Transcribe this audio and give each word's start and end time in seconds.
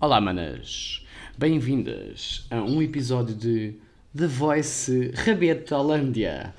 Olá, 0.00 0.20
manas! 0.20 1.02
Bem-vindas 1.36 2.46
a 2.50 2.56
um 2.62 2.80
episódio 2.82 3.34
de 3.34 3.74
The 4.16 4.26
Voice 4.26 5.10
Rabeta 5.14 5.76
Holândia. 5.76 6.54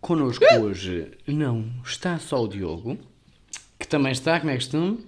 Connosco 0.00 0.44
hoje 0.60 1.08
não 1.26 1.66
está 1.84 2.18
só 2.18 2.42
o 2.42 2.48
Diogo, 2.48 2.98
que 3.78 3.86
também 3.86 4.12
está, 4.12 4.38
como 4.40 4.50
é 4.50 4.54
costume. 4.54 4.98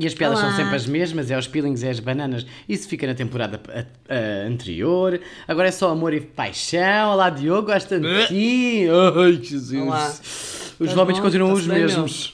E 0.00 0.06
as 0.06 0.14
piadas 0.14 0.38
Olá. 0.38 0.48
são 0.50 0.56
sempre 0.56 0.76
as 0.76 0.86
mesmas, 0.86 1.30
é 1.32 1.38
os 1.38 1.48
peelings 1.48 1.82
e 1.82 1.88
as 1.88 1.98
bananas. 1.98 2.46
Isso 2.68 2.88
fica 2.88 3.06
na 3.08 3.14
temporada 3.14 3.60
a- 3.68 4.14
a- 4.14 4.46
anterior. 4.46 5.20
Agora 5.48 5.66
é 5.68 5.72
só 5.72 5.90
amor 5.90 6.12
e 6.14 6.20
paixão. 6.20 7.10
Olá, 7.12 7.28
Diogo, 7.28 7.66
gosta 7.66 7.98
de 7.98 8.26
ti. 8.28 8.84
Ai, 9.16 9.32
Jesus. 9.42 9.82
Olá. 9.82 10.06
Os 10.08 10.86
Estás 10.88 10.94
vómitos 10.94 11.20
continuam 11.20 11.52
os 11.54 11.66
mesmos. 11.66 12.32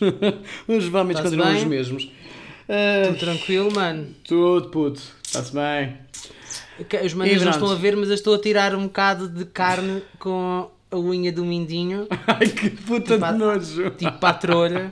os 0.69 0.85
vómitos 0.89 1.23
continuam 1.23 1.57
os 1.57 1.65
mesmos. 1.65 2.11
Tudo 2.67 3.19
tranquilo, 3.19 3.73
mano. 3.75 4.09
tudo, 4.27 4.69
puto. 4.71 5.01
Está-se 5.25 5.53
bem. 5.53 5.97
Os 7.05 7.15
manos 7.15 7.43
não 7.43 7.51
estão 7.51 7.71
a 7.71 7.75
ver, 7.75 7.97
mas 7.97 8.09
eu 8.09 8.15
estou 8.15 8.35
a 8.35 8.39
tirar 8.39 8.75
um 8.75 8.85
bocado 8.85 9.29
de 9.29 9.45
carne 9.47 10.03
com 10.19 10.69
a 10.91 10.97
unha 10.97 11.33
do 11.33 11.45
mindinho, 11.45 12.07
Ai, 12.27 12.49
que 12.49 12.71
puta 12.71 13.15
Tipo, 13.15 13.27
de 13.33 13.39
nojo. 13.39 13.91
tipo 13.91 14.19
para 14.19 14.29
a 14.29 14.35
trolha. 14.35 14.91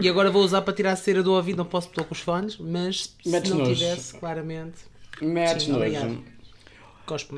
E 0.00 0.08
agora 0.08 0.30
vou 0.30 0.42
usar 0.42 0.60
para 0.62 0.74
tirar 0.74 0.92
a 0.92 0.96
cera 0.96 1.22
do 1.22 1.32
ouvido, 1.32 1.56
não 1.58 1.64
posso 1.64 1.88
pôr 1.90 2.04
com 2.04 2.12
os 2.14 2.20
fones, 2.20 2.56
mas 2.58 3.14
se 3.22 3.28
Metes 3.30 3.50
não 3.50 3.58
nojo. 3.58 3.74
tivesse, 3.74 4.14
claramente, 4.18 4.78
Metes 5.22 5.68
nojo. 5.68 6.22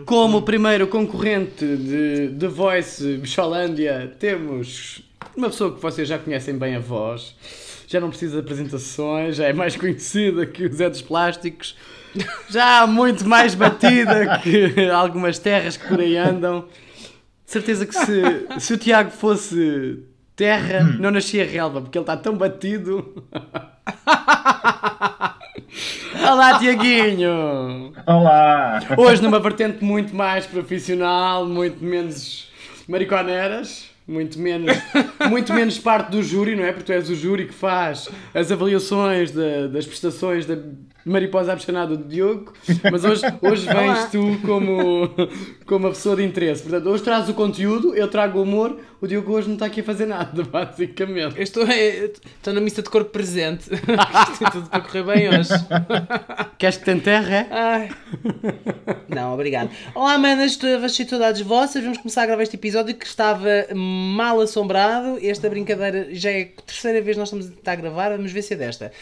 Como 0.07 0.43
primeiro 0.43 0.87
concorrente 0.87 1.65
de 1.77 2.29
The 2.39 2.47
Voice 2.49 3.17
Bicholândia, 3.19 4.15
temos 4.19 5.03
uma 5.37 5.51
pessoa 5.51 5.75
que 5.75 5.83
vocês 5.83 6.09
já 6.09 6.19
conhecem 6.19 6.57
bem 6.57 6.77
a 6.77 6.79
voz, 6.81 7.35
já 7.87 8.01
não 8.01 8.09
precisa 8.09 8.35
de 8.35 8.41
apresentações, 8.41 9.37
já 9.37 9.47
é 9.47 9.53
mais 9.53 9.77
conhecida 9.77 10.45
que 10.45 10.67
o 10.67 10.73
Zé 10.73 10.91
dos 10.91 11.03
Plásticos, 11.03 11.77
já 12.51 12.81
há 12.81 12.87
muito 12.87 13.27
mais 13.29 13.55
batida 13.55 14.41
que 14.43 14.91
algumas 14.91 15.39
terras 15.39 15.77
que 15.77 15.87
por 15.87 16.01
aí 16.01 16.17
andam. 16.17 16.67
De 17.45 17.53
certeza 17.53 17.87
que 17.87 17.95
se, 17.95 18.47
se 18.59 18.75
o 18.75 18.77
Tiago 18.77 19.11
fosse 19.11 20.03
terra, 20.35 20.83
não 20.99 21.13
nascia 21.13 21.47
relva, 21.47 21.81
porque 21.81 21.97
ele 21.97 22.03
está 22.03 22.17
tão 22.17 22.37
batido. 22.37 23.25
Olá, 26.29 26.59
Tiaguinho! 26.59 27.93
Olá! 28.05 28.81
Hoje 28.97 29.23
numa 29.23 29.39
vertente 29.39 29.85
muito 29.85 30.15
mais 30.15 30.45
profissional, 30.45 31.47
muito 31.47 31.85
menos 31.85 32.51
mariconeiras, 32.89 33.89
muito 34.07 34.39
menos, 34.39 34.77
muito 35.29 35.53
menos 35.53 35.79
parte 35.79 36.11
do 36.11 36.23
júri, 36.23 36.55
não 36.55 36.65
é? 36.65 36.73
Porque 36.73 36.85
tu 36.85 36.93
és 36.93 37.09
o 37.11 37.15
júri 37.15 37.47
que 37.47 37.55
faz 37.55 38.09
as 38.35 38.53
avaliações 38.53 39.33
da- 39.33 39.67
das 39.67 39.85
prestações 39.87 40.47
da 40.47 40.57
mariposa 41.05 41.53
abscanada 41.53 41.97
do 41.97 42.05
Diogo, 42.05 42.53
mas 42.91 43.05
hoje, 43.05 43.23
hoje 43.43 43.67
vens 43.67 44.11
tu 44.11 44.39
como, 44.45 45.09
como 45.65 45.87
uma 45.87 45.93
pessoa 45.93 46.17
de 46.17 46.25
interesse. 46.25 46.63
Portanto, 46.63 46.89
hoje 46.89 47.03
traz 47.03 47.29
o 47.29 47.35
conteúdo, 47.35 47.95
eu 47.95 48.09
trago 48.09 48.39
o 48.39 48.43
humor, 48.43 48.77
o 49.01 49.07
Diogo 49.07 49.33
hoje 49.33 49.49
não 49.49 49.55
está 49.55 49.67
aqui 49.67 49.81
a 49.81 49.85
fazer 49.85 50.07
nada, 50.07 50.43
basicamente. 50.45 51.37
Eu 51.37 51.43
estou, 51.43 51.67
eh, 51.67 52.11
estou 52.37 52.53
na 52.53 52.61
missa 52.61 52.83
de 52.83 52.89
corpo 52.89 53.11
presente. 53.11 53.69
Tem 54.39 54.51
tudo 54.51 54.69
para 54.71 54.81
correr 54.81 55.03
bem 55.03 55.29
hoje. 55.29 55.51
Queres 56.59 56.79
que 56.79 56.85
te 56.85 56.91
enterre? 56.91 57.35
é? 57.35 57.47
Ai. 57.51 57.91
Não, 59.09 59.35
obrigado. 59.35 59.71
Olá, 59.95 60.17
manas, 60.19 60.53
estou 60.53 60.69
a 60.77 60.89
cheio 60.89 61.05
de 61.05 61.11
saudades 61.11 61.43
vossas. 61.43 61.83
Vamos 61.83 61.99
começar 61.99 62.23
a 62.23 62.27
gravar 62.27 62.43
este 62.43 62.57
episódio 62.57 62.95
que 62.95 63.07
estava 63.07 63.67
mal 63.75 64.41
assombrado. 64.41 65.19
Esta 65.23 65.51
brincadeira 65.51 66.09
já 66.15 66.31
é 66.31 66.53
a 66.57 66.63
terceira 66.63 67.03
vez 67.03 67.17
que 67.17 67.21
nós 67.21 67.29
estamos 67.29 67.47
a 67.47 67.51
tentar 67.51 67.77
gravar. 67.77 68.11
Vamos 68.11 68.33
ver 68.33 68.43
se 68.43 68.55
é 68.55 68.57
desta. 68.57 68.93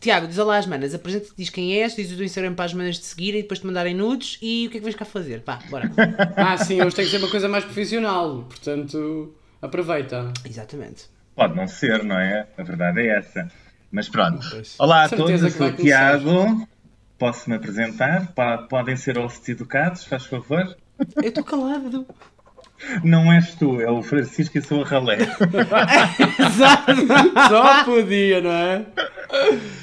Tiago, 0.00 0.26
diz 0.26 0.38
olá 0.38 0.58
às 0.58 0.66
manas. 0.66 0.94
Apresenta-te, 0.94 1.32
diz 1.36 1.50
quem 1.50 1.80
és, 1.80 1.94
diz 1.94 2.10
o 2.10 2.16
teu 2.16 2.24
Instagram 2.24 2.54
para 2.54 2.64
as 2.64 2.74
manas 2.74 2.98
de 2.98 3.04
seguir 3.04 3.36
e 3.36 3.42
depois 3.42 3.60
te 3.60 3.66
mandarem 3.66 3.94
nudes. 3.94 4.38
E 4.42 4.66
o 4.66 4.70
que 4.70 4.78
é 4.78 4.80
que 4.80 4.84
vais 4.84 4.96
cá 4.96 5.04
fazer? 5.04 5.42
Pá, 5.42 5.60
bora. 5.70 5.90
Ah, 6.36 6.56
sim, 6.56 6.82
hoje 6.82 6.96
tem 6.96 7.04
que 7.04 7.10
ser 7.12 7.18
uma 7.18 7.28
coisa 7.28 7.48
mais 7.48 7.64
profissional, 7.64 8.44
portanto, 8.48 9.32
aproveita. 9.64 10.32
Exatamente. 10.44 11.04
Pode 11.34 11.56
não 11.56 11.66
ser, 11.66 12.02
não 12.04 12.18
é? 12.18 12.46
A 12.56 12.62
verdade 12.62 13.00
é 13.00 13.18
essa. 13.18 13.48
Mas 13.90 14.08
pronto. 14.08 14.44
Pois. 14.50 14.74
Olá 14.78 15.04
a 15.04 15.08
Certeza 15.08 15.28
todos, 15.28 15.42
eu 15.42 15.50
que 15.50 15.56
sou 15.58 15.66
o. 15.68 15.72
Tiago. 15.72 16.68
Posso-me 17.18 17.56
apresentar? 17.56 18.32
Pa- 18.34 18.58
Podem 18.58 18.96
ser 18.96 19.16
hosts 19.18 19.48
educados, 19.48 20.04
faz 20.04 20.26
favor? 20.26 20.76
Eu 21.16 21.22
estou 21.28 21.44
calado. 21.44 22.06
Não 23.04 23.32
és 23.32 23.54
tu, 23.54 23.80
é 23.80 23.88
o 23.90 24.02
Francisco 24.02 24.58
e 24.58 24.62
sou 24.62 24.82
a 24.82 24.86
Ralé. 24.86 25.18
Exato. 26.38 26.92
Só 27.48 27.84
podia, 27.84 28.40
não 28.40 28.50
é? 28.50 28.84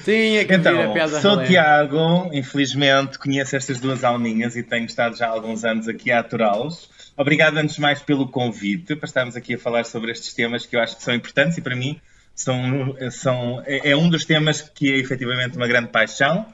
Tinha 0.04 0.46
que 0.46 0.58
vir 0.58 0.68
a 0.68 0.72
Então, 0.82 0.94
piada 0.94 1.20
sou 1.22 1.32
o 1.32 1.36
ralé. 1.36 1.48
Tiago, 1.48 2.30
infelizmente 2.34 3.18
conheço 3.18 3.56
estas 3.56 3.80
duas 3.80 4.04
alminhas 4.04 4.56
e 4.56 4.64
tenho 4.64 4.86
estado 4.86 5.16
já 5.18 5.28
há 5.28 5.30
alguns 5.30 5.64
anos 5.64 5.88
aqui 5.88 6.12
a 6.12 6.20
aturá-los. 6.20 6.90
Obrigado 7.22 7.58
antes 7.58 7.76
de 7.76 7.82
mais 7.82 8.00
pelo 8.02 8.28
convite 8.28 8.96
para 8.96 9.06
estarmos 9.06 9.36
aqui 9.36 9.54
a 9.54 9.58
falar 9.60 9.86
sobre 9.86 10.12
estes 10.12 10.34
temas 10.34 10.66
que 10.66 10.76
eu 10.76 10.80
acho 10.82 10.98
que 10.98 11.04
são 11.04 11.14
importantes 11.14 11.58
e 11.58 11.62
para 11.62 11.76
mim 11.76 12.00
são, 12.34 12.96
são, 13.12 13.62
é, 13.66 13.92
é 13.92 13.96
um 13.96 14.10
dos 14.10 14.26
temas 14.26 14.62
que 14.62 14.92
é 14.92 14.98
efetivamente 14.98 15.56
uma 15.58 15.68
grande 15.68 15.90
paixão. 15.90 16.46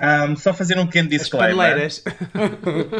Ahm, 0.00 0.36
só 0.36 0.54
fazer 0.54 0.78
um 0.78 0.86
pequeno 0.86 1.08
As 1.08 1.18
disclaimer. 1.22 1.56
paneleiras. 1.56 2.04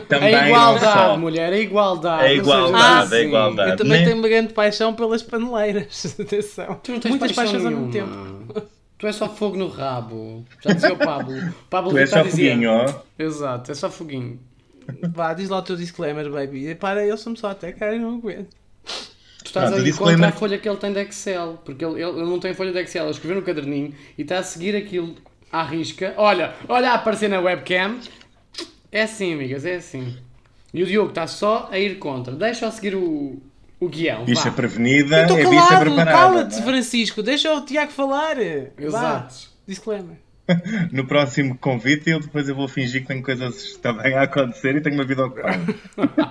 Também 0.09 0.35
A 0.35 0.41
não 0.43 0.49
igualdade, 0.49 0.93
só. 0.99 1.17
mulher, 1.17 1.53
a 1.53 1.59
igualdade. 1.59 2.25
A 2.25 2.29
não 2.29 2.35
igualdade, 2.35 3.09
sejas 3.09 3.13
a 3.13 3.21
igualdade. 3.21 3.71
Eu 3.71 3.77
também 3.77 3.93
Nem- 3.99 4.05
tenho 4.05 4.19
uma 4.19 4.29
grande 4.29 4.53
paixão 4.53 4.93
pelas 4.95 5.23
paneleiras. 5.23 6.17
Atenção. 6.21 6.81
Tu 6.83 6.93
não 6.93 7.01
tens 7.01 7.11
Muitas 7.11 7.33
paixões 7.33 7.65
ao 7.65 7.71
mesmo 7.71 7.91
tempo. 7.93 8.69
Tu 8.99 9.07
és 9.07 9.15
só 9.15 9.29
fogo 9.29 9.57
no 9.57 9.69
rabo. 9.69 10.45
Já 10.61 10.73
dizia 10.73 10.93
o 10.93 10.97
Pablo. 10.99 11.37
Pablo 11.71 11.91
Tu 11.93 11.99
és 11.99 12.11
só 12.11 12.23
dizia- 12.23 12.51
foguinho, 12.53 12.71
ó. 12.73 13.03
Exato, 13.17 13.71
é 13.71 13.75
só 13.77 13.89
foguinho. 13.89 14.41
Vá, 15.13 15.35
diz 15.35 15.49
lá 15.49 15.59
o 15.59 15.63
teu 15.63 15.77
disclaimer, 15.77 16.31
baby. 16.31 16.69
E 16.69 16.75
para, 16.75 17.05
eu 17.05 17.17
sou-me 17.17 17.39
só 17.39 17.51
até 17.51 17.73
cara 17.73 17.95
e 17.95 17.99
não 17.99 18.17
aguento. 18.17 18.57
Tu 18.85 19.47
estás 19.47 19.73
o 19.73 19.83
disclaimer- 19.83 20.27
contra 20.29 20.37
a 20.37 20.39
folha 20.39 20.59
que 20.59 20.69
ele 20.69 20.77
tem 20.79 20.93
de 20.93 21.01
Excel. 21.01 21.61
Porque 21.65 21.85
ele, 21.85 21.95
ele, 22.03 22.11
ele 22.11 22.25
não 22.29 22.39
tem 22.41 22.55
folha 22.55 22.73
de 22.73 22.79
Excel, 22.81 23.05
ele 23.05 23.11
escreveu 23.13 23.37
no 23.37 23.43
caderninho 23.43 23.95
e 24.17 24.23
está 24.23 24.39
a 24.39 24.43
seguir 24.43 24.75
aquilo 24.77 25.15
à 25.53 25.63
risca. 25.63 26.15
Olha, 26.17 26.55
olha 26.69 26.91
a 26.91 26.95
aparecer 26.95 27.29
na 27.29 27.41
webcam. 27.41 27.99
É 28.91 29.03
assim, 29.03 29.35
amigas, 29.35 29.65
é 29.65 29.77
assim. 29.77 30.17
E 30.73 30.83
o 30.83 30.87
Diogo 30.87 31.11
está 31.11 31.27
só 31.27 31.69
a 31.71 31.79
ir 31.79 31.99
contra. 31.99 32.35
Deixa-o 32.35 32.71
seguir 32.73 32.95
o, 32.95 33.41
o 33.81 33.89
guião. 33.89 34.25
Bicha 34.25 34.51
vá. 34.51 34.57
prevenida 34.57 35.17
Eu 35.19 35.23
estou 35.23 35.39
é 35.39 35.45
bicha 35.51 35.69
calado, 35.69 35.85
preparada. 35.85 36.11
cala-te, 36.19 36.53
não 36.57 36.59
é? 36.59 36.63
Francisco. 36.63 37.23
Deixa 37.23 37.55
o 37.55 37.61
Tiago 37.65 37.93
falar. 37.93 38.37
Vá. 38.37 38.43
Exato. 38.85 39.35
Disclaimer. 39.67 40.17
No 40.93 41.07
próximo 41.07 41.57
convite, 41.59 42.11
eu 42.11 42.21
depois 42.21 42.49
eu 42.49 42.55
vou 42.55 42.69
fingir 42.69 43.03
que 43.03 43.09
tenho 43.09 43.23
coisas 43.23 43.77
também 43.77 44.15
a 44.15 44.23
acontecer 44.23 44.77
e 44.77 44.81
tenho 44.81 44.95
uma 44.97 45.05
vida 45.05 45.25
ocupada. 45.25 45.75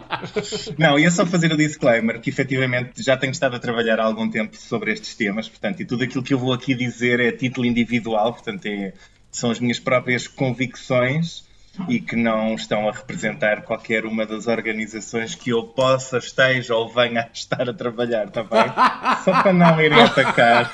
Não, 0.78 0.98
ia 0.98 1.12
só 1.12 1.26
fazer 1.26 1.52
o 1.52 1.58
disclaimer 1.58 2.20
que 2.20 2.30
efetivamente 2.30 3.04
já 3.04 3.16
tenho 3.16 3.32
estado 3.32 3.56
a 3.56 3.60
trabalhar 3.60 4.00
há 4.00 4.04
algum 4.04 4.30
tempo 4.30 4.56
sobre 4.58 4.92
estes 4.92 5.16
temas, 5.16 5.48
portanto, 5.48 5.82
e 5.82 5.86
tudo 5.86 6.04
aquilo 6.04 6.24
que 6.24 6.34
eu 6.34 6.40
vou 6.40 6.54
aqui 6.54 6.74
dizer 6.74 7.20
é 7.20 7.30
a 7.30 7.38
título 7.38 7.66
individual, 7.66 8.34
portanto, 8.34 8.66
é- 8.66 8.94
são 9.32 9.52
as 9.52 9.60
minhas 9.60 9.80
próprias 9.80 10.28
convicções 10.28 11.47
e 11.88 12.00
que 12.00 12.16
não 12.16 12.56
estão 12.56 12.88
a 12.88 12.92
representar 12.92 13.62
qualquer 13.62 14.06
uma 14.06 14.26
das 14.26 14.48
organizações 14.48 15.36
que 15.36 15.52
eu 15.52 15.64
possa, 15.64 16.18
esteja 16.18 16.76
ou 16.76 16.90
venha 16.90 17.22
a 17.22 17.30
estar 17.34 17.70
a 17.70 17.74
trabalhar, 17.74 18.28
está 18.28 18.44
bem? 18.44 18.66
Só 19.24 19.42
para 19.42 19.54
não 19.54 19.82
irem 19.82 20.02
atacar. 20.02 20.72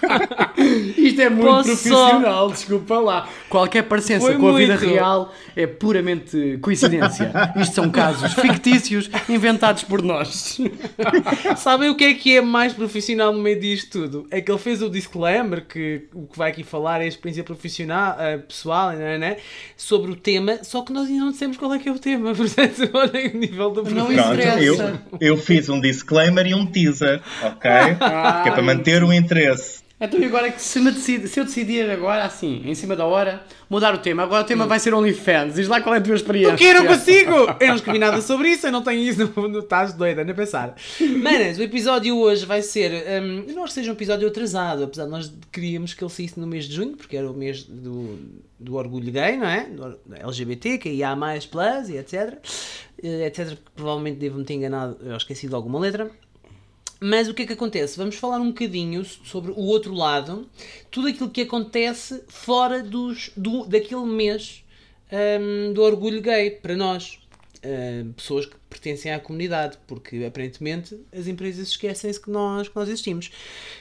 Isto 0.97 1.22
é 1.22 1.30
muito 1.30 1.47
Posso 1.47 1.69
profissional, 1.69 2.52
desculpa 2.52 3.00
lá. 3.00 3.28
Qualquer 3.50 3.84
parecença 3.84 4.25
Foi 4.25 4.38
com 4.38 4.50
a 4.50 4.58
vida 4.58 4.78
muito. 4.78 4.90
real 4.90 5.34
é 5.56 5.68
puramente 5.68 6.58
coincidência. 6.62 7.31
Isto 7.56 7.75
são 7.75 7.90
casos 7.90 8.34
fictícios 8.34 9.09
inventados 9.28 9.83
por 9.83 10.01
nós. 10.01 10.60
Sabem 11.57 11.89
o 11.89 11.95
que 11.95 12.06
é 12.06 12.13
que 12.13 12.38
é 12.38 12.42
mais 12.42 12.74
profissional 12.74 13.33
no 13.33 13.39
meio 13.39 13.60
disto 13.60 14.04
tudo? 14.04 14.27
É 14.31 14.42
que 14.42 14.51
ele 14.51 14.60
fez 14.60 14.81
o 14.81 14.89
disclaimer, 14.89 15.66
que 15.66 16.07
o 16.13 16.27
que 16.27 16.38
vai 16.38 16.51
aqui 16.51 16.63
falar 16.63 17.01
é 17.01 17.06
a 17.06 17.07
experiência 17.07 17.44
profissional, 17.44 18.16
eh, 18.19 18.38
pessoal, 18.38 18.92
né, 18.92 19.18
né, 19.18 19.38
sobre 19.75 20.12
o 20.12 20.16
tema, 20.16 20.63
só 20.63 20.81
que 20.81 20.93
nós 20.94 21.07
ainda 21.07 21.25
não 21.25 21.31
dissemos 21.31 21.57
qual 21.57 21.74
é 21.74 21.80
que 21.80 21.90
é 21.90 21.92
o 21.92 22.00
tema, 22.00 22.34
portanto, 22.36 22.90
olhem 22.94 23.31
o 23.31 23.38
nível 23.38 23.72
do 23.72 23.84
Não 23.84 24.12
interessa. 24.12 24.62
eu, 24.63 25.00
eu 25.19 25.38
fiz 25.38 25.68
um 25.68 25.81
disclaimer 25.81 26.45
e 26.48 26.54
um 26.54 26.66
teaser, 26.66 27.22
ok? 27.42 27.72
que 28.44 28.50
é 28.50 28.51
para 28.51 28.62
manter 28.62 29.04
o 29.04 29.12
interesse. 29.12 29.82
Então 30.03 30.19
e 30.19 30.25
agora 30.25 30.51
que 30.51 30.61
se, 30.61 30.79
me 30.79 30.91
decidi- 30.91 31.27
se 31.27 31.39
eu 31.39 31.45
decidir 31.45 31.89
agora, 31.89 32.23
assim, 32.25 32.61
em 32.65 32.75
cima 32.75 32.95
da 32.95 33.05
hora, 33.05 33.41
mudar 33.69 33.94
o 33.94 33.97
tema, 33.97 34.23
agora 34.23 34.44
o 34.44 34.45
tema 34.45 34.65
vai 34.67 34.79
ser 34.79 34.94
OnlyFans. 34.94 35.55
Diz 35.55 35.67
lá 35.67 35.81
qual 35.81 35.95
é 35.95 35.97
a 35.97 36.01
tua 36.01 36.15
experiência. 36.15 36.51
Porque 36.51 36.65
eu 36.65 36.73
não 36.75 36.85
consigo! 36.88 37.31
Eu 37.59 37.67
não 37.69 37.75
escrevi 37.75 38.00
nada 38.00 38.21
sobre 38.21 38.50
isso, 38.50 38.67
eu 38.67 38.71
não 38.71 38.81
tenho 38.81 39.01
isso 39.01 39.31
Estás 39.59 39.94
doida, 39.94 40.23
nem 40.23 40.35
pensar. 40.35 40.75
Manas, 41.21 41.57
o 41.57 41.63
episódio 41.63 42.17
hoje 42.17 42.45
vai 42.45 42.61
ser. 42.61 42.91
hum, 43.21 43.45
eu 43.47 43.55
não 43.55 43.63
acho 43.63 43.73
que 43.73 43.79
seja 43.79 43.91
um 43.91 43.95
episódio 43.95 44.27
atrasado, 44.27 44.83
apesar 44.83 45.05
de 45.05 45.11
nós 45.11 45.31
queríamos 45.51 45.94
que 45.94 46.03
ele 46.03 46.11
saísse 46.11 46.39
no 46.39 46.47
mês 46.47 46.65
de 46.65 46.75
junho, 46.75 46.95
porque 46.97 47.15
era 47.17 47.29
o 47.29 47.33
mês 47.33 47.63
do, 47.63 48.17
do 48.59 48.75
orgulho 48.75 49.11
gay, 49.11 49.38
não 49.38 49.47
é? 49.47 49.65
Do, 49.65 49.97
LGBT, 50.15 50.77
que 50.77 50.89
ia 50.89 51.15
mais 51.15 51.45
plus 51.45 51.89
e 51.89 51.97
etc. 51.97 52.38
Eh, 53.01 53.27
etc. 53.27 53.57
Provavelmente 53.75 54.17
devo-me 54.17 54.44
ter 54.44 54.55
enganado, 54.55 54.97
eu 55.01 55.15
esqueci 55.15 55.47
de 55.47 55.55
alguma 55.55 55.79
letra. 55.79 56.09
Mas 57.05 57.27
o 57.27 57.33
que 57.33 57.41
é 57.41 57.45
que 57.45 57.51
acontece? 57.51 57.97
Vamos 57.97 58.15
falar 58.15 58.39
um 58.39 58.47
bocadinho 58.47 59.03
sobre 59.03 59.51
o 59.51 59.59
outro 59.59 59.94
lado, 59.94 60.50
tudo 60.89 61.09
aquilo 61.09 61.29
que 61.29 61.41
acontece 61.41 62.23
fora 62.29 62.81
dos, 62.81 63.29
do, 63.35 63.65
daquele 63.65 64.05
mês 64.05 64.63
hum, 65.11 65.73
do 65.73 65.81
orgulho 65.81 66.21
gay 66.21 66.51
para 66.51 66.77
nós. 66.77 67.19
hum, 67.65 68.13
pessoas 68.13 68.45
que 68.45 68.55
pertencem 68.69 69.11
à 69.11 69.19
comunidade, 69.19 69.77
porque 69.85 70.23
aparentemente 70.23 70.97
as 71.11 71.27
empresas 71.27 71.67
esquecem-se 71.67 72.21
que 72.21 72.31
nós, 72.31 72.69
que 72.69 72.75
nós 72.77 72.88
existimos. 72.88 73.31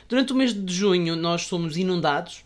Durante 0.09 0.33
o 0.33 0.37
mês 0.37 0.53
de 0.53 0.75
junho, 0.75 1.15
nós 1.15 1.43
somos 1.43 1.77
inundados 1.77 2.45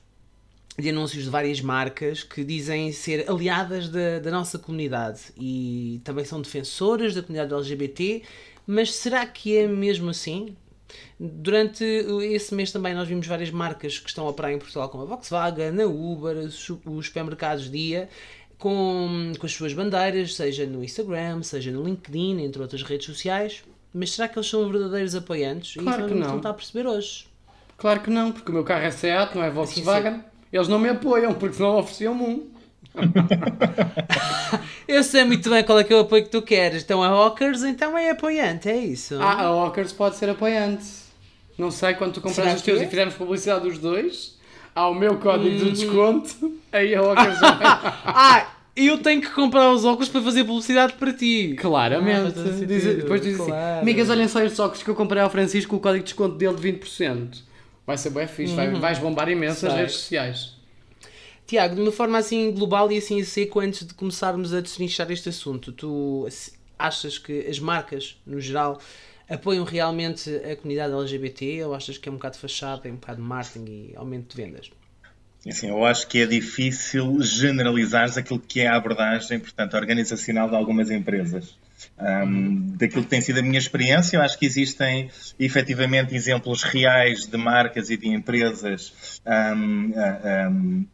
de 0.78 0.90
anúncios 0.90 1.25
de 1.25 1.31
várias 1.31 1.58
marcas 1.58 2.23
que 2.23 2.44
dizem 2.44 2.93
ser 2.93 3.31
aliadas 3.31 3.88
da, 3.88 4.19
da 4.19 4.31
nossa 4.31 4.58
comunidade 4.58 5.32
e 5.38 6.02
também 6.05 6.26
são 6.26 6.43
defensoras 6.43 7.14
da 7.14 7.23
comunidade 7.23 7.55
LGBT, 7.55 8.23
mas 8.67 8.94
será 8.94 9.25
que 9.25 9.56
é 9.56 9.67
mesmo 9.67 10.11
assim? 10.11 10.55
Durante 11.19 11.85
esse 11.85 12.55
mês 12.55 12.71
também 12.71 12.94
nós 12.94 13.09
vimos 13.09 13.27
várias 13.27 13.50
marcas 13.50 13.99
que 13.99 14.09
estão 14.09 14.27
a 14.27 14.31
operar 14.31 14.53
em 14.53 14.59
Portugal, 14.59 14.88
como 14.88 15.03
a 15.03 15.06
Volkswagen, 15.06 15.81
a 15.81 15.87
Uber, 15.87 16.37
os 16.37 16.71
os 16.85 17.06
supermercados 17.06 17.71
Dia, 17.71 18.09
com, 18.59 19.33
com 19.38 19.47
as 19.47 19.53
suas 19.53 19.73
bandeiras, 19.73 20.35
seja 20.35 20.67
no 20.67 20.83
Instagram, 20.83 21.43
seja 21.43 21.71
no 21.71 21.83
LinkedIn, 21.85 22.41
entre 22.43 22.62
outras 22.62 22.83
redes 22.83 23.06
sociais. 23.06 23.65
Mas 23.93 24.12
será 24.12 24.29
que 24.29 24.38
eles 24.38 24.49
são 24.49 24.71
verdadeiros 24.71 25.15
apoiantes? 25.15 25.75
Claro 25.75 25.88
isso 25.88 26.09
que 26.09 26.15
vamos 26.15 26.27
não. 26.27 26.37
tentar 26.37 26.55
perceber 26.55 26.87
hoje. 26.87 27.27
Claro 27.77 28.00
que 28.00 28.11
não, 28.11 28.33
porque 28.33 28.50
o 28.50 28.55
meu 28.55 28.65
carro 28.65 28.85
é 28.85 28.91
Seat, 28.91 29.35
não 29.35 29.43
é 29.43 29.50
Volkswagen. 29.50 30.23
Eles 30.53 30.69
não 30.69 30.79
me 30.79 30.88
apoiam, 30.88 31.35
porque 31.35 31.56
senão 31.56 31.79
ofereciam-me 31.79 32.23
um. 32.23 32.56
Eu 34.87 35.03
sei 35.03 35.25
muito 35.25 35.50
bem 35.50 35.65
qual 35.65 35.79
é 35.79 35.85
que 35.85 35.93
é 35.93 35.97
o 35.97 36.00
apoio 36.00 36.23
que 36.25 36.31
tu 36.31 36.41
queres. 36.43 36.83
Então 36.83 37.03
a 37.03 37.09
Hawkers, 37.09 37.62
então 37.65 37.97
é 37.99 38.11
apoiante, 38.11 38.69
é 38.69 38.77
isso? 38.77 39.17
Ah, 39.21 39.43
a 39.43 39.50
Walkers 39.50 39.93
pode 39.93 40.17
ser 40.17 40.29
apoiante. 40.31 40.85
Não 41.59 41.71
sei, 41.71 41.94
quando 41.94 42.12
tu 42.15 42.21
compras 42.21 42.37
Será 42.44 42.55
os 42.55 42.62
teus 42.62 42.81
é? 42.81 42.85
e 42.85 42.87
fizermos 42.88 43.15
publicidade 43.15 43.65
dos 43.65 43.79
dois, 43.79 44.37
há 44.75 44.88
o 44.88 44.94
meu 44.94 45.17
código 45.17 45.49
Uhum. 45.50 45.56
de 45.65 45.73
desconto, 45.73 46.55
aí 46.73 46.94
a 46.94 47.03
Walkers 47.03 47.41
vai. 47.41 47.59
Ah, 48.05 48.47
eu 48.77 48.99
tenho 48.99 49.21
que 49.23 49.31
comprar 49.31 49.71
os 49.73 49.85
óculos 49.85 50.09
para 50.11 50.21
fazer 50.23 50.44
publicidade 50.44 50.93
para 50.94 51.12
ti. 51.15 51.56
Claramente. 51.59 52.38
Ah, 52.38 52.65
Diz- 52.67 52.85
depois 52.97 53.21
diz 53.23 53.41
assim: 53.41 53.50
claro. 53.50 53.81
Amigas, 53.81 54.11
olhem 54.11 54.29
só 54.29 54.43
estes 54.43 54.61
óculos 54.61 54.83
que 54.83 54.91
eu 54.91 54.94
comprei 54.94 55.23
ao 55.23 55.31
Francisco 55.31 55.71
com 55.71 55.77
o 55.77 55.81
código 55.81 56.05
de 56.05 56.11
desconto 56.11 56.37
dele 56.37 56.55
de 56.55 56.73
20%. 56.73 57.38
Vai 57.87 57.97
ser 57.97 58.11
bem 58.11 58.27
fixe, 58.27 58.55
vai- 58.55 58.71
vais 58.75 58.99
bombar 58.99 59.29
imenso 59.31 59.67
as 59.67 59.73
redes 59.73 59.94
sociais. 59.97 60.56
Tiago, 61.47 61.77
de 61.77 61.81
uma 61.81 61.93
forma 61.93 62.19
assim 62.19 62.51
global 62.51 62.91
e 62.91 62.99
assim 62.99 63.21
a 63.21 63.25
seco, 63.25 63.61
antes 63.61 63.87
de 63.87 63.95
começarmos 63.95 64.53
a 64.53 64.61
destrinchar 64.61 65.11
este 65.13 65.29
assunto, 65.29 65.73
tu 65.73 66.27
achas 66.79 67.19
que 67.19 67.47
as 67.47 67.59
marcas, 67.59 68.21
no 68.27 68.41
geral, 68.41 68.81
apoiam 69.29 69.65
realmente 69.65 70.29
a 70.29 70.57
comunidade 70.57 70.93
LGBT 70.93 71.65
ou 71.65 71.75
achas 71.75 71.99
que 71.99 72.09
é 72.09 72.13
um 72.13 72.17
bocado 72.17 72.37
fachada, 72.37 72.89
é 72.89 72.93
um 72.93 72.97
bocado 72.97 73.23
marketing 73.23 73.91
e 73.91 73.97
aumento 73.97 74.35
de 74.37 74.43
vendas? 74.43 74.71
Assim, 75.49 75.69
eu 75.69 75.85
acho 75.85 76.09
que 76.09 76.23
é 76.23 76.27
difícil 76.27 77.21
generalizar 77.23 78.11
aquilo 78.19 78.41
que 78.41 78.61
é 78.61 78.67
a 78.67 78.75
abordagem, 78.75 79.39
portanto, 79.39 79.75
organizacional 79.75 80.49
de 80.49 80.57
algumas 80.57 80.91
empresas. 80.91 81.57
Um, 81.99 82.75
daquilo 82.77 83.05
que 83.05 83.11
tem 83.11 83.21
sido 83.21 83.39
a 83.39 83.43
minha 83.43 83.59
experiência, 83.59 84.17
eu 84.17 84.23
acho 84.23 84.37
que 84.39 84.47
existem 84.47 85.09
efetivamente 85.39 86.17
exemplos 86.17 86.65
reais 86.65 87.27
de 87.27 87.37
marcas 87.37 87.91
e 87.91 87.97
de 87.97 88.09
empresas 88.09 89.21
um, 89.25 89.93
um, 90.51 90.87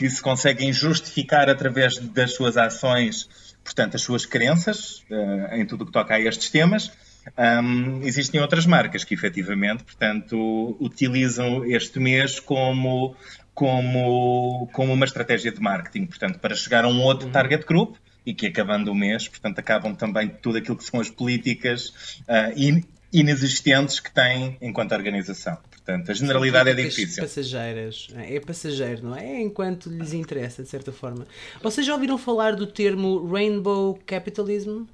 que 0.00 0.08
se 0.08 0.22
conseguem 0.22 0.72
justificar 0.72 1.50
através 1.50 1.98
das 1.98 2.32
suas 2.32 2.56
ações, 2.56 3.28
portanto, 3.62 3.96
as 3.96 4.00
suas 4.00 4.24
crenças 4.24 5.04
uh, 5.10 5.54
em 5.54 5.66
tudo 5.66 5.82
o 5.82 5.86
que 5.86 5.92
toca 5.92 6.14
a 6.14 6.20
estes 6.20 6.48
temas. 6.48 6.90
Um, 7.36 8.00
existem 8.02 8.40
outras 8.40 8.64
marcas 8.64 9.04
que 9.04 9.12
efetivamente, 9.12 9.84
portanto, 9.84 10.74
utilizam 10.80 11.66
este 11.66 12.00
mês 12.00 12.40
como, 12.40 13.14
como, 13.52 14.70
como 14.72 14.94
uma 14.94 15.04
estratégia 15.04 15.52
de 15.52 15.60
marketing, 15.60 16.06
portanto, 16.06 16.38
para 16.38 16.54
chegar 16.54 16.86
a 16.86 16.88
um 16.88 17.02
outro 17.02 17.28
target 17.28 17.66
group 17.66 17.96
e 18.24 18.32
que 18.32 18.46
acabando 18.46 18.90
o 18.90 18.94
mês, 18.94 19.28
portanto, 19.28 19.58
acabam 19.58 19.94
também 19.94 20.30
tudo 20.30 20.56
aquilo 20.56 20.78
que 20.78 20.84
são 20.84 20.98
as 20.98 21.10
políticas 21.10 21.88
uh, 22.20 22.56
in, 22.56 22.82
inexistentes 23.12 24.00
que 24.00 24.10
têm 24.10 24.56
enquanto 24.62 24.92
organização. 24.92 25.58
Portanto, 25.90 26.10
a 26.10 26.14
generalidade 26.14 26.70
é 26.70 26.74
difícil. 26.74 27.22
Passageiras. 27.22 28.08
É 28.16 28.38
passageiro, 28.40 29.04
não 29.04 29.16
é? 29.16 29.24
É 29.24 29.40
enquanto 29.40 29.90
lhes 29.90 30.12
interessa, 30.12 30.62
de 30.62 30.68
certa 30.68 30.92
forma. 30.92 31.26
Vocês 31.62 31.86
já 31.86 31.92
ouviram 31.92 32.16
falar 32.16 32.54
do 32.54 32.66
termo 32.66 33.26
Rainbow 33.26 33.98
Capitalism? 34.06 34.84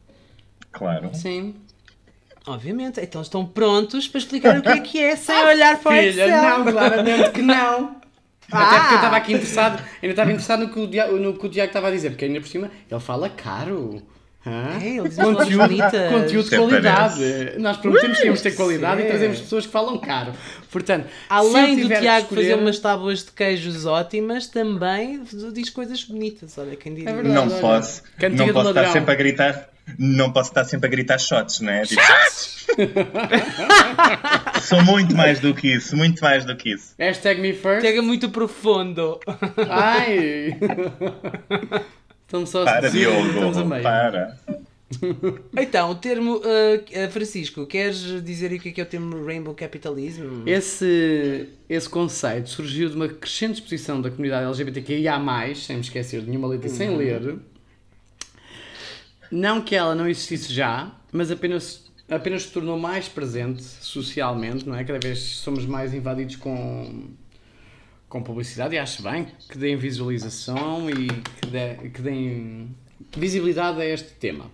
Claro. 0.73 1.11
Sim. 1.15 1.55
Obviamente. 2.47 3.01
Então 3.01 3.21
estão 3.21 3.45
prontos 3.45 4.09
para 4.09 4.19
explicar 4.19 4.59
o 4.59 4.63
que 4.63 4.69
é 4.69 4.81
que 4.81 4.99
é 4.99 5.15
sem 5.17 5.37
olhar 5.45 5.79
para 5.81 5.93
o 5.93 6.01
Filha, 6.01 6.25
Excel. 6.25 6.43
não, 6.43 6.73
claramente 6.73 7.31
que 7.33 7.43
não. 7.43 8.01
Ah! 8.51 8.63
Até 8.69 8.79
porque 8.79 8.95
eu 8.95 8.97
estava 8.97 9.17
aqui 9.17 9.33
interessado, 9.33 9.85
ainda 10.03 10.13
estava 10.13 10.31
interessado 10.31 10.61
no 10.61 10.73
que, 10.73 10.79
o 10.79 10.87
Diago, 10.87 11.17
no 11.17 11.37
que 11.37 11.47
o 11.47 11.49
Diago 11.49 11.71
estava 11.71 11.89
a 11.89 11.91
dizer, 11.91 12.11
porque 12.11 12.25
ainda 12.27 12.41
por 12.41 12.49
cima 12.49 12.71
ele 12.91 13.01
fala 13.01 13.29
caro. 13.29 14.01
É, 14.47 14.87
ele 14.87 15.09
diz 15.09 15.19
as 15.19 15.25
palavras 15.25 15.57
bonitas. 15.57 16.13
conteúdo 16.13 16.49
de 16.49 16.55
Até 16.55 16.57
qualidade. 16.59 17.53
Nós 17.59 17.77
prometemos 17.79 18.19
que 18.19 18.25
íamos 18.27 18.41
ter 18.43 18.51
qualidade 18.55 19.01
sim. 19.01 19.07
e 19.07 19.11
trazemos 19.11 19.41
pessoas 19.41 19.67
que 19.67 19.73
falam 19.73 19.99
caro. 19.99 20.33
Portanto, 20.71 21.07
Além 21.29 21.81
do 21.81 21.89
Tiago 21.89 22.23
escolher- 22.25 22.43
fazer 22.51 22.55
umas 22.55 22.79
tábuas 22.79 23.25
de 23.25 23.33
queijos 23.33 23.87
ótimas, 23.87 24.47
também 24.47 25.23
diz 25.53 25.71
coisas 25.71 26.05
bonitas. 26.05 26.57
Olha, 26.59 26.77
quem 26.77 26.95
diria. 26.95 27.11
É 27.11 27.15
verdade. 27.15 27.35
Não 27.35 27.49
olha, 27.49 27.61
posso, 27.61 28.03
cantiga 28.19 28.47
não 28.47 28.53
posso 28.53 28.69
estar 28.69 28.93
sempre 28.93 29.13
a 29.13 29.17
gritar. 29.17 29.69
Não 29.99 30.33
posso 30.33 30.51
estar 30.51 30.65
sempre 30.65 30.89
a 30.89 30.91
gritar 30.91 31.19
shots, 31.19 31.61
não 31.61 31.73
é? 31.73 31.83
Tipo, 31.83 32.03
Sou 34.63 34.83
muito 34.83 35.15
mais 35.17 35.39
do 35.39 35.55
que 35.55 35.69
isso, 35.75 35.97
muito 35.97 36.21
mais 36.23 36.45
do 36.45 36.57
que 36.57 36.75
isso. 36.75 36.93
Hashtag 36.99 37.41
me 37.41 37.53
first. 37.53 37.87
É 37.87 38.01
muito 38.01 38.29
profundo. 38.31 39.21
Ai! 39.71 40.57
Estamos 42.27 42.51
só 42.51 42.63
a 42.63 42.65
Para, 42.65 42.91
seduzir, 42.91 43.09
Diogo, 43.11 43.29
estamos 43.29 43.57
a 43.57 43.65
meio. 43.65 43.83
para. 43.83 44.39
Então, 45.57 45.91
o 45.91 45.95
termo. 45.97 46.37
uh, 46.37 47.11
Francisco, 47.11 47.67
queres 47.67 48.23
dizer 48.25 48.51
aí 48.51 48.57
o 48.57 48.61
que 48.61 48.69
é, 48.69 48.73
que 48.73 48.81
é 48.81 48.85
o 48.85 48.87
termo 48.87 49.25
Rainbow 49.25 49.55
Capitalism? 49.55 50.43
Esse, 50.47 51.49
esse 51.69 51.89
conceito 51.89 52.49
surgiu 52.49 52.89
de 52.89 52.97
uma 52.97 53.09
crescente 53.09 53.55
exposição 53.55 54.01
da 54.01 54.11
comunidade 54.11 54.45
LGBTQIA+, 54.47 55.21
sem 55.57 55.77
me 55.77 55.83
esquecer 55.83 56.21
de 56.21 56.29
nenhuma 56.29 56.49
letra 56.49 56.69
sem 56.69 56.97
ler. 56.97 57.39
Não 59.31 59.61
que 59.61 59.75
ela 59.75 59.95
não 59.95 60.09
existisse 60.09 60.53
já, 60.53 60.93
mas 61.11 61.31
apenas, 61.33 61.85
apenas 62.09 62.43
se 62.45 62.51
tornou 62.53 62.79
mais 62.79 63.09
presente 63.09 63.63
socialmente, 63.63 64.69
não 64.69 64.77
é? 64.77 64.85
Cada 64.85 65.01
vez 65.01 65.19
somos 65.19 65.67
mais 65.67 65.93
invadidos 65.93 66.37
com, 66.37 67.09
com 68.17 68.23
publicidade 68.23 68.75
e 68.75 68.79
acho 68.79 69.03
bem 69.03 69.27
que 69.49 69.59
deem 69.59 69.77
visualização 69.77 70.89
e 70.91 71.09
que, 71.09 71.47
dê, 71.49 71.75
que 71.91 72.01
deem 72.03 72.75
visibilidade 73.17 73.81
a 73.81 73.85
este 73.85 74.11
tema. 74.13 74.51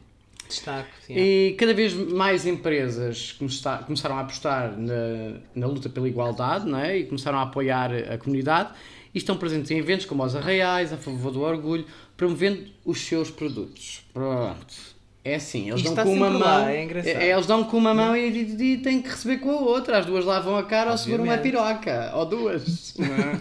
Destaque, 0.49 0.90
sim. 1.07 1.14
E 1.16 1.54
cada 1.59 1.73
vez 1.73 1.95
mais 1.95 2.45
empresas 2.47 3.33
começa- 3.33 3.78
começaram 3.87 4.19
a 4.19 4.21
apostar 4.21 4.76
na, 4.76 5.38
na 5.54 5.66
luta 5.66 5.88
pela 5.88 6.07
igualdade 6.09 6.69
não 6.69 6.78
é? 6.78 6.99
e 6.99 7.04
começaram 7.07 7.38
a 7.38 7.42
apoiar 7.42 7.90
a 7.95 8.19
comunidade 8.19 8.71
e 9.14 9.19
estão 9.19 9.37
presentes 9.37 9.71
em 9.71 9.78
eventos 9.78 10.04
como 10.07 10.23
os 10.25 10.35
Arraiais, 10.37 10.92
a 10.92 10.97
favor 10.97 11.31
do 11.33 11.40
orgulho, 11.42 11.87
promovendo 12.16 12.64
os 12.85 13.00
seus 13.00 13.31
produtos. 13.31 14.02
Pronto. 14.12 14.75
É 15.24 15.36
assim, 15.36 15.70
eles 15.70 15.82
dão 15.82 15.94
com 16.04 16.12
uma 16.14 16.30
mão. 16.30 16.40
lá, 16.40 16.72
é 16.72 16.84
é- 17.04 17.30
eles 17.32 17.46
dão 17.46 17.62
com 17.62 17.76
uma 17.76 17.94
mão 17.94 18.16
e, 18.16 18.28
e- 18.28 18.72
e 18.72 18.76
têm 18.78 19.00
que 19.00 19.08
receber 19.08 19.38
com 19.38 19.50
a 19.52 19.56
outra. 19.60 19.98
As 19.98 20.06
duas 20.06 20.24
lavam 20.24 20.56
a 20.56 20.64
cara 20.64 20.90
ou 20.90 20.98
seguram 20.98 21.22
uma 21.24 21.34
Obviamente. 21.34 21.52
piroca. 21.74 22.10
Ou 22.16 22.26
duas. 22.26 22.94
é? 22.98 23.38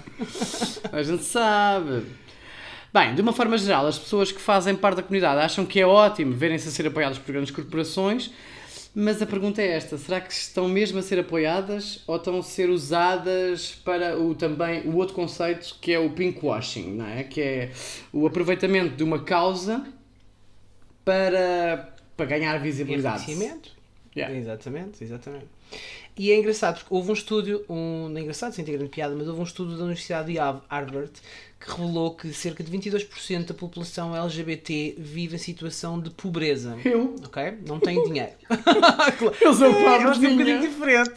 a 0.95 1.01
gente 1.01 1.23
sabe. 1.23 2.03
Bem, 2.93 3.15
de 3.15 3.21
uma 3.21 3.33
forma 3.33 3.57
geral, 3.57 3.87
as 3.87 3.97
pessoas 3.97 4.31
que 4.31 4.39
fazem 4.41 4.75
parte 4.75 4.97
da 4.97 5.01
comunidade 5.03 5.39
acham 5.41 5.65
que 5.65 5.79
é 5.79 5.85
ótimo 5.87 6.33
verem-se 6.33 6.67
a 6.67 6.71
ser 6.71 6.85
apoiadas 6.85 7.17
por 7.17 7.31
grandes 7.31 7.49
corporações, 7.49 8.29
mas 8.93 9.19
a 9.21 9.25
pergunta 9.25 9.59
é 9.61 9.67
esta: 9.71 9.97
será 9.97 10.19
que 10.21 10.31
estão 10.33 10.67
mesmo 10.67 10.99
a 10.99 11.01
ser 11.01 11.17
apoiadas 11.17 12.03
ou 12.05 12.17
estão 12.17 12.37
a 12.37 12.43
ser 12.43 12.69
usadas 12.69 13.71
para 13.83 14.19
o, 14.19 14.35
também, 14.35 14.81
o 14.87 14.97
outro 14.97 15.15
conceito 15.15 15.75
que 15.81 15.91
é 15.93 15.97
o 15.99 16.09
pinkwashing, 16.11 16.91
não 16.97 17.07
é? 17.07 17.23
Que 17.23 17.41
é 17.41 17.71
o 18.13 18.27
aproveitamento 18.27 18.95
de 18.95 19.03
uma 19.03 19.19
causa 19.19 19.83
para, 21.05 21.93
para 22.15 22.25
ganhar 22.25 22.57
visibilidade. 22.59 23.23
Enriquecimento. 23.31 23.71
Yeah. 24.15 24.35
Exatamente, 24.37 25.03
exatamente. 25.03 25.47
E 26.17 26.31
é 26.31 26.37
engraçado 26.37 26.79
porque 26.79 26.93
houve 26.93 27.11
um 27.11 27.13
estúdio, 27.13 27.63
um, 27.69 28.09
não 28.09 28.17
é 28.17 28.21
engraçado, 28.21 28.53
sem 28.53 28.65
ter 28.65 28.73
grande 28.73 28.89
piada, 28.89 29.15
mas 29.15 29.25
houve 29.27 29.39
um 29.39 29.43
estudo 29.45 29.77
da 29.77 29.83
Universidade 29.85 30.33
de 30.33 30.37
Har- 30.37 30.61
Harvard 30.69 31.11
que 31.57 31.69
revelou 31.71 32.15
que 32.15 32.33
cerca 32.33 32.61
de 32.63 32.69
22% 32.75 33.45
da 33.45 33.53
população 33.53 34.13
LGBT 34.15 34.95
vive 34.97 35.35
em 35.35 35.39
situação 35.39 36.01
de 36.01 36.09
pobreza. 36.09 36.77
Eu? 36.83 37.15
Ok? 37.23 37.53
Não 37.65 37.79
tem 37.79 38.03
dinheiro. 38.03 38.31
Eu 39.39 39.53
sou 39.53 39.67
É, 39.67 39.73
pobre 39.73 40.05
mas 40.07 40.23
é 40.23 40.27
um 40.27 40.31
bocadinho 40.33 40.61
diferente. 40.61 41.11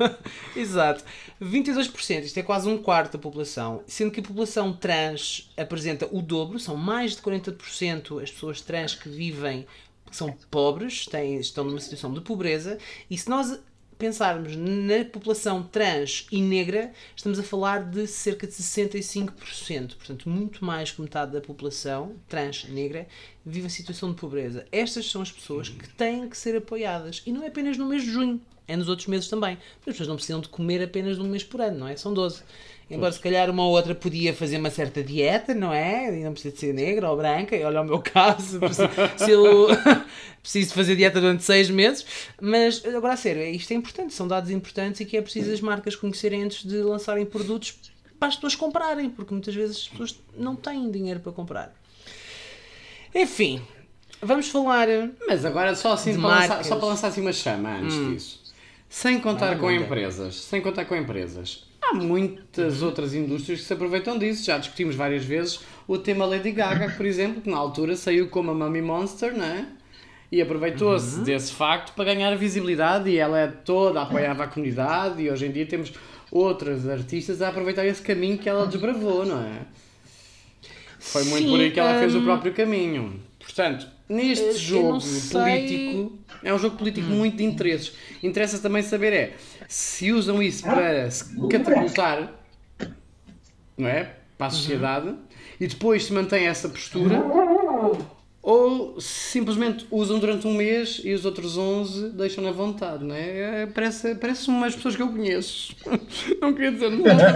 Exato. 0.56 1.04
22%, 1.40 2.24
isto 2.24 2.38
é 2.38 2.42
quase 2.42 2.68
um 2.68 2.76
quarto 2.76 3.12
da 3.12 3.18
população, 3.18 3.82
sendo 3.86 4.10
que 4.10 4.20
a 4.20 4.22
população 4.22 4.74
trans 4.74 5.50
apresenta 5.56 6.06
o 6.12 6.20
dobro, 6.20 6.58
são 6.58 6.76
mais 6.76 7.12
de 7.12 7.22
40% 7.22 8.22
as 8.22 8.30
pessoas 8.30 8.60
trans 8.60 8.94
que 8.94 9.08
vivem, 9.08 9.66
que 10.04 10.14
são 10.14 10.36
pobres, 10.50 11.06
têm, 11.06 11.36
estão 11.36 11.64
numa 11.64 11.80
situação 11.80 12.12
de 12.12 12.20
pobreza, 12.20 12.76
e 13.10 13.16
se 13.16 13.30
nós 13.30 13.58
pensarmos 14.00 14.56
na 14.56 15.04
população 15.04 15.62
trans 15.62 16.26
e 16.32 16.40
negra, 16.40 16.90
estamos 17.14 17.38
a 17.38 17.42
falar 17.42 17.84
de 17.84 18.06
cerca 18.06 18.46
de 18.46 18.52
65%. 18.54 19.94
Portanto, 19.96 20.28
muito 20.28 20.64
mais 20.64 20.90
que 20.90 21.02
metade 21.02 21.32
da 21.32 21.40
população 21.40 22.16
trans 22.26 22.64
negra 22.64 23.06
vive 23.44 23.66
a 23.66 23.70
situação 23.70 24.10
de 24.10 24.18
pobreza. 24.18 24.66
Estas 24.72 25.10
são 25.10 25.20
as 25.20 25.30
pessoas 25.30 25.68
que 25.68 25.86
têm 25.90 26.28
que 26.28 26.36
ser 26.36 26.56
apoiadas. 26.56 27.22
E 27.26 27.32
não 27.32 27.44
é 27.44 27.48
apenas 27.48 27.76
no 27.76 27.86
mês 27.86 28.02
de 28.02 28.10
junho, 28.10 28.40
é 28.70 28.76
nos 28.76 28.88
outros 28.88 29.08
meses 29.08 29.28
também. 29.28 29.58
As 29.80 29.84
pessoas 29.84 30.08
não 30.08 30.16
precisam 30.16 30.40
de 30.40 30.48
comer 30.48 30.82
apenas 30.82 31.18
num 31.18 31.28
mês 31.28 31.42
por 31.42 31.60
ano, 31.60 31.80
não 31.80 31.88
é? 31.88 31.96
São 31.96 32.14
12. 32.14 32.42
Embora 32.90 33.12
se 33.12 33.20
calhar 33.20 33.48
uma 33.48 33.64
ou 33.64 33.70
outra 33.70 33.94
podia 33.94 34.34
fazer 34.34 34.58
uma 34.58 34.68
certa 34.70 35.00
dieta, 35.00 35.54
não 35.54 35.72
é? 35.72 36.12
E 36.18 36.24
não 36.24 36.32
precisa 36.32 36.52
de 36.52 36.60
ser 36.60 36.74
negra 36.74 37.08
ou 37.08 37.16
branca, 37.16 37.54
e 37.56 37.62
olha 37.62 37.82
o 37.82 37.84
meu 37.84 38.00
caso, 38.00 38.58
se 39.16 39.30
eu 39.30 39.68
preciso 40.42 40.74
fazer 40.74 40.96
dieta 40.96 41.20
durante 41.20 41.44
seis 41.44 41.70
meses. 41.70 42.04
Mas 42.40 42.84
agora 42.84 43.14
a 43.14 43.16
sério, 43.16 43.44
isto 43.44 43.70
é 43.70 43.76
importante, 43.76 44.12
são 44.12 44.26
dados 44.26 44.50
importantes 44.50 45.00
e 45.00 45.04
que 45.04 45.16
é 45.16 45.22
preciso 45.22 45.52
as 45.52 45.60
marcas 45.60 45.94
conhecerem 45.94 46.42
antes 46.42 46.64
de 46.64 46.78
lançarem 46.82 47.24
produtos 47.24 47.78
para 48.18 48.26
as 48.26 48.34
pessoas 48.34 48.56
comprarem, 48.56 49.08
porque 49.08 49.32
muitas 49.32 49.54
vezes 49.54 49.76
as 49.76 49.88
pessoas 49.88 50.20
não 50.36 50.56
têm 50.56 50.90
dinheiro 50.90 51.20
para 51.20 51.30
comprar. 51.30 51.72
Enfim, 53.14 53.62
vamos 54.20 54.48
falar. 54.48 54.88
Mas 55.28 55.44
agora 55.44 55.76
só 55.76 55.92
assim 55.92 56.20
para 56.20 56.28
lançar, 56.28 56.64
só 56.64 56.76
para 56.76 56.88
lançar 56.88 57.08
assim 57.08 57.20
uma 57.20 57.32
chama 57.32 57.76
antes 57.76 57.94
disso. 57.94 58.39
Sem 58.90 59.20
contar 59.20 59.52
Ah, 59.52 59.56
com 59.56 59.70
empresas, 59.70 60.34
sem 60.34 60.60
contar 60.60 60.84
com 60.84 60.96
empresas. 60.96 61.64
Há 61.80 61.94
muitas 61.94 62.82
outras 62.82 63.14
indústrias 63.14 63.60
que 63.60 63.66
se 63.66 63.72
aproveitam 63.72 64.18
disso. 64.18 64.44
Já 64.44 64.58
discutimos 64.58 64.96
várias 64.96 65.24
vezes 65.24 65.60
o 65.86 65.96
tema 65.96 66.26
Lady 66.26 66.50
Gaga, 66.50 66.90
por 66.96 67.06
exemplo, 67.06 67.40
que 67.40 67.48
na 67.48 67.56
altura 67.56 67.96
saiu 67.96 68.28
como 68.28 68.50
a 68.50 68.54
Mummy 68.54 68.82
Monster, 68.82 69.32
não 69.32 69.44
é? 69.44 69.64
E 70.30 70.42
aproveitou-se 70.42 71.20
desse 71.20 71.52
facto 71.52 71.94
para 71.94 72.04
ganhar 72.04 72.36
visibilidade 72.36 73.08
e 73.08 73.16
ela 73.16 73.38
é 73.38 73.46
toda 73.46 74.02
apoiava 74.02 74.44
a 74.44 74.48
comunidade 74.48 75.22
e 75.22 75.30
hoje 75.30 75.46
em 75.46 75.52
dia 75.52 75.66
temos 75.66 75.92
outras 76.30 76.88
artistas 76.88 77.40
a 77.40 77.48
aproveitar 77.48 77.86
esse 77.86 78.02
caminho 78.02 78.38
que 78.38 78.48
ela 78.48 78.66
desbravou, 78.66 79.24
não 79.24 79.40
é? 79.40 79.60
Foi 80.98 81.22
muito 81.24 81.44
Sim, 81.44 81.50
por 81.50 81.60
aí 81.60 81.70
que 81.70 81.80
ela 81.80 81.98
fez 81.98 82.14
o 82.14 82.18
hum, 82.18 82.24
próprio 82.24 82.52
caminho. 82.52 83.20
Portanto, 83.38 83.86
neste 84.10 84.44
eu 84.44 84.58
jogo 84.58 85.00
político, 85.30 86.18
é 86.42 86.52
um 86.52 86.58
jogo 86.58 86.76
político 86.76 87.06
muito 87.06 87.36
de 87.36 87.44
interesses. 87.44 87.92
Interessa 88.22 88.58
também 88.58 88.82
saber 88.82 89.12
é 89.12 89.32
se 89.68 90.10
usam 90.12 90.42
isso 90.42 90.64
para 90.64 91.08
se 91.10 91.24
catapultar, 91.48 92.34
não 93.78 93.88
é? 93.88 94.16
Para 94.36 94.48
a 94.48 94.50
sociedade 94.50 95.14
e 95.60 95.66
depois 95.66 96.04
se 96.04 96.12
mantém 96.12 96.46
essa 96.46 96.68
postura 96.68 97.22
ou 98.42 98.98
simplesmente 99.00 99.86
usam 99.90 100.18
durante 100.18 100.46
um 100.46 100.54
mês 100.54 101.00
e 101.04 101.12
os 101.12 101.24
outros 101.26 101.58
11 101.58 102.10
deixam 102.10 102.42
na 102.42 102.50
vontade, 102.50 103.04
não 103.04 103.14
é? 103.14 103.62
É, 103.62 103.66
Parece, 103.66 104.14
parece 104.14 104.48
umas 104.48 104.74
pessoas 104.74 104.96
que 104.96 105.02
eu 105.02 105.08
conheço. 105.08 105.74
Não 106.40 106.54
queria 106.54 106.72
dizer 106.72 106.90
nada. 106.90 107.34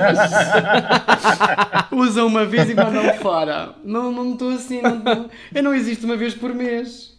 mas 1.93 2.09
Usam 2.11 2.27
uma 2.27 2.47
vez 2.47 2.71
e 2.71 2.75
mandam 2.75 3.13
fora. 3.19 3.75
Não 3.85 4.11
não 4.11 4.33
estou 4.33 4.51
assim. 4.51 4.81
Não, 4.81 4.99
não- 4.99 5.31
eu 5.55 5.63
não 5.63 5.75
existo 5.75 6.07
uma 6.07 6.17
vez 6.17 6.35
por 6.35 6.55
mês. 6.55 7.13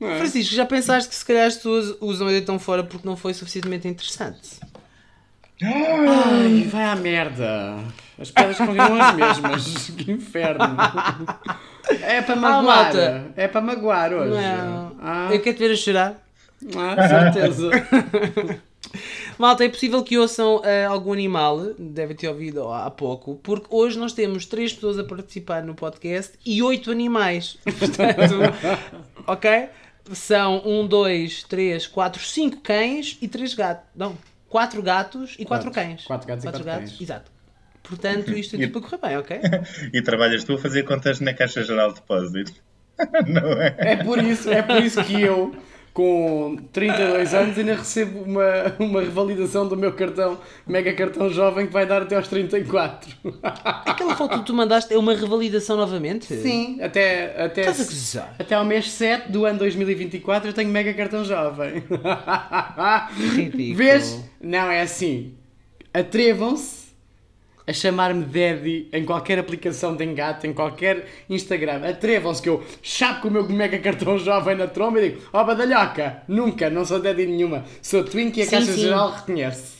É? 0.00 0.18
Francisco, 0.18 0.52
já 0.54 0.66
pensaste 0.66 1.08
que 1.08 1.14
se 1.14 1.24
calhar 1.24 1.46
as 1.46 1.54
pessoas 1.54 1.94
usam 2.00 2.26
a 2.26 2.30
deitam 2.30 2.58
fora 2.58 2.82
porque 2.82 3.06
não 3.06 3.16
foi 3.16 3.32
suficientemente 3.32 3.86
interessante? 3.86 4.58
Ai, 5.62 6.66
vai 6.70 6.84
à 6.84 6.96
merda. 6.96 7.76
As 8.18 8.30
pedras 8.30 8.58
continuam 8.58 9.00
as 9.00 9.14
mesmas. 9.14 9.90
Que 9.96 10.10
inferno. 10.10 10.76
É 12.02 12.22
para 12.22 12.36
magoar. 12.36 12.62
malta. 12.64 13.24
é 13.36 13.48
para 13.48 13.60
magoar 13.60 14.12
hoje. 14.12 14.30
Não. 14.40 14.96
Ah, 15.00 15.28
Eu 15.32 15.40
quero 15.40 15.56
te 15.56 15.66
ver 15.68 15.72
a 15.72 15.76
chorar. 15.76 16.22
ah, 16.76 17.08
certeza. 17.32 17.70
Malta, 19.36 19.64
é 19.64 19.68
possível 19.68 20.04
que 20.04 20.16
ouçam 20.16 20.60
eh, 20.64 20.84
algum 20.84 21.12
animal, 21.12 21.72
devem 21.76 22.14
ter 22.16 22.28
ouvido 22.28 22.70
há 22.72 22.88
pouco, 22.90 23.34
porque 23.42 23.66
hoje 23.68 23.98
nós 23.98 24.12
temos 24.12 24.46
três 24.46 24.72
pessoas 24.72 24.96
a 24.98 25.02
participar 25.04 25.64
no 25.64 25.74
podcast 25.74 26.38
e 26.46 26.62
oito 26.62 26.92
animais. 26.92 27.58
Portanto, 27.78 28.34
ok? 29.26 29.68
São 30.12 30.62
um, 30.64 30.86
dois, 30.86 31.42
três, 31.42 31.86
quatro, 31.88 32.22
cinco 32.22 32.58
cães 32.60 33.18
e 33.20 33.26
três 33.26 33.54
gatos. 33.54 33.84
Não, 33.96 34.16
quatro 34.48 34.80
gatos 34.80 35.34
e 35.38 35.44
quatro, 35.44 35.70
Quatro. 35.72 35.88
cães. 35.88 36.04
Quatro 36.04 36.28
gatos 36.28 36.44
e 36.44 36.46
quatro 36.46 36.64
cães. 36.64 37.00
Exato. 37.00 37.32
Portanto, 37.84 38.32
isto 38.32 38.56
é 38.56 38.66
tudo 38.66 38.80
para 38.80 38.98
correr 38.98 39.08
bem, 39.08 39.18
ok? 39.18 39.40
E 39.92 40.02
trabalhas 40.02 40.42
tu 40.42 40.54
a 40.54 40.58
fazer 40.58 40.82
contas 40.84 41.20
na 41.20 41.34
Caixa 41.34 41.62
Geral 41.62 41.90
de 41.90 41.96
Depósitos. 41.96 42.54
Não 43.28 43.52
é? 43.60 43.74
É 43.78 43.96
por 43.96 44.18
isso, 44.22 44.50
é 44.50 44.62
por 44.62 44.82
isso 44.82 45.02
que 45.04 45.20
eu, 45.20 45.54
com 45.92 46.56
32 46.72 47.34
anos, 47.34 47.58
ainda 47.58 47.74
recebo 47.74 48.22
uma, 48.22 48.74
uma 48.78 49.00
revalidação 49.00 49.68
do 49.68 49.76
meu 49.76 49.92
cartão, 49.92 50.40
mega 50.66 50.92
cartão 50.94 51.28
jovem, 51.28 51.66
que 51.66 51.72
vai 51.72 51.84
dar 51.86 52.02
até 52.02 52.16
aos 52.16 52.26
34. 52.28 53.16
Aquela 53.84 54.16
foto 54.16 54.38
que 54.38 54.46
tu 54.46 54.54
mandaste 54.54 54.94
é 54.94 54.98
uma 54.98 55.14
revalidação 55.14 55.76
novamente? 55.76 56.26
Sim, 56.26 56.78
até, 56.80 57.44
até, 57.44 57.62
Estás 57.62 57.80
a 57.80 57.84
gozar? 57.84 58.34
até 58.38 58.54
ao 58.54 58.64
mês 58.64 58.90
7 58.90 59.30
do 59.30 59.44
ano 59.44 59.58
2024 59.58 60.48
eu 60.48 60.54
tenho 60.54 60.70
mega 60.70 60.94
cartão 60.94 61.22
jovem. 61.24 61.82
Ridículo. 63.34 63.76
Vês? 63.76 64.24
Não, 64.40 64.70
é 64.70 64.80
assim. 64.80 65.34
Atrevam-se 65.92 66.83
a 67.66 67.72
chamar-me 67.72 68.24
Daddy 68.24 68.88
em 68.92 69.04
qualquer 69.04 69.38
aplicação 69.38 69.96
de 69.96 70.04
engate, 70.04 70.46
em 70.46 70.52
qualquer 70.52 71.06
Instagram. 71.30 71.80
Atrevam-se 71.88 72.42
que 72.42 72.48
eu 72.48 72.62
chapo 72.82 73.22
com 73.22 73.28
o 73.28 73.30
meu 73.30 73.48
mega 73.48 73.78
cartão 73.78 74.18
jovem 74.18 74.56
na 74.56 74.66
tromba 74.66 75.00
e 75.00 75.10
digo: 75.10 75.22
Ó 75.32 75.42
badalhoca, 75.44 76.22
nunca, 76.28 76.68
não 76.68 76.84
sou 76.84 77.00
Daddy 77.00 77.26
nenhuma. 77.26 77.64
Sou 77.80 78.04
Twink 78.04 78.38
e 78.38 78.42
a 78.42 78.44
Sim, 78.44 78.50
Caixa 78.50 78.72
sim. 78.72 78.80
Geral 78.80 79.10
reconhece. 79.12 79.74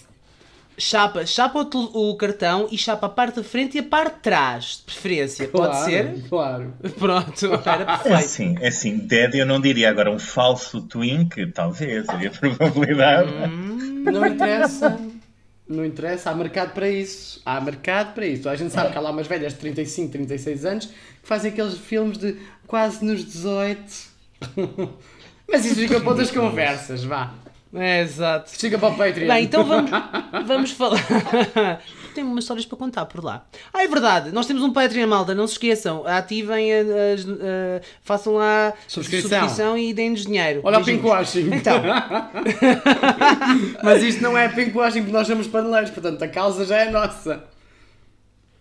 Chapa, 0.76 1.25
chapa 1.25 1.61
o, 1.73 2.11
o 2.11 2.17
cartão 2.17 2.67
e 2.69 2.76
chapa 2.76 3.07
a 3.07 3.09
parte 3.09 3.37
da 3.37 3.45
frente 3.45 3.76
e 3.76 3.81
a 3.81 3.83
parte 3.85 4.14
de 4.17 4.21
trás, 4.23 4.79
de 4.79 4.83
preferência. 4.93 5.47
Pode 5.47 5.69
Claro, 5.69 5.85
ser? 5.85 6.23
Claro. 6.29 6.75
Pronto, 6.99 7.47
era 7.64 7.83
É 7.83 7.87
perfeito. 7.87 8.14
assim, 8.17 8.57
é 8.61 8.69
assim, 8.69 8.99
Dead 8.99 9.35
eu 9.37 9.47
não 9.47 9.61
diria 9.61 9.88
agora 9.88 10.11
um 10.11 10.19
falso 10.19 10.81
twink, 10.83 11.47
talvez, 11.53 12.09
havia 12.09 12.29
probabilidade. 12.33 13.31
Não 14.05 14.26
interessa. 14.26 14.99
Não 15.66 15.85
interessa, 15.85 16.30
há 16.30 16.35
mercado 16.35 16.73
para 16.75 16.88
isso. 16.88 17.40
Há 17.44 17.61
mercado 17.61 18.14
para 18.14 18.26
isso. 18.26 18.49
A 18.49 18.56
gente 18.56 18.73
sabe 18.73 18.92
que 18.92 18.99
há 18.99 19.00
lá 19.00 19.11
umas 19.11 19.26
velhas 19.26 19.54
de 19.54 19.59
35, 19.61 20.12
36 20.12 20.64
anos 20.64 20.87
que 20.87 20.94
fazem 21.28 21.50
aqueles 21.50 21.78
filmes 21.78 22.18
de 22.18 22.37
quase 22.66 23.04
nos 23.04 23.25
18. 23.25 23.83
Mas 25.49 25.64
isso 25.64 25.76
fica 25.76 26.00
para 26.00 26.11
outras 26.11 26.30
conversas, 26.30 27.04
vá. 27.04 27.33
É, 27.73 28.02
exato. 28.02 28.50
Fica 28.50 28.78
para 28.78 28.88
o 28.88 28.97
Patreon. 28.97 29.26
Bem, 29.26 29.44
então 29.44 29.64
vamos, 29.64 29.90
vamos 30.47 30.71
falar. 30.71 31.00
Tenho 32.14 32.28
umas 32.28 32.44
histórias 32.44 32.64
para 32.64 32.78
contar 32.78 33.06
por 33.06 33.25
lá. 33.25 33.44
Ah, 33.73 33.83
é 33.83 33.88
verdade, 33.88 34.30
nós 34.33 34.47
temos 34.47 34.62
um 34.62 34.73
Patreon, 34.73 35.09
malta, 35.09 35.35
não 35.35 35.47
se 35.47 35.54
esqueçam. 35.54 36.06
Ativem, 36.06 36.73
a- 36.73 36.78
as- 37.14 37.26
a- 37.28 37.80
façam 38.02 38.35
lá 38.35 38.73
Subscrição. 38.87 39.76
e 39.76 39.92
deem-nos 39.92 40.25
dinheiro. 40.25 40.61
Olha 40.62 40.78
o 40.78 40.85
pinkwashing. 40.85 41.50
Então, 41.52 41.83
Mas 43.83 44.02
isto 44.02 44.23
não 44.23 44.37
é 44.37 44.49
pinkwashing 44.49 45.00
porque 45.00 45.12
nós 45.16 45.26
somos 45.26 45.47
paneleiros, 45.47 45.90
portanto 45.90 46.23
a 46.23 46.28
causa 46.28 46.64
já 46.64 46.78
é 46.78 46.90
nossa. 46.90 47.42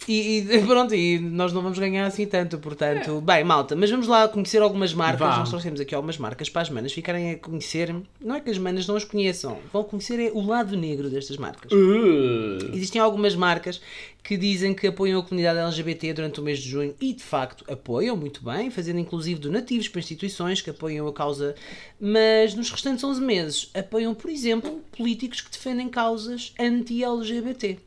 E, 0.07 0.39
e 0.39 0.59
pronto, 0.65 0.93
e 0.93 1.19
nós 1.19 1.53
não 1.53 1.61
vamos 1.61 1.79
ganhar 1.79 2.05
assim 2.05 2.25
tanto, 2.25 2.57
portanto. 2.57 3.21
Bem, 3.21 3.43
malta, 3.43 3.75
mas 3.75 3.89
vamos 3.89 4.07
lá 4.07 4.27
conhecer 4.27 4.61
algumas 4.61 4.93
marcas. 4.93 5.19
Vá. 5.19 5.37
Nós 5.37 5.49
trouxemos 5.49 5.79
aqui 5.79 5.95
algumas 5.95 6.17
marcas 6.17 6.49
para 6.49 6.61
as 6.61 6.69
manas 6.69 6.93
ficarem 6.93 7.31
a 7.31 7.37
conhecer. 7.37 7.95
Não 8.19 8.35
é 8.35 8.41
que 8.41 8.49
as 8.49 8.57
manas 8.57 8.87
não 8.87 8.95
as 8.95 9.03
conheçam, 9.03 9.59
vão 9.71 9.83
conhecer 9.83 10.19
é 10.19 10.31
o 10.31 10.45
lado 10.45 10.75
negro 10.75 11.09
destas 11.09 11.37
marcas. 11.37 11.71
Uh. 11.71 12.73
Existem 12.73 13.01
algumas 13.01 13.35
marcas 13.35 13.81
que 14.23 14.37
dizem 14.37 14.73
que 14.73 14.87
apoiam 14.87 15.19
a 15.19 15.23
comunidade 15.23 15.59
LGBT 15.59 16.13
durante 16.13 16.39
o 16.39 16.43
mês 16.43 16.59
de 16.59 16.69
junho 16.69 16.95
e 16.99 17.13
de 17.13 17.23
facto 17.23 17.65
apoiam 17.71 18.15
muito 18.15 18.43
bem, 18.43 18.71
fazendo 18.71 18.99
inclusive 18.99 19.39
donativos 19.39 19.89
para 19.89 19.99
instituições 19.99 20.61
que 20.61 20.69
apoiam 20.69 21.05
a 21.07 21.13
causa, 21.13 21.55
mas 21.99 22.55
nos 22.55 22.71
restantes 22.71 23.03
11 23.03 23.21
meses 23.21 23.69
apoiam, 23.73 24.13
por 24.13 24.29
exemplo, 24.29 24.81
políticos 24.97 25.41
que 25.41 25.51
defendem 25.51 25.89
causas 25.89 26.53
anti-LGBT. 26.57 27.79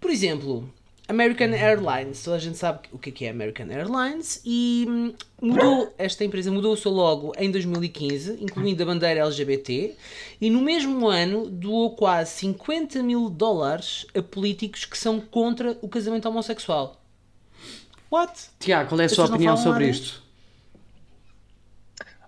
Por 0.00 0.10
exemplo, 0.10 0.68
American 1.06 1.52
Airlines, 1.52 2.22
toda 2.22 2.36
a 2.36 2.40
gente 2.40 2.56
sabe 2.56 2.80
o 2.90 2.98
que 2.98 3.24
é 3.24 3.28
é 3.28 3.30
American 3.30 3.66
Airlines 3.70 4.40
e 4.44 4.86
hum, 4.88 5.14
mudou, 5.40 5.94
esta 5.98 6.24
empresa 6.24 6.50
mudou 6.50 6.72
o 6.72 6.76
seu 6.76 6.90
logo 6.90 7.32
em 7.36 7.50
2015, 7.50 8.38
incluindo 8.40 8.82
a 8.82 8.86
bandeira 8.86 9.20
LGBT, 9.20 9.94
e 10.40 10.48
no 10.48 10.62
mesmo 10.62 11.06
ano 11.06 11.50
doou 11.50 11.94
quase 11.94 12.30
50 12.32 13.02
mil 13.02 13.28
dólares 13.28 14.06
a 14.16 14.22
políticos 14.22 14.86
que 14.86 14.96
são 14.96 15.20
contra 15.20 15.76
o 15.82 15.88
casamento 15.88 16.26
homossexual. 16.26 16.98
What? 18.10 18.32
Tiago, 18.58 18.88
qual 18.88 19.00
é 19.00 19.04
a 19.04 19.08
sua 19.08 19.26
opinião 19.26 19.56
sobre 19.56 19.86
nada? 19.86 19.90
isto? 19.90 20.23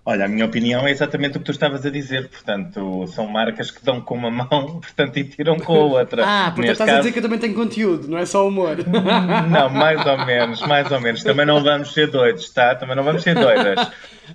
Olha, 0.09 0.23
a 0.23 0.27
minha 0.29 0.45
opinião 0.45 0.87
é 0.87 0.91
exatamente 0.91 1.35
o 1.35 1.39
que 1.41 1.45
tu 1.47 1.51
estavas 1.51 1.85
a 1.85 1.89
dizer. 1.89 2.29
Portanto, 2.29 3.05
são 3.07 3.27
marcas 3.27 3.69
que 3.69 3.83
dão 3.83 3.99
com 3.99 4.15
uma 4.15 4.31
mão, 4.31 4.79
portanto, 4.79 5.17
e 5.17 5.25
tiram 5.25 5.59
com 5.59 5.73
a 5.73 5.99
outra. 5.99 6.23
Ah, 6.25 6.43
portanto 6.45 6.57
Neste 6.59 6.71
estás 6.71 6.89
a 6.89 6.93
caso- 6.93 6.97
dizer 6.99 7.11
que 7.11 7.19
eu 7.19 7.23
também 7.23 7.39
tenho 7.39 7.53
conteúdo, 7.53 8.07
não 8.07 8.17
é 8.17 8.25
só 8.25 8.47
humor. 8.47 8.77
Não, 9.51 9.69
mais 9.69 10.05
ou 10.05 10.25
menos, 10.25 10.61
mais 10.61 10.89
ou 10.89 11.01
menos. 11.01 11.23
Também 11.23 11.45
não 11.45 11.61
vamos 11.61 11.93
ser 11.93 12.07
doidos, 12.09 12.49
tá? 12.51 12.73
Também 12.73 12.95
não 12.95 13.03
vamos 13.03 13.21
ser 13.21 13.35
doidas. 13.35 13.91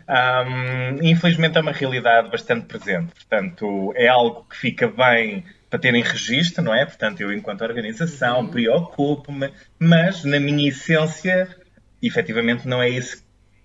Ahm, 0.06 0.98
infelizmente 1.02 1.56
é 1.56 1.60
uma 1.62 1.72
realidade 1.72 2.30
bastante 2.30 2.66
presente. 2.66 3.14
Portanto, 3.14 3.94
é 3.96 4.08
algo 4.08 4.44
que 4.50 4.56
fica 4.58 4.88
bem 4.88 5.42
para 5.70 5.78
terem 5.78 6.02
registro, 6.02 6.62
não 6.62 6.74
é? 6.74 6.84
Portanto, 6.84 7.22
eu, 7.22 7.32
enquanto 7.32 7.62
organização, 7.62 8.46
preocupo-me, 8.46 9.50
mas 9.78 10.22
na 10.22 10.38
minha 10.38 10.68
essência, 10.68 11.48
efetivamente, 12.02 12.68
não 12.68 12.82
é 12.82 12.90
isso 12.90 13.22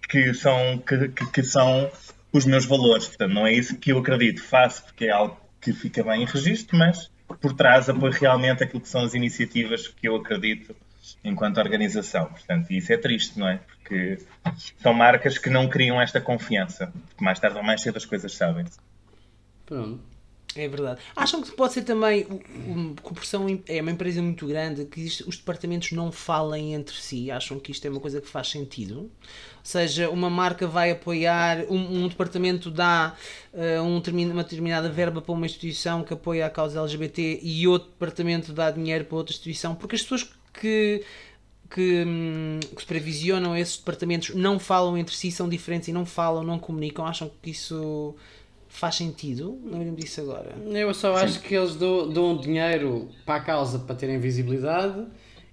que 0.08 0.34
são, 0.34 0.78
que, 0.80 1.10
que- 1.10 1.32
que 1.32 1.44
são 1.44 1.90
os 2.34 2.46
meus 2.46 2.66
valores. 2.66 3.08
Portanto, 3.08 3.34
não 3.34 3.46
é 3.48 3.54
isso 3.54 3.78
que 3.78 3.92
eu 3.92 3.98
acredito. 4.00 4.42
Faço 4.44 4.84
porque 4.86 5.06
é 5.06 5.12
algo 5.12 5.38
que 5.62 5.74
fica 5.74 6.04
bem 6.04 6.24
em 6.24 6.26
registro, 6.26 6.78
mas 6.78 7.10
por 7.42 7.54
trás 7.54 7.90
apoio 7.90 8.14
realmente 8.14 8.64
aquilo 8.64 8.82
que 8.82 8.88
são 8.90 9.04
as 9.04 9.14
iniciativas 9.14 9.88
que 9.88 10.08
eu 10.08 10.16
acredito 10.16 10.76
enquanto 11.24 11.58
organização. 11.58 12.26
Portanto, 12.28 12.72
isso 12.72 12.92
é 12.94 12.98
triste, 12.98 13.38
não 13.40 13.48
é? 13.48 13.58
Porque 13.58 14.20
são 14.82 14.94
marcas 14.94 15.38
que 15.38 15.50
não 15.50 15.68
criam 15.68 16.02
esta 16.02 16.22
confiança. 16.22 16.94
Mais 17.20 17.40
tarde 17.40 17.58
ou 17.58 17.64
mais 17.64 17.82
cedo 17.82 17.98
as 17.98 18.06
coisas 18.06 18.34
sabem-se. 18.34 18.78
Pronto. 19.66 20.02
É 20.58 20.68
verdade. 20.68 21.00
Acham 21.16 21.42
que 21.42 21.52
pode 21.52 21.74
ser 21.74 21.84
também 21.84 22.26
são 23.24 23.48
em- 23.48 23.64
é 23.68 23.82
uma 23.82 23.92
empresa 23.92 24.22
muito 24.22 24.48
grande 24.48 24.86
que 24.86 25.06
os 25.06 25.38
departamentos 25.38 25.92
não 25.92 26.12
falem 26.12 26.74
entre 26.74 26.96
si? 26.96 27.30
Acham 27.30 27.60
que 27.60 27.72
isto 27.72 27.86
é 27.86 27.90
uma 27.90 28.00
coisa 28.00 28.20
que 28.20 28.28
faz 28.28 28.48
sentido? 28.50 29.02
Ou 29.02 29.10
seja, 29.64 30.10
uma 30.10 30.30
marca 30.30 30.66
vai 30.66 30.92
apoiar, 30.92 31.66
um, 31.70 32.04
um 32.04 32.08
departamento 32.08 32.72
dá 32.72 33.16
eh, 33.54 33.80
um 33.82 33.98
uma 34.32 34.44
determinada 34.44 34.90
verba 34.90 35.22
para 35.22 35.34
uma 35.34 35.46
instituição 35.46 36.04
que 36.04 36.14
apoia 36.14 36.46
a 36.46 36.50
causa 36.50 36.80
LGBT 36.80 37.40
e 37.44 37.68
outro 37.68 37.90
departamento 37.90 38.54
dá 38.54 38.72
dinheiro 38.72 39.06
para 39.06 39.18
outra 39.18 39.34
instituição, 39.34 39.76
porque 39.76 39.96
as 39.96 40.02
pessoas 40.02 40.30
que 40.54 41.04
que, 41.70 42.04
hum, 42.06 42.60
que 42.76 42.82
supervisionam 42.82 43.56
esses 43.56 43.78
departamentos 43.78 44.34
não 44.34 44.58
falam 44.58 44.98
entre 44.98 45.14
si, 45.14 45.32
são 45.32 45.50
diferentes 45.50 45.90
e 45.90 45.92
não 45.92 46.06
falam, 46.06 46.44
não 46.44 46.58
comunicam, 46.58 47.06
acham 47.06 47.30
que 47.42 47.50
isso 47.52 48.16
faz 48.78 48.96
sentido? 48.96 49.60
Não 49.64 49.80
me 49.80 49.92
disso 49.92 50.22
agora. 50.22 50.56
Eu 50.72 50.94
só 50.94 51.16
acho 51.18 51.42
que 51.42 51.56
eles 51.56 51.76
dão, 51.76 52.10
dão 52.10 52.38
dinheiro 52.38 53.10
para 53.26 53.36
a 53.36 53.40
causa 53.40 53.80
para 53.80 53.96
terem 53.96 54.20
visibilidade 54.20 55.06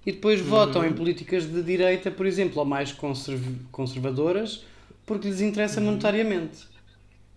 e 0.05 0.11
depois 0.11 0.39
votam 0.39 0.85
em 0.85 0.93
políticas 0.93 1.45
de 1.45 1.61
direita, 1.63 2.11
por 2.11 2.25
exemplo, 2.25 2.59
ou 2.59 2.65
mais 2.65 2.91
conserv- 2.91 3.57
conservadoras, 3.71 4.63
porque 5.05 5.27
lhes 5.27 5.41
interessa 5.41 5.81
monetariamente. 5.81 6.67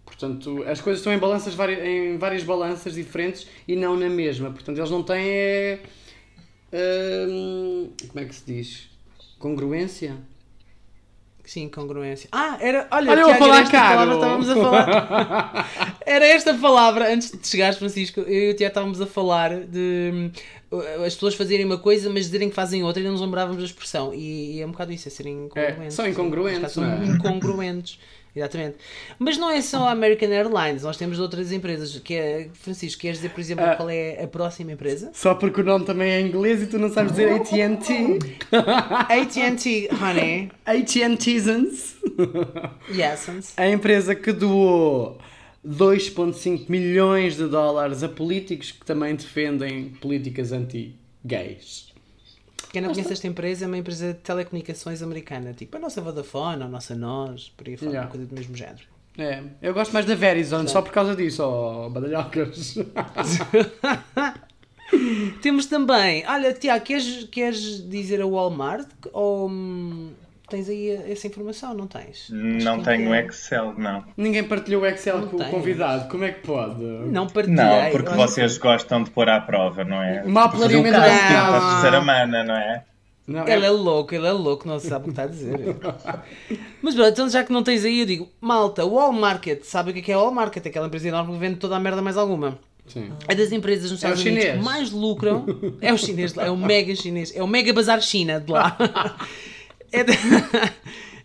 Portanto, 0.04 0.62
as 0.66 0.80
coisas 0.80 1.00
estão 1.00 1.12
em, 1.12 1.18
balanças, 1.18 1.54
em 1.85 2.16
várias 2.18 2.42
balanças 2.42 2.95
diferentes 2.95 3.47
e 3.66 3.76
não 3.76 3.97
na 3.97 4.09
mesma. 4.09 4.50
Portanto, 4.50 4.78
eles 4.78 4.90
não 4.90 5.02
têm. 5.02 5.25
é, 5.26 5.80
hum, 7.28 7.90
como 8.09 8.21
é 8.21 8.25
que 8.26 8.35
se 8.35 8.42
diz? 8.47 8.88
Congruência? 9.38 10.16
Sim, 11.48 11.66
congruência. 11.70 12.28
Ah, 12.30 12.58
era. 12.60 12.86
Olha, 12.90 13.10
Olha, 13.10 13.20
eu 13.20 13.24
a 13.24 13.28
Tiago, 13.30 13.38
falar 13.38 13.60
esta 13.62 13.70
caro. 13.72 14.14
estávamos 14.14 14.50
a 14.50 14.54
falar. 14.54 15.70
era 16.04 16.26
esta 16.26 16.52
palavra, 16.52 17.10
antes 17.10 17.30
de 17.30 17.48
chegares, 17.48 17.78
Francisco, 17.78 18.20
eu 18.20 18.50
e 18.50 18.50
o 18.50 18.54
Tiago 18.54 18.70
estávamos 18.70 19.00
a 19.00 19.06
falar 19.06 19.60
de 19.60 20.10
hum, 20.12 20.30
as 21.06 21.14
pessoas 21.14 21.34
fazerem 21.34 21.64
uma 21.64 21.78
coisa, 21.78 22.10
mas 22.10 22.26
dizerem 22.26 22.50
que 22.50 22.54
fazem 22.54 22.84
outra 22.84 23.00
e 23.00 23.04
não 23.06 23.12
nos 23.12 23.22
lembrávamos 23.22 23.62
da 23.62 23.64
expressão. 23.64 24.12
E, 24.12 24.56
e 24.56 24.60
é 24.60 24.66
um 24.66 24.72
bocado 24.72 24.92
isso, 24.92 25.08
é 25.08 25.10
serem 25.10 25.46
incongruentes. 25.46 25.94
são 25.94 26.06
incongruentes, 26.06 26.64
é? 26.64 26.68
São 26.68 27.04
incongruentes. 27.04 27.98
Exatamente. 28.38 28.76
Mas 29.18 29.37
não 29.37 29.50
é 29.50 29.61
só 29.61 29.88
a 29.88 29.90
American 29.90 30.28
Airlines, 30.30 30.83
nós 30.83 30.97
temos 30.97 31.18
outras 31.18 31.52
empresas. 31.52 31.99
Que 31.99 32.14
é, 32.14 32.49
Francisco, 32.54 33.00
queres 33.00 33.18
dizer, 33.18 33.30
por 33.30 33.40
exemplo, 33.40 33.64
Ah. 33.64 33.75
qual 33.76 33.90
é 33.90 34.23
a 34.23 34.26
próxima 34.26 34.73
empresa? 34.73 35.11
Só 35.12 35.35
porque 35.35 35.61
o 35.61 35.64
nome 35.64 35.85
também 35.85 36.11
é 36.11 36.21
inglês 36.21 36.62
e 36.62 36.66
tu 36.66 36.78
não 36.78 36.88
sabes 36.90 37.12
dizer 37.12 37.33
AT&T. 37.33 38.18
AT&T, 39.09 39.88
honey. 40.00 40.50
AT&T's. 40.64 41.97
Yes. 42.90 43.54
A 43.57 43.68
empresa 43.68 44.14
que 44.14 44.33
doou 44.33 45.18
2,5 45.66 46.68
milhões 46.68 47.37
de 47.37 47.47
dólares 47.47 48.02
a 48.02 48.09
políticos 48.09 48.73
que 48.73 48.85
também 48.85 49.14
defendem 49.14 49.90
políticas 50.01 50.53
anti-gays. 50.53 51.88
Quem 52.73 52.83
não 52.83 52.92
conhece 52.92 53.12
esta 53.12 53.27
empresa 53.27 53.64
é 53.64 53.68
uma 53.68 53.79
empresa 53.79 54.12
de 54.12 54.18
telecomunicações 54.21 55.03
americana, 55.03 55.53
tipo 55.55 55.77
a 55.77 55.81
nossa 55.81 56.01
Vodafone, 56.01 56.62
a 56.62 56.68
nossa 56.68 56.94
Nós, 56.94 57.53
por 57.57 57.66
aí 57.66 57.77
fora, 57.77 57.90
Yeah. 57.90 58.07
uma 58.07 58.11
coisa 58.11 58.27
do 58.27 58.35
mesmo 58.35 58.55
género. 58.57 58.83
É, 59.16 59.42
eu 59.62 59.75
gosto 59.75 59.92
mais 59.92 60.07
da 60.07 60.14
Verizon 60.14 60.66
só 60.68 60.81
por 60.83 60.92
causa 60.92 61.16
disso, 61.16 61.42
ó 61.42 61.88
badalhocas. 61.88 62.75
Temos 65.42 65.66
também, 65.66 66.25
olha, 66.27 66.53
Tiago, 66.55 66.85
queres, 66.85 67.25
queres 67.25 67.88
dizer 67.88 68.21
a 68.23 68.27
Walmart 68.27 68.88
ou 69.12 69.49
hum, 69.49 70.11
tens 70.48 70.68
aí 70.68 70.90
essa 71.11 71.26
informação? 71.26 71.74
Não 71.74 71.87
tens? 71.87 72.28
Não 72.30 72.82
tenho 72.82 73.12
é. 73.14 73.26
Excel, 73.26 73.74
não. 73.76 74.04
Ninguém 74.16 74.44
partilhou 74.44 74.82
o 74.82 74.87
Excel 74.87 75.20
Não 75.20 75.28
com 75.28 75.37
o 75.37 75.50
convidado, 75.50 76.08
como 76.08 76.24
é 76.24 76.32
que 76.32 76.46
pode? 76.46 76.82
Não 76.82 77.26
partilhei. 77.26 77.64
Não, 77.64 77.90
porque 77.90 78.11
vocês 78.11 78.58
gostam 78.58 79.02
de 79.02 79.11
pôr 79.11 79.28
à 79.28 79.40
prova, 79.40 79.84
não 79.84 80.02
é? 80.02 80.24
Mal 80.24 80.50
planeamento 80.50 80.96
caso 80.96 81.11
tipo 81.11 81.32
não. 81.32 81.54
a 81.54 81.72
terceira 81.72 82.00
mana, 82.00 82.44
não 82.44 82.54
é? 82.54 82.84
Não, 83.26 83.46
Ele 83.46 83.66
é 83.66 83.70
louco, 83.70 84.14
ele 84.14 84.26
é 84.26 84.32
louco, 84.32 84.66
não 84.66 84.80
sabe 84.80 85.02
o 85.02 85.04
que 85.04 85.11
está 85.11 85.24
a 85.24 85.26
dizer. 85.26 85.76
Mas 86.80 86.94
pronto, 86.94 87.11
então 87.11 87.28
já 87.28 87.44
que 87.44 87.52
não 87.52 87.62
tens 87.62 87.84
aí, 87.84 88.00
eu 88.00 88.06
digo, 88.06 88.28
malta, 88.40 88.87
Walmart, 88.87 89.46
sabe 89.64 89.90
o 89.90 89.92
que 89.92 89.98
é 89.98 90.02
que 90.02 90.12
é 90.12 90.14
a 90.14 90.18
Walmart? 90.18 90.56
Aquela 90.56 90.87
empresa 90.87 91.08
enorme 91.08 91.34
que 91.34 91.38
vende 91.38 91.56
toda 91.56 91.76
a 91.76 91.80
merda 91.80 92.00
mais 92.00 92.16
alguma. 92.16 92.58
Sim. 92.87 93.12
É 93.28 93.34
das 93.34 93.52
empresas 93.52 93.90
nos 93.92 94.02
É 94.02 94.08
o 94.08 94.14
Estados 94.14 94.24
Unidos 94.24 94.44
que 94.44 94.64
mais 94.64 94.90
lucram. 94.90 95.44
É 95.82 95.92
o 95.92 95.98
chinês, 95.98 96.34
é 96.38 96.50
o 96.50 96.56
mega 96.56 96.96
chinês, 96.96 97.37
é 97.37 97.42
o 97.42 97.46
mega 97.46 97.70
bazar 97.70 98.00
China 98.00 98.40
de 98.40 98.50
lá. 98.50 98.76
É, 99.92 100.05
da- 100.05 100.12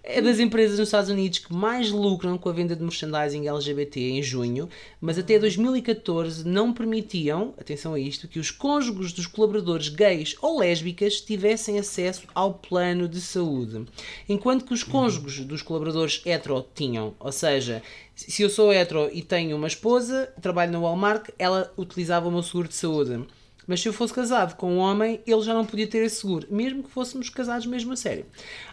é 0.04 0.22
das 0.22 0.40
empresas 0.40 0.78
nos 0.80 0.88
Estados 0.90 1.10
Unidos 1.10 1.40
que 1.40 1.54
mais 1.54 1.92
lucram 1.92 2.38
com 2.38 2.50
a 2.50 2.54
venda 2.54 2.76
de 2.76 2.84
merchandising 2.84 3.48
LGBT 3.48 4.00
em 4.00 4.22
junho, 4.24 4.70
mas 5.00 5.18
até 5.18 5.38
2014 5.40 6.48
não 6.48 6.74
permitiam, 6.74 7.54
atenção 7.60 7.94
a 7.94 8.00
isto, 8.00 8.28
que 8.28 8.40
os 8.40 8.52
cônjuges 8.52 9.14
dos 9.14 9.28
colaboradores 9.28 9.90
gays 9.90 10.36
ou 10.42 10.60
lésbicas 10.60 11.22
tivessem 11.22 11.80
acesso 11.80 12.24
ao 12.34 12.54
plano 12.54 13.08
de 13.08 13.20
saúde. 13.22 13.86
Enquanto 14.28 14.66
que 14.66 14.74
os 14.74 14.84
cônjuges 14.84 15.46
dos 15.46 15.62
colaboradores 15.62 16.22
hetero 16.26 16.66
tinham, 16.74 17.14
ou 17.20 17.32
seja, 17.32 17.82
se 18.16 18.44
eu 18.44 18.50
sou 18.50 18.74
hetero 18.74 19.10
e 19.12 19.22
tenho 19.22 19.56
uma 19.58 19.68
esposa, 19.68 20.32
trabalho 20.42 20.72
na 20.72 20.80
Walmart, 20.80 21.30
ela 21.40 21.72
utilizava 21.78 22.28
o 22.28 22.32
meu 22.32 22.44
seguro 22.44 22.68
de 22.68 22.76
saúde. 22.76 23.26
Mas 23.68 23.82
se 23.82 23.88
eu 23.88 23.94
fosse 23.94 24.14
casado 24.14 24.56
com 24.56 24.74
um 24.74 24.78
homem, 24.78 25.22
ele 25.26 25.42
já 25.42 25.54
não 25.54 25.66
podia 25.66 25.88
ter 25.88 26.04
esse 26.04 26.18
seguro, 26.18 26.48
mesmo 26.50 26.84
que 26.84 26.90
fôssemos 26.90 27.30
casados 27.30 27.66
mesmo 27.66 27.94
a 27.94 27.96
sério. 27.96 28.26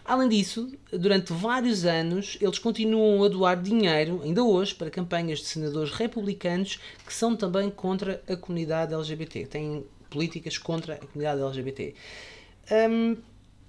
Além 0.03 0.29
disso, 0.29 0.71
durante 0.91 1.31
vários 1.33 1.85
anos, 1.85 2.37
eles 2.41 2.59
continuam 2.59 3.23
a 3.23 3.27
doar 3.27 3.61
dinheiro, 3.61 4.21
ainda 4.23 4.43
hoje, 4.43 4.75
para 4.75 4.89
campanhas 4.89 5.39
de 5.39 5.45
senadores 5.45 5.91
republicanos 5.91 6.79
que 7.05 7.13
são 7.13 7.35
também 7.35 7.69
contra 7.69 8.21
a 8.27 8.35
comunidade 8.35 8.93
LGBT, 8.93 9.45
têm 9.45 9.85
políticas 10.09 10.57
contra 10.57 10.95
a 10.95 10.97
comunidade 10.97 11.41
LGBT. 11.41 11.95
Hum, 12.89 13.17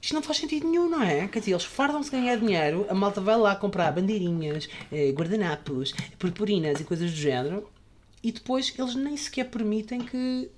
isto 0.02 0.14
não 0.14 0.22
faz 0.22 0.38
sentido 0.38 0.68
nenhum, 0.68 0.90
não 0.90 1.00
é? 1.00 1.28
Quer 1.28 1.38
dizer, 1.38 1.52
eles 1.52 1.64
fardam-se 1.64 2.10
ganhar 2.10 2.36
dinheiro, 2.36 2.84
a 2.88 2.94
malta 2.94 3.20
vai 3.20 3.36
lá 3.36 3.54
comprar 3.54 3.92
bandeirinhas, 3.92 4.68
eh, 4.90 5.12
guardanapos, 5.12 5.94
purpurinas 6.18 6.80
e 6.80 6.84
coisas 6.84 7.08
do 7.08 7.16
género, 7.16 7.70
e 8.20 8.32
depois 8.32 8.74
eles 8.76 8.96
nem 8.96 9.16
sequer 9.16 9.48
permitem 9.48 10.00
que 10.00 10.50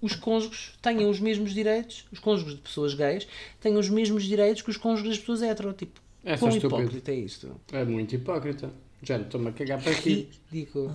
os 0.00 0.14
cônjuges 0.14 0.72
tenham 0.82 1.08
os 1.10 1.18
mesmos 1.20 1.52
direitos, 1.54 2.04
os 2.12 2.18
cônjuges 2.18 2.54
de 2.54 2.60
pessoas 2.60 2.94
gays 2.94 3.26
tenham 3.60 3.78
os 3.78 3.88
mesmos 3.88 4.24
direitos 4.24 4.62
que 4.62 4.70
os 4.70 4.76
cônjuges 4.76 5.08
das 5.10 5.18
pessoas 5.18 5.42
hetero. 5.42 5.72
Tipo, 5.72 6.00
É 6.24 6.36
quão 6.36 6.50
estúpido. 6.50 6.80
hipócrita 6.82 7.10
é 7.10 7.14
isto? 7.14 7.60
É 7.72 7.84
muito 7.84 8.14
hipócrita. 8.14 8.70
Já 9.02 9.18
estou-me 9.18 9.48
a 9.48 9.52
cagar 9.52 9.80
para 9.82 9.92
aqui. 9.92 10.28
Ridículo. 10.50 10.94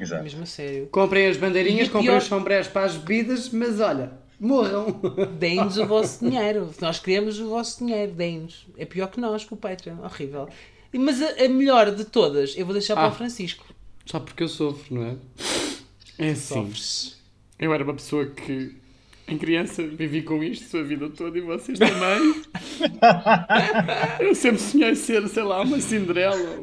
Exato. 0.00 0.22
Mesmo 0.22 0.42
a 0.42 0.46
sério. 0.46 0.86
Comprem 0.90 1.26
as 1.26 1.36
bandeirinhas, 1.36 1.88
E 1.88 1.90
comprem 1.90 2.10
pior- 2.10 2.18
os 2.18 2.24
sombrés 2.24 2.68
para 2.68 2.84
as 2.86 2.96
bebidas, 2.96 3.48
mas 3.50 3.80
olha, 3.80 4.12
morram. 4.38 5.00
Deem-nos 5.38 5.76
o 5.78 5.86
vosso 5.86 6.24
dinheiro. 6.24 6.72
Nós 6.80 6.98
queremos 6.98 7.38
o 7.40 7.48
vosso 7.48 7.84
dinheiro. 7.84 8.12
Deem-nos. 8.12 8.66
É 8.78 8.84
pior 8.84 9.08
que 9.08 9.20
nós, 9.20 9.44
com 9.44 9.54
o 9.54 9.58
Patreon. 9.58 9.98
Horrível. 10.02 10.48
Mas 10.92 11.20
a, 11.22 11.44
a 11.44 11.48
melhor 11.48 11.94
de 11.94 12.04
todas, 12.04 12.56
eu 12.56 12.64
vou 12.64 12.72
deixar 12.72 12.94
para 12.94 13.04
Ah. 13.04 13.08
o 13.10 13.14
Francisco. 13.14 13.64
Só 14.06 14.18
porque 14.20 14.42
eu 14.42 14.48
sofro, 14.48 14.94
não 14.94 15.04
é? 15.04 15.16
É 16.18 16.30
assim. 16.30 16.54
Sofres. 16.54 17.19
Eu 17.60 17.74
era 17.74 17.84
uma 17.84 17.94
pessoa 17.94 18.24
que, 18.26 18.72
em 19.28 19.36
criança, 19.36 19.82
vivi 19.86 20.22
com 20.22 20.42
isto 20.42 20.76
a 20.78 20.82
vida 20.82 21.10
toda 21.10 21.36
e 21.36 21.42
vocês 21.42 21.78
também. 21.78 22.42
eu 24.20 24.34
sempre 24.34 24.60
sonhei 24.60 24.94
ser, 24.94 25.26
sei 25.28 25.42
lá, 25.42 25.60
uma 25.62 25.78
Cinderela. 25.80 26.58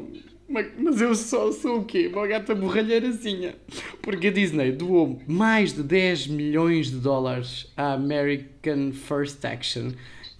uma- 0.48 0.64
mas 0.78 1.00
eu 1.00 1.14
só 1.14 1.52
sou 1.52 1.80
o 1.80 1.84
quê? 1.84 2.10
Uma 2.12 2.26
gata 2.26 2.54
borralheirazinha. 2.54 3.54
Porque 4.02 4.26
a 4.28 4.30
Disney 4.32 4.72
doou 4.72 5.22
mais 5.26 5.72
de 5.72 5.82
10 5.82 6.26
milhões 6.26 6.90
de 6.90 6.96
dólares 6.96 7.70
à 7.76 7.92
American 7.92 8.92
First 8.92 9.44
Action, 9.44 9.92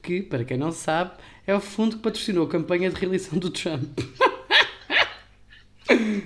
que, 0.02 0.22
para 0.22 0.44
quem 0.44 0.56
não 0.56 0.72
sabe, 0.72 1.12
é 1.46 1.54
o 1.54 1.60
fundo 1.60 1.96
que 1.96 2.02
patrocinou 2.02 2.46
a 2.46 2.48
campanha 2.48 2.90
de 2.90 2.96
reeleição 2.96 3.38
do 3.38 3.50
Trump. 3.50 3.98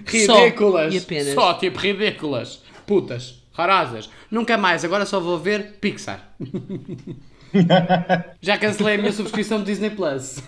Ridículas. 0.06 0.92
Só 0.92 0.98
e 0.98 0.98
apenas. 1.02 1.34
Só, 1.34 1.54
tipo, 1.54 1.78
ridículas. 1.78 2.62
Putas. 2.86 3.41
Rarasas. 3.52 4.10
Nunca 4.30 4.56
mais. 4.56 4.84
Agora 4.84 5.04
só 5.06 5.20
vou 5.20 5.38
ver 5.38 5.74
Pixar. 5.80 6.28
Já 8.40 8.56
cancelei 8.58 8.94
a 8.94 8.98
minha 8.98 9.12
subscrição 9.12 9.58
do 9.58 9.64
Disney 9.64 9.90
Plus. 9.90 10.42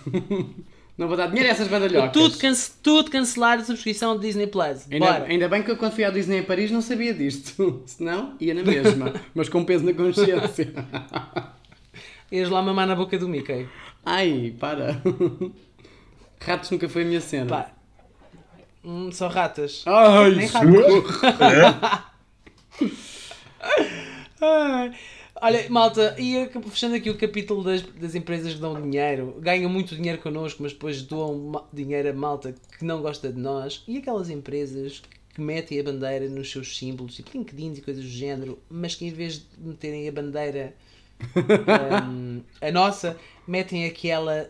Não 0.97 1.07
vou 1.07 1.17
dar 1.17 1.27
dinheiro 1.27 1.49
a 1.49 1.51
essas 1.51 1.67
badalhocas. 1.67 2.13
Tudo, 2.13 2.37
cance 2.37 2.71
tudo 2.81 3.11
cancelar 3.11 3.59
a 3.59 3.63
subscrição 3.63 4.15
de 4.15 4.21
Disney 4.25 4.47
Plus. 4.47 4.87
Ainda, 4.89 5.05
Bora. 5.05 5.25
ainda 5.25 5.49
bem 5.49 5.61
que 5.61 5.69
eu 5.69 5.75
quando 5.77 5.91
fui 5.91 6.05
à 6.05 6.09
Disney 6.09 6.37
em 6.39 6.43
Paris 6.43 6.71
não 6.71 6.81
sabia 6.81 7.13
disto. 7.13 7.83
Senão, 7.85 8.35
ia 8.39 8.53
na 8.53 8.63
mesma. 8.63 9.13
mas 9.33 9.49
com 9.49 9.63
peso 9.65 9.85
na 9.85 9.93
consciência. 9.93 10.73
Ias 12.31 12.49
lá 12.49 12.61
mamar 12.61 12.87
na 12.87 12.95
boca 12.95 13.17
do 13.19 13.27
Mickey. 13.27 13.67
Ai, 14.05 14.53
para. 14.59 15.01
Ratos 16.39 16.71
nunca 16.71 16.87
foi 16.89 17.03
a 17.03 17.05
minha 17.05 17.21
cena. 17.21 17.49
Pá. 17.49 17.71
Hum, 18.83 19.11
só 19.11 19.27
ratas. 19.27 19.83
Ai, 19.85 20.35
Nem 20.35 20.47
ratos. 20.47 22.14
Olha, 25.41 25.69
malta, 25.69 26.15
e 26.17 26.49
fechando 26.69 26.95
aqui 26.95 27.09
o 27.09 27.17
capítulo 27.17 27.63
das, 27.63 27.81
das 27.81 28.15
empresas 28.15 28.53
que 28.53 28.59
dão 28.59 28.81
dinheiro, 28.81 29.35
ganham 29.39 29.69
muito 29.69 29.95
dinheiro 29.95 30.19
connosco, 30.19 30.63
mas 30.63 30.71
depois 30.71 31.01
doam 31.01 31.65
dinheiro 31.73 32.09
a 32.09 32.13
malta 32.13 32.55
que 32.77 32.85
não 32.85 33.01
gosta 33.01 33.31
de 33.31 33.39
nós, 33.39 33.83
e 33.87 33.97
aquelas 33.97 34.29
empresas 34.29 35.01
que 35.33 35.41
metem 35.41 35.79
a 35.79 35.83
bandeira 35.83 36.29
nos 36.29 36.49
seus 36.49 36.77
símbolos, 36.77 37.15
tipo 37.15 37.37
LinkedIn 37.37 37.73
e 37.73 37.81
coisas 37.81 38.03
do 38.03 38.09
género, 38.09 38.57
mas 38.69 38.95
que 38.95 39.05
em 39.05 39.11
vez 39.11 39.39
de 39.39 39.45
meterem 39.59 40.07
a 40.07 40.11
bandeira 40.11 40.73
hum, 42.07 42.41
a 42.61 42.71
nossa, 42.71 43.17
metem 43.45 43.85
aquela 43.85 44.49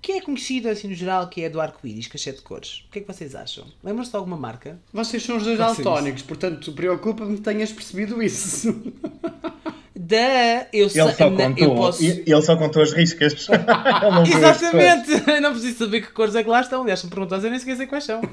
que 0.00 0.12
é 0.12 0.20
conhecida 0.20 0.70
assim 0.70 0.88
no 0.88 0.94
geral, 0.94 1.28
que 1.28 1.42
é 1.42 1.48
do 1.50 1.60
arco-íris, 1.60 2.08
as 2.14 2.20
sete 2.20 2.40
cores. 2.42 2.84
O 2.88 2.92
que 2.92 2.98
é 3.00 3.02
que 3.02 3.08
vocês 3.12 3.34
acham? 3.34 3.64
Lembram-se 3.82 4.10
de 4.10 4.16
alguma 4.16 4.36
marca? 4.36 4.78
Vocês 4.92 5.22
são 5.22 5.36
os 5.36 5.44
dois 5.44 5.58
daltónicos, 5.58 6.22
portanto 6.22 6.72
preocupa-me 6.72 7.36
que 7.36 7.42
tenhas 7.42 7.72
percebido 7.72 8.22
isso. 8.22 8.74
Da. 10.00 10.68
Eu, 10.72 10.88
sei, 10.88 11.02
Ele 11.02 11.12
só 11.12 11.28
na- 11.28 11.36
contou, 11.48 11.64
eu 11.68 11.74
posso. 11.74 12.04
ele 12.04 12.42
só 12.42 12.56
contou 12.56 12.80
as 12.82 12.92
riscas. 12.92 13.34
Exatamente! 14.32 15.10
Eu 15.28 15.40
não 15.42 15.50
preciso 15.52 15.78
saber 15.84 16.00
que 16.02 16.12
cores 16.12 16.34
é 16.36 16.42
que 16.44 16.48
lá 16.48 16.60
estão. 16.60 16.82
Aliás, 16.82 17.00
se 17.00 17.06
me 17.06 17.10
perguntas, 17.10 17.42
eu 17.42 17.50
nem 17.50 17.58
sequer 17.58 17.76
sei 17.76 17.86
quais 17.88 18.04
são. 18.04 18.20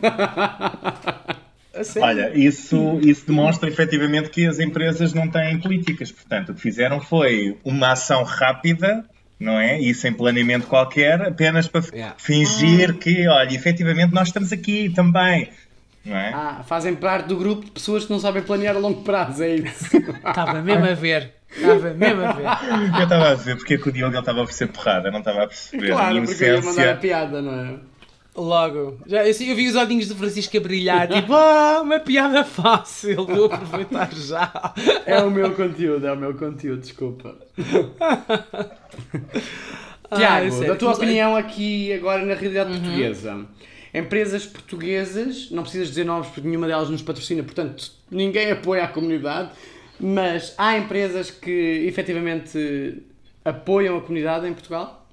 A 1.73 1.83
sério? 1.83 2.07
Olha, 2.07 2.31
isso, 2.37 2.99
isso 3.01 3.25
demonstra 3.27 3.67
efetivamente 3.67 4.29
que 4.29 4.45
as 4.45 4.59
empresas 4.59 5.13
não 5.13 5.29
têm 5.29 5.59
políticas. 5.59 6.11
Portanto, 6.11 6.51
o 6.51 6.55
que 6.55 6.61
fizeram 6.61 7.01
foi 7.01 7.57
uma 7.65 7.91
ação 7.91 8.23
rápida, 8.23 9.03
não 9.39 9.59
é? 9.59 9.79
E 9.79 9.93
sem 9.93 10.13
planeamento 10.13 10.67
qualquer, 10.67 11.21
apenas 11.21 11.67
para 11.67 11.83
Yeah. 11.93 12.15
fingir 12.17 12.95
que, 12.95 13.27
olha, 13.27 13.53
efetivamente 13.53 14.13
nós 14.13 14.27
estamos 14.29 14.51
aqui 14.51 14.89
também. 14.93 15.49
Não 16.05 16.15
é? 16.15 16.31
Ah, 16.33 16.63
fazem 16.67 16.95
parte 16.95 17.27
do 17.27 17.35
grupo 17.35 17.65
de 17.65 17.71
pessoas 17.71 18.05
que 18.05 18.11
não 18.11 18.19
sabem 18.19 18.43
planear 18.43 18.75
a 18.75 18.79
longo 18.79 19.01
prazo, 19.01 19.43
é 19.43 19.55
isso. 19.55 19.97
Estava 20.27 20.61
mesmo 20.61 20.85
a 20.85 20.93
ver. 20.93 21.33
Estava 21.49 21.89
mesmo 21.93 22.21
a 22.23 22.31
ver. 22.33 22.43
Eu 22.97 23.03
estava 23.03 23.29
a 23.31 23.33
ver 23.35 23.55
porque 23.55 23.73
é 23.73 23.77
que 23.77 23.89
o 23.89 23.91
Diogo 23.91 24.17
estava 24.17 24.39
a 24.39 24.43
oferecer 24.43 24.67
porrada, 24.67 25.09
não 25.09 25.19
estava 25.19 25.43
a 25.43 25.47
perceber. 25.47 25.91
a 25.91 25.95
claro, 25.95 26.21
porque 26.23 26.43
eu 26.43 26.55
ia 26.55 26.61
mandar 26.61 26.89
a 26.89 26.95
piada, 26.95 27.41
não 27.41 27.53
é? 27.53 27.79
Logo. 28.35 28.97
Já, 29.07 29.25
eu, 29.25 29.33
eu 29.47 29.55
vi 29.55 29.67
os 29.69 29.75
olhinhos 29.75 30.07
do 30.09 30.15
Francisco 30.15 30.57
a 30.57 30.59
brilhar. 30.59 31.07
Tipo, 31.07 31.31
ah, 31.35 31.79
uma 31.81 31.99
piada 31.99 32.43
fácil. 32.43 33.25
Vou 33.25 33.45
aproveitar 33.45 34.13
já. 34.13 34.73
É 35.05 35.21
o 35.21 35.31
meu 35.31 35.51
conteúdo, 35.53 36.05
é 36.05 36.11
o 36.11 36.17
meu 36.17 36.33
conteúdo, 36.35 36.81
desculpa. 36.81 37.35
Ah, 40.09 40.17
Tiago, 40.17 40.63
é 40.63 40.67
da 40.67 40.75
tua 40.75 40.93
opinião 40.93 41.35
aqui 41.35 41.91
agora 41.93 42.23
na 42.23 42.35
realidade 42.35 42.71
Uhum. 42.71 42.79
portuguesa. 42.79 43.45
Empresas 43.93 44.45
portuguesas, 44.45 45.49
não 45.49 45.63
precisas 45.63 45.87
dizer 45.89 46.03
nomes 46.05 46.27
porque 46.27 46.47
nenhuma 46.47 46.67
delas 46.67 46.89
nos 46.89 47.01
patrocina, 47.01 47.41
portanto 47.43 47.91
ninguém 48.11 48.51
apoia 48.51 48.83
a 48.83 48.87
comunidade, 48.87 49.49
mas 49.99 50.53
há 50.57 50.77
empresas 50.77 51.31
que 51.31 51.85
efetivamente 51.87 53.01
apoiam 53.43 53.97
a 53.97 54.01
comunidade 54.01 54.45
em 54.47 54.53
Portugal? 54.53 55.04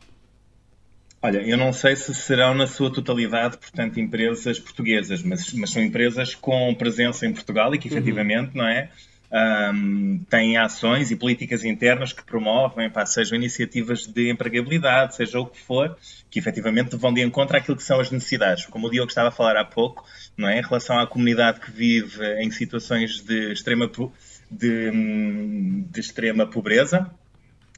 Olha, 1.23 1.39
eu 1.39 1.57
não 1.57 1.73
sei 1.73 1.95
se 1.95 2.13
serão 2.15 2.53
na 2.53 2.67
sua 2.67 2.93
totalidade, 2.93 3.57
portanto, 3.57 4.01
empresas 4.01 4.59
portuguesas, 4.59 5.23
mas, 5.23 5.53
mas 5.53 5.71
são 5.71 5.81
empresas 5.81 6.35
com 6.35 6.75
presença 6.75 7.25
em 7.27 7.33
Portugal 7.33 7.73
e 7.75 7.79
que 7.79 7.87
efetivamente, 7.87 8.57
não 8.57 8.67
é? 8.67 8.91
ahm, 9.33 10.19
têm 10.29 10.59
ações 10.59 11.11
e 11.11 11.17
políticas 11.17 11.65
internas 11.65 12.13
que 12.13 12.23
promovem, 12.23 12.91
pá, 12.91 13.07
sejam 13.07 13.37
iniciativas 13.37 14.07
de 14.07 14.31
empregabilidade, 14.31 15.17
seja 15.17 15.41
o 15.41 15.47
que 15.47 15.59
for, 15.59 15.97
que 16.31 16.39
efetivamente 16.39 16.97
vão 16.97 17.13
de 17.13 17.23
encontro 17.23 17.57
àquilo 17.57 17.77
que 17.77 17.83
são 17.83 17.99
as 17.99 18.11
necessidades. 18.11 18.67
Como 18.67 18.87
o 18.87 18.91
Diogo 18.91 19.09
estava 19.09 19.29
a 19.29 19.33
falar 19.33 19.57
há 19.57 19.65
pouco, 19.65 20.05
não 20.37 20.49
é? 20.49 20.59
Em 20.59 20.63
relação 20.63 20.99
à 20.99 21.07
comunidade 21.07 21.61
que 21.61 21.71
vive 21.71 22.23
em 22.43 22.51
situações 22.51 23.23
de 23.23 23.53
extrema, 23.53 23.91
de, 24.51 24.91
hum, 24.91 25.87
de 25.91 26.01
extrema 26.01 26.47
pobreza, 26.47 27.11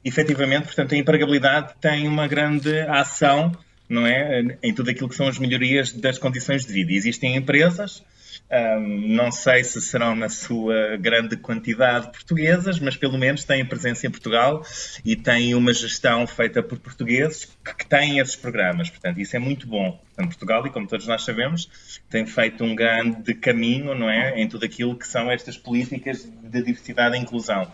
efetivamente, 0.05 0.65
portanto, 0.65 0.93
a 0.93 0.97
empregabilidade 0.97 1.73
tem 1.81 2.07
uma 2.07 2.27
grande 2.27 2.79
ação, 2.81 3.51
não 3.89 4.05
é? 4.05 4.57
Em 4.61 4.73
tudo 4.73 4.91
aquilo 4.91 5.09
que 5.09 5.15
são 5.15 5.27
as 5.27 5.39
melhorias 5.39 5.91
das 5.91 6.19
condições 6.19 6.63
de 6.63 6.71
vida. 6.71 6.93
Existem 6.93 7.35
empresas, 7.35 8.03
hum, 8.51 9.03
não 9.07 9.31
sei 9.31 9.63
se 9.63 9.81
serão 9.81 10.15
na 10.15 10.29
sua 10.29 10.95
grande 10.97 11.35
quantidade 11.35 12.11
portuguesas, 12.11 12.79
mas 12.79 12.95
pelo 12.95 13.17
menos 13.17 13.43
têm 13.43 13.65
presença 13.65 14.05
em 14.05 14.11
Portugal 14.11 14.63
e 15.03 15.15
têm 15.15 15.55
uma 15.55 15.73
gestão 15.73 16.27
feita 16.27 16.61
por 16.61 16.77
portugueses 16.77 17.45
que, 17.63 17.85
têm 17.87 18.19
esses 18.19 18.35
programas. 18.35 18.91
Portanto, 18.91 19.19
isso 19.19 19.35
é 19.35 19.39
muito 19.39 19.67
bom. 19.67 19.91
Portanto, 19.91 20.27
Portugal, 20.27 20.67
e 20.67 20.69
como 20.69 20.87
todos 20.87 21.07
nós 21.07 21.23
sabemos, 21.23 21.99
tem 22.11 22.27
feito 22.27 22.63
um 22.63 22.75
grande 22.75 23.33
caminho, 23.33 23.95
não 23.95 24.07
é? 24.07 24.39
Em 24.39 24.47
tudo 24.47 24.65
aquilo 24.65 24.95
que 24.95 25.07
são 25.07 25.31
estas 25.31 25.57
políticas 25.57 26.23
de 26.43 26.61
diversidade 26.61 27.17
e 27.17 27.19
inclusão 27.19 27.71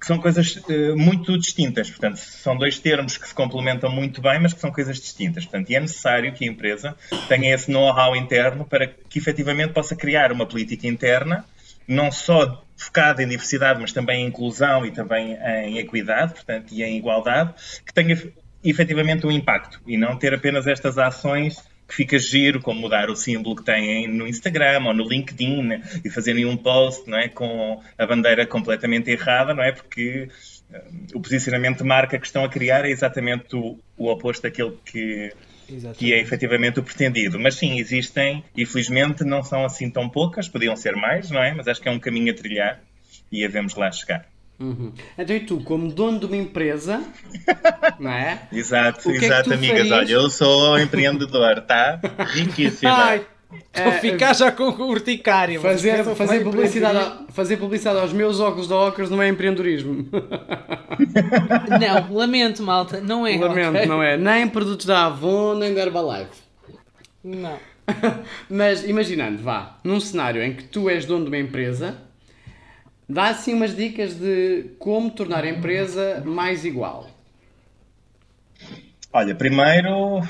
que 0.00 0.06
são 0.06 0.18
coisas 0.18 0.60
eh, 0.68 0.94
muito 0.94 1.38
distintas. 1.38 1.88
Portanto, 1.88 2.16
são 2.16 2.56
dois 2.56 2.78
termos 2.78 3.16
que 3.16 3.26
se 3.26 3.34
complementam 3.34 3.90
muito 3.90 4.20
bem, 4.20 4.38
mas 4.38 4.52
que 4.52 4.60
são 4.60 4.70
coisas 4.70 5.00
distintas. 5.00 5.44
Portanto, 5.44 5.70
é 5.70 5.80
necessário 5.80 6.32
que 6.32 6.44
a 6.44 6.48
empresa 6.48 6.96
tenha 7.28 7.54
esse 7.54 7.70
know-how 7.70 8.14
interno 8.14 8.64
para 8.64 8.86
que 8.86 9.18
efetivamente 9.18 9.72
possa 9.72 9.96
criar 9.96 10.30
uma 10.32 10.46
política 10.46 10.86
interna, 10.86 11.44
não 11.86 12.10
só 12.12 12.62
focada 12.76 13.22
em 13.22 13.28
diversidade, 13.28 13.80
mas 13.80 13.92
também 13.92 14.24
em 14.24 14.28
inclusão 14.28 14.84
e 14.84 14.90
também 14.90 15.38
em 15.64 15.78
equidade, 15.78 16.34
portanto, 16.34 16.72
e 16.72 16.82
em 16.82 16.96
igualdade, 16.96 17.54
que 17.86 17.94
tenha 17.94 18.16
efetivamente 18.64 19.26
um 19.26 19.30
impacto 19.30 19.80
e 19.86 19.96
não 19.96 20.16
ter 20.16 20.34
apenas 20.34 20.66
estas 20.66 20.98
ações 20.98 21.62
que 21.86 21.94
fica 21.94 22.18
giro, 22.18 22.60
como 22.60 22.80
mudar 22.80 23.10
o 23.10 23.16
símbolo 23.16 23.56
que 23.56 23.62
têm 23.62 24.08
no 24.08 24.26
Instagram 24.26 24.84
ou 24.86 24.94
no 24.94 25.06
LinkedIn 25.06 25.82
e 26.04 26.10
fazerem 26.10 26.46
um 26.46 26.56
post 26.56 27.08
não 27.08 27.18
é, 27.18 27.28
com 27.28 27.80
a 27.98 28.06
bandeira 28.06 28.46
completamente 28.46 29.10
errada, 29.10 29.52
não 29.54 29.62
é? 29.62 29.72
Porque 29.72 30.28
eh, 30.72 30.82
o 31.14 31.20
posicionamento 31.20 31.78
de 31.78 31.84
marca 31.84 32.18
que 32.18 32.26
estão 32.26 32.44
a 32.44 32.48
criar 32.48 32.84
é 32.84 32.90
exatamente 32.90 33.54
o, 33.54 33.78
o 33.96 34.10
oposto 34.10 34.42
daquele 34.42 34.76
que, 34.84 35.32
que 35.96 36.12
é 36.12 36.20
efetivamente 36.20 36.80
o 36.80 36.82
pretendido. 36.82 37.38
Mas 37.38 37.56
sim, 37.56 37.78
existem, 37.78 38.42
e 38.56 38.64
felizmente 38.64 39.24
não 39.24 39.42
são 39.42 39.64
assim 39.64 39.90
tão 39.90 40.08
poucas, 40.08 40.48
podiam 40.48 40.74
ser 40.76 40.96
mais, 40.96 41.30
não 41.30 41.42
é? 41.42 41.52
Mas 41.52 41.68
acho 41.68 41.80
que 41.80 41.88
é 41.88 41.92
um 41.92 42.00
caminho 42.00 42.32
a 42.32 42.36
trilhar 42.36 42.80
e 43.30 43.44
havemos 43.44 43.74
lá 43.74 43.90
chegar. 43.92 44.33
Uhum. 44.60 44.92
Então 45.18 45.34
e 45.36 45.40
tu, 45.40 45.58
como 45.60 45.90
dono 45.92 46.18
de 46.20 46.26
uma 46.26 46.36
empresa, 46.36 47.02
não 47.98 48.10
é? 48.10 48.42
Exato, 48.52 49.00
O 49.08 49.12
que 49.12 49.16
é 49.16 49.18
que 49.18 49.24
exato, 49.26 49.50
tu 49.50 49.54
amigas. 49.54 49.78
farias? 49.88 49.92
Olha, 49.98 50.12
eu 50.12 50.30
sou 50.30 50.78
empreendedor, 50.78 51.60
tá? 51.62 52.00
Riquíssima. 52.18 52.92
Ai, 52.92 53.26
estou 53.74 53.92
a 53.92 53.94
É, 53.96 53.98
ficar 54.00 54.32
já 54.34 54.52
com 54.52 54.64
urticária. 54.84 55.58
Fazer, 55.60 56.04
fazer, 56.14 56.40
publicidade, 56.44 56.96
a- 56.98 57.18
fazer 57.32 57.56
publicidade 57.56 57.98
aos 57.98 58.12
meus 58.12 58.38
óculos 58.38 58.68
da 58.68 58.76
Ockers 58.76 59.10
não 59.10 59.20
é 59.20 59.28
empreendedorismo. 59.28 60.08
Não, 61.80 62.14
lamento, 62.16 62.62
malta. 62.62 63.00
Não 63.00 63.26
é. 63.26 63.36
Lamento, 63.36 63.76
ok? 63.76 63.86
não 63.86 64.02
é? 64.02 64.16
Nem 64.16 64.48
produtos 64.48 64.86
da 64.86 65.06
Avon, 65.06 65.54
nem 65.56 65.74
da 65.74 65.80
Herbalife. 65.82 66.30
Não. 67.22 67.58
Mas 68.48 68.84
imaginando, 68.84 69.42
vá, 69.42 69.78
num 69.84 70.00
cenário 70.00 70.42
em 70.42 70.54
que 70.54 70.64
tu 70.64 70.88
és 70.88 71.04
dono 71.04 71.24
de 71.24 71.28
uma 71.30 71.38
empresa, 71.38 71.96
dá 73.08 73.28
assim 73.28 73.54
umas 73.54 73.74
dicas 73.76 74.14
de 74.14 74.70
como 74.78 75.10
tornar 75.10 75.44
a 75.44 75.48
empresa 75.50 76.22
mais 76.24 76.64
igual. 76.64 77.10
Olha, 79.12 79.34
primeiro. 79.34 80.20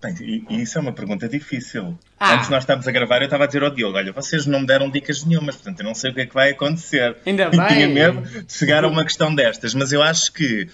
Bem, 0.00 0.14
e- 0.20 0.44
e 0.50 0.62
isso 0.62 0.78
é 0.78 0.80
uma 0.80 0.92
pergunta 0.92 1.28
difícil. 1.28 1.98
Ah. 2.20 2.34
Antes 2.34 2.46
de 2.46 2.52
nós 2.52 2.62
estarmos 2.62 2.86
a 2.86 2.92
gravar, 2.92 3.18
eu 3.18 3.24
estava 3.24 3.44
a 3.44 3.46
dizer 3.46 3.62
ao 3.64 3.70
Diogo: 3.70 3.96
olha, 3.96 4.12
vocês 4.12 4.46
não 4.46 4.60
me 4.60 4.66
deram 4.66 4.88
dicas 4.90 5.24
nenhumas, 5.24 5.56
portanto 5.56 5.80
eu 5.80 5.84
não 5.86 5.94
sei 5.94 6.10
o 6.10 6.14
que 6.14 6.20
é 6.20 6.26
que 6.26 6.34
vai 6.34 6.50
acontecer. 6.50 7.16
Ainda 7.26 7.44
E 7.52 7.56
bem. 7.56 7.66
Tinha 7.66 7.88
medo 7.88 8.20
de 8.44 8.52
chegar 8.52 8.84
a 8.84 8.88
uma 8.88 9.02
questão 9.04 9.34
destas, 9.34 9.74
mas 9.74 9.92
eu 9.92 10.02
acho 10.02 10.32
que. 10.32 10.68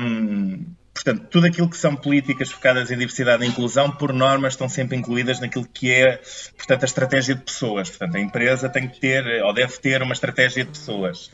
hum, 0.00 0.64
portanto, 0.94 1.26
tudo 1.28 1.46
aquilo 1.46 1.68
que 1.68 1.76
são 1.76 1.94
políticas 1.96 2.50
focadas 2.50 2.90
em 2.90 2.96
diversidade 2.96 3.44
e 3.44 3.48
inclusão, 3.48 3.90
por 3.90 4.12
norma, 4.12 4.48
estão 4.48 4.68
sempre 4.68 4.96
incluídas 4.96 5.40
naquilo 5.40 5.66
que 5.66 5.90
é, 5.90 6.20
portanto, 6.56 6.82
a 6.82 6.86
estratégia 6.86 7.34
de 7.34 7.42
pessoas. 7.42 7.90
Portanto, 7.90 8.16
a 8.16 8.20
empresa 8.20 8.68
tem 8.68 8.88
que 8.88 9.00
ter, 9.00 9.42
ou 9.42 9.52
deve 9.52 9.76
ter, 9.78 10.00
uma 10.00 10.12
estratégia 10.12 10.64
de 10.64 10.70
pessoas. 10.70 11.30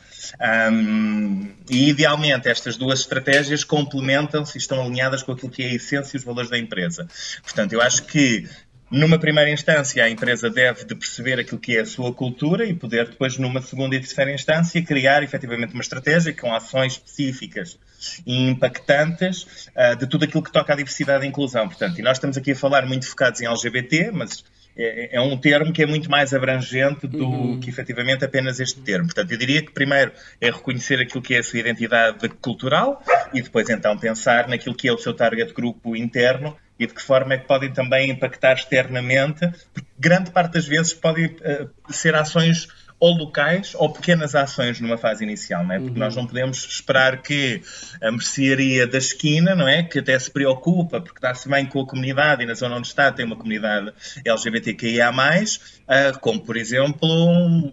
Hum, 0.72 1.52
e, 1.68 1.90
idealmente, 1.90 2.48
estas 2.48 2.76
duas 2.76 3.00
estratégias 3.00 3.62
complementam-se 3.62 4.56
e 4.56 4.60
estão 4.60 4.82
alinhadas 4.82 5.22
com 5.22 5.32
aquilo 5.32 5.50
que 5.52 5.62
é 5.62 5.66
a 5.66 5.74
essência 5.74 6.16
e 6.16 6.18
os 6.18 6.24
valores 6.24 6.50
da 6.50 6.58
empresa. 6.58 7.06
Portanto, 7.42 7.72
eu 7.74 7.82
acho 7.82 8.04
que 8.04 8.48
numa 8.90 9.20
primeira 9.20 9.48
instância, 9.50 10.02
a 10.02 10.10
empresa 10.10 10.50
deve 10.50 10.84
de 10.84 10.96
perceber 10.96 11.38
aquilo 11.38 11.60
que 11.60 11.76
é 11.76 11.82
a 11.82 11.86
sua 11.86 12.12
cultura 12.12 12.64
e 12.64 12.74
poder 12.74 13.08
depois, 13.10 13.38
numa 13.38 13.62
segunda 13.62 13.94
e 13.94 14.00
terceira 14.00 14.32
instância, 14.32 14.82
criar 14.82 15.22
efetivamente 15.22 15.74
uma 15.74 15.82
estratégia 15.82 16.34
com 16.34 16.52
ações 16.52 16.94
específicas 16.94 17.78
e 18.26 18.48
impactantes 18.48 19.68
uh, 19.76 19.96
de 19.98 20.06
tudo 20.06 20.24
aquilo 20.24 20.42
que 20.42 20.52
toca 20.52 20.72
à 20.72 20.76
diversidade 20.76 21.24
e 21.24 21.28
inclusão. 21.28 21.68
Portanto, 21.68 21.98
e 21.98 22.02
nós 22.02 22.16
estamos 22.16 22.36
aqui 22.36 22.52
a 22.52 22.56
falar 22.56 22.86
muito 22.86 23.06
focados 23.08 23.40
em 23.40 23.46
LGBT, 23.46 24.10
mas 24.12 24.44
é, 24.76 25.16
é, 25.16 25.20
um 25.20 25.36
termo 25.36 25.72
que 25.72 25.82
é 25.82 25.86
muito 25.86 26.10
mais 26.10 26.32
abrangente 26.32 27.06
do 27.06 27.24
uhum. 27.24 27.60
que 27.60 27.68
efetivamente 27.68 28.24
apenas 28.24 28.60
este 28.60 28.80
termo. 28.80 29.06
Portanto, 29.06 29.30
eu 29.32 29.38
diria 29.38 29.62
que 29.62 29.72
primeiro 29.72 30.12
é 30.40 30.50
reconhecer 30.50 31.00
aquilo 31.00 31.22
que 31.22 31.34
é 31.34 31.38
a 31.38 31.42
sua 31.42 31.58
identidade 31.58 32.28
cultural 32.40 33.02
e 33.34 33.42
depois 33.42 33.68
então 33.68 33.96
pensar 33.98 34.48
naquilo 34.48 34.74
que 34.74 34.88
é 34.88 34.92
o 34.92 34.98
seu 34.98 35.12
target 35.12 35.52
grupo 35.52 35.96
interno 35.96 36.56
e 36.78 36.86
de 36.86 36.94
que 36.94 37.02
forma 37.02 37.34
é 37.34 37.38
que 37.38 37.46
podem 37.46 37.70
também 37.70 38.10
impactar 38.10 38.54
externamente, 38.54 39.46
porque 39.74 39.88
grande 39.98 40.30
parte 40.30 40.54
das 40.54 40.66
vezes 40.66 40.94
podem 40.94 41.26
uh, 41.26 41.68
ser 41.90 42.14
ações 42.14 42.68
ou 43.00 43.16
locais 43.16 43.74
ou 43.74 43.90
pequenas 43.90 44.34
ações 44.34 44.78
numa 44.78 44.98
fase 44.98 45.24
inicial, 45.24 45.64
não 45.64 45.74
é? 45.74 45.78
Porque 45.78 45.98
uhum. 45.98 46.04
nós 46.04 46.14
não 46.14 46.26
podemos 46.26 46.58
esperar 46.66 47.22
que 47.22 47.62
a 48.02 48.12
mercearia 48.12 48.86
da 48.86 48.98
esquina, 48.98 49.54
não 49.54 49.66
é? 49.66 49.82
Que 49.82 50.00
até 50.00 50.18
se 50.18 50.30
preocupa 50.30 51.00
porque 51.00 51.16
está-se 51.16 51.48
bem 51.48 51.64
com 51.64 51.80
a 51.80 51.86
comunidade 51.86 52.42
e 52.42 52.46
na 52.46 52.52
zona 52.52 52.76
onde 52.76 52.88
está 52.88 53.10
tem 53.10 53.24
uma 53.24 53.36
comunidade 53.36 53.92
LGBTQIA+, 54.24 55.10
uh, 55.10 56.18
como 56.20 56.40
por 56.40 56.58
exemplo 56.58 57.08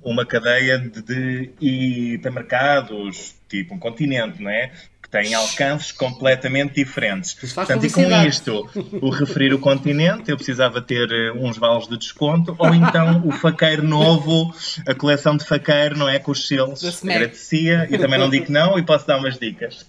uma 0.01 0.25
cadeia 0.25 0.79
de, 0.79 1.01
de 1.01 1.51
hipermercados, 1.59 3.35
tipo 3.49 3.75
um 3.75 3.79
continente, 3.79 4.41
não 4.41 4.49
é? 4.49 4.71
Que 5.07 5.11
têm 5.11 5.33
alcances 5.33 5.91
completamente 5.91 6.75
diferentes. 6.75 7.33
Portanto, 7.33 7.85
e 7.85 7.89
com 7.89 8.27
isto, 8.27 8.69
o 9.01 9.09
referir 9.09 9.53
o 9.53 9.59
continente, 9.59 10.29
eu 10.29 10.35
precisava 10.35 10.81
ter 10.81 11.09
eh, 11.09 11.31
uns 11.31 11.57
vales 11.57 11.87
de 11.87 11.97
desconto, 11.97 12.53
ou 12.59 12.73
então 12.75 13.25
o 13.25 13.31
faqueiro 13.31 13.83
novo, 13.83 14.53
a 14.85 14.93
coleção 14.93 15.37
de 15.37 15.45
faqueiro, 15.45 15.97
não 15.97 16.09
é? 16.09 16.19
Com 16.19 16.31
os 16.31 16.47
selos. 16.47 16.83
Agradecia 17.03 17.87
e 17.89 17.97
também 17.97 18.19
não 18.19 18.29
digo 18.29 18.51
não 18.51 18.77
e 18.77 18.83
posso 18.83 19.07
dar 19.07 19.17
umas 19.17 19.37
dicas. 19.39 19.87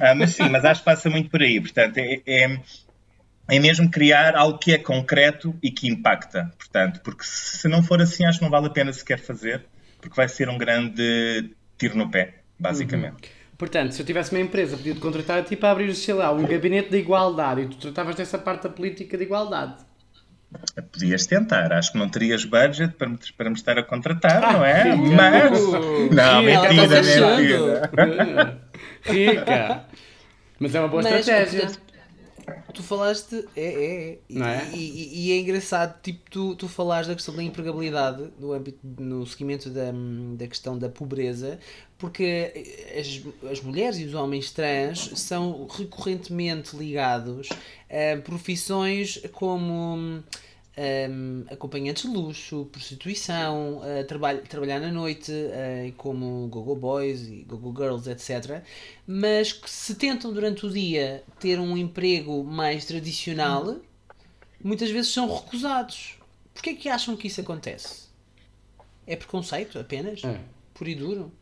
ah, 0.00 0.14
mas 0.14 0.30
sim, 0.30 0.48
mas 0.48 0.64
acho 0.64 0.80
que 0.80 0.86
passa 0.86 1.08
muito 1.08 1.30
por 1.30 1.40
aí. 1.40 1.60
Portanto, 1.60 1.98
é, 1.98 2.20
é 2.26 2.58
é 3.48 3.58
mesmo 3.58 3.90
criar 3.90 4.34
algo 4.36 4.58
que 4.58 4.72
é 4.72 4.78
concreto 4.78 5.54
e 5.62 5.70
que 5.70 5.88
impacta. 5.88 6.50
Portanto, 6.56 7.00
porque 7.02 7.24
se 7.24 7.68
não 7.68 7.82
for 7.82 8.00
assim, 8.00 8.24
acho 8.24 8.38
que 8.38 8.44
não 8.44 8.50
vale 8.50 8.68
a 8.68 8.70
pena 8.70 8.92
sequer 8.92 9.18
fazer, 9.18 9.64
porque 10.00 10.16
vai 10.16 10.28
ser 10.28 10.48
um 10.48 10.56
grande 10.56 11.50
tiro 11.76 11.96
no 11.96 12.10
pé, 12.10 12.34
basicamente. 12.58 13.24
Uhum. 13.24 13.41
Portanto, 13.56 13.92
se 13.92 14.02
eu 14.02 14.06
tivesse 14.06 14.32
uma 14.32 14.40
empresa, 14.40 14.76
podia-te 14.76 15.00
contratar 15.00 15.38
a 15.38 15.42
ti 15.42 15.54
para 15.56 15.70
abrir, 15.70 15.94
sei 15.94 16.14
lá, 16.14 16.32
um 16.32 16.44
gabinete 16.44 16.90
de 16.90 16.98
igualdade 16.98 17.62
e 17.62 17.66
tu 17.68 17.76
tratavas 17.76 18.14
dessa 18.16 18.38
parte 18.38 18.64
da 18.64 18.68
política 18.68 19.16
de 19.16 19.24
igualdade. 19.24 19.76
Podias 20.92 21.26
tentar, 21.26 21.72
acho 21.72 21.92
que 21.92 21.98
não 21.98 22.08
terias 22.08 22.44
budget 22.44 22.94
para 22.94 23.08
me, 23.08 23.18
para 23.36 23.50
me 23.50 23.56
estar 23.56 23.78
a 23.78 23.82
contratar, 23.82 24.44
ah, 24.44 24.52
não 24.52 24.64
é? 24.64 24.82
Rica. 24.82 24.96
Mas. 24.96 25.60
Não, 26.10 26.42
mentira, 26.42 27.02
mentira. 27.02 28.62
Rica! 29.02 29.86
Mas 30.58 30.74
é 30.74 30.80
uma 30.80 30.88
boa 30.88 31.02
Mas, 31.02 31.20
estratégia. 31.20 31.60
Portanto, 31.60 31.91
Tu 32.74 32.82
falaste, 32.82 33.46
é, 33.56 33.62
é, 33.62 34.12
é. 34.12 34.18
Não 34.28 34.46
é? 34.46 34.70
E, 34.72 34.78
e, 34.78 35.28
e, 35.28 35.32
é 35.32 35.40
engraçado, 35.40 36.00
tipo, 36.02 36.30
tu, 36.30 36.56
tu 36.56 36.68
falaste 36.68 37.08
da 37.08 37.14
questão 37.14 37.34
da 37.34 37.42
empregabilidade 37.42 38.28
no 38.38 38.52
âmbito, 38.52 38.78
no 38.98 39.26
seguimento 39.26 39.68
da, 39.70 39.92
da 40.36 40.46
questão 40.46 40.78
da 40.78 40.88
pobreza, 40.88 41.58
porque 41.98 42.52
as, 42.98 43.50
as 43.50 43.60
mulheres 43.60 43.98
e 43.98 44.04
os 44.04 44.14
homens 44.14 44.50
trans 44.50 45.12
são 45.16 45.66
recorrentemente 45.66 46.76
ligados 46.76 47.48
a 47.90 48.20
profissões 48.22 49.20
como 49.32 50.22
um, 50.76 51.44
acompanhantes 51.50 52.04
de 52.04 52.08
luxo, 52.08 52.66
prostituição, 52.72 53.78
uh, 53.78 54.04
trabalho, 54.06 54.42
trabalhar 54.42 54.80
na 54.80 54.90
noite, 54.90 55.30
uh, 55.30 55.92
como 55.96 56.46
gogo 56.48 56.74
boys 56.74 57.22
e 57.28 57.44
gogo 57.46 57.74
girls, 57.76 58.08
etc. 58.10 58.62
Mas 59.06 59.52
que 59.52 59.68
se 59.68 59.94
tentam 59.94 60.32
durante 60.32 60.64
o 60.64 60.70
dia 60.70 61.22
ter 61.38 61.60
um 61.60 61.76
emprego 61.76 62.42
mais 62.42 62.84
tradicional, 62.84 63.76
muitas 64.62 64.90
vezes 64.90 65.12
são 65.12 65.32
recusados. 65.34 66.18
Porquê 66.54 66.70
é 66.70 66.74
que 66.74 66.88
acham 66.88 67.16
que 67.16 67.26
isso 67.26 67.40
acontece? 67.40 68.08
É 69.06 69.16
preconceito 69.16 69.78
apenas? 69.78 70.22
É. 70.24 70.40
Puro 70.74 70.88
e 70.88 70.94
duro? 70.94 71.32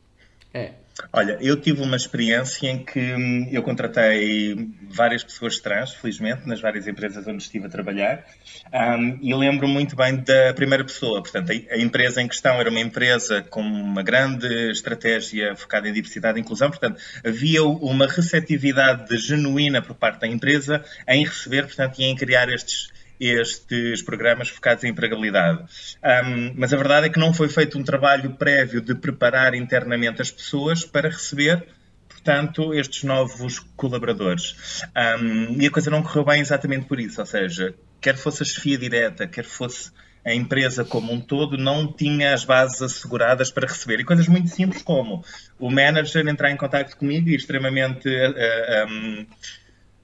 É. 0.53 0.75
Olha, 1.13 1.39
eu 1.41 1.57
tive 1.57 1.83
uma 1.83 1.97
experiência 1.97 2.69
em 2.69 2.85
que 2.85 2.99
hum, 2.99 3.49
eu 3.51 3.63
contratei 3.63 4.71
várias 4.91 5.25
pessoas 5.25 5.59
trans, 5.59 5.93
felizmente, 5.95 6.47
nas 6.47 6.61
várias 6.61 6.87
empresas 6.87 7.27
onde 7.27 7.43
estive 7.43 7.67
a 7.67 7.69
trabalhar, 7.69 8.25
um, 8.73 9.19
e 9.21 9.35
lembro 9.35 9.67
muito 9.67 9.97
bem 9.97 10.17
da 10.17 10.53
primeira 10.55 10.85
pessoa. 10.85 11.23
Portanto, 11.23 11.51
a, 11.51 11.75
a, 11.75 11.79
empresa 11.79 12.23
em 12.23 12.29
questão 12.29 12.61
era 12.61 12.71
uma 12.71 12.81
empresa 12.81 13.43
com 13.43 13.61
uma 13.61 14.03
grande 14.03 14.71
estratégia 14.71 15.57
focada 15.57 15.89
em 15.89 15.93
diversidade 15.93 16.39
e 16.39 16.43
inclusão, 16.43 16.71
portanto, 16.71 17.01
havia 17.25 17.65
uma 17.65 18.07
receptividade 18.07 19.17
genuína 19.19 19.83
por 19.83 19.95
parte 19.95 20.21
da 20.21 20.27
empresa 20.27 20.85
em 21.09 21.25
receber, 21.25 21.67
portanto, 21.67 21.99
e 21.99 22.05
em 22.05 22.15
criar 22.15 22.49
estes 22.49 23.00
estes 23.21 24.03
programas 24.03 24.49
focados 24.49 24.83
em 24.83 24.89
empregabilidade. 24.89 25.63
Um, 26.03 26.55
mas 26.57 26.73
a 26.73 26.77
verdade 26.77 27.07
é 27.07 27.11
que 27.11 27.19
não 27.19 27.35
foi 27.35 27.49
feito 27.49 27.79
um 27.79 27.85
trabalho 27.85 28.31
prévio 28.31 28.81
de 28.81 28.95
preparar 28.95 29.55
internamente 29.55 30.23
as 30.23 30.31
pessoas 30.31 30.85
para 30.85 31.09
receber 31.09 31.67
portanto, 32.09 32.75
estes 32.75 33.03
novos 33.03 33.59
colaboradores. 33.77 34.83
Um, 34.95 35.61
e 35.61 35.67
a 35.67 35.71
coisa 35.71 35.91
não 35.91 36.03
correu 36.03 36.25
bem 36.25 36.41
exatamente 36.41 36.87
por 36.87 37.01
isso, 37.01 37.19
ou 37.21 37.27
seja, 37.27 37.75
quer 38.01 38.17
fosse 38.17 38.43
a 38.43 38.47
chefia 38.47 38.77
direta, 38.77 39.27
quer 39.27 39.45
fosse 39.45 39.91
a 40.25 40.35
empresa 40.35 40.85
como 40.85 41.13
um 41.13 41.21
todo, 41.21 41.57
não 41.57 41.91
tinha 41.91 42.35
as 42.35 42.45
bases 42.45 42.83
asseguradas 42.83 43.51
para 43.51 43.67
receber. 43.67 44.01
E 44.01 44.05
coisas 44.05 44.29
muito 44.29 44.49
simples 44.51 44.83
como 44.83 45.25
o 45.59 45.71
manager 45.71 46.27
entrar 46.29 46.51
em 46.51 46.57
contato 46.57 46.95
comigo 46.97 47.31
e 47.31 47.35
extremamente 47.35 48.07
uh, 48.07 48.87
um, 48.87 49.27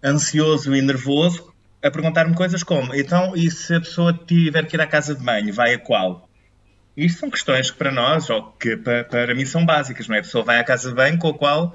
ansioso 0.02 0.74
e 0.74 0.80
nervoso 0.80 1.54
a 1.82 1.90
perguntar-me 1.90 2.34
coisas 2.34 2.62
como: 2.62 2.94
então, 2.94 3.34
e 3.36 3.50
se 3.50 3.74
a 3.74 3.80
pessoa 3.80 4.12
tiver 4.12 4.66
que 4.66 4.76
ir 4.76 4.80
à 4.80 4.86
casa 4.86 5.14
de 5.14 5.22
banho, 5.22 5.52
vai 5.52 5.74
a 5.74 5.78
qual? 5.78 6.28
Isto 6.96 7.20
são 7.20 7.30
questões 7.30 7.70
que 7.70 7.76
para 7.76 7.92
nós, 7.92 8.30
ou 8.30 8.52
que 8.52 8.76
para, 8.76 9.04
para 9.04 9.34
mim 9.34 9.44
são 9.44 9.66
básicas, 9.66 10.08
não 10.08 10.16
é? 10.16 10.20
A 10.20 10.22
pessoa 10.22 10.44
vai 10.44 10.58
à 10.58 10.64
casa 10.64 10.88
de 10.88 10.94
banho 10.94 11.18
com 11.18 11.28
a 11.28 11.34
qual 11.34 11.74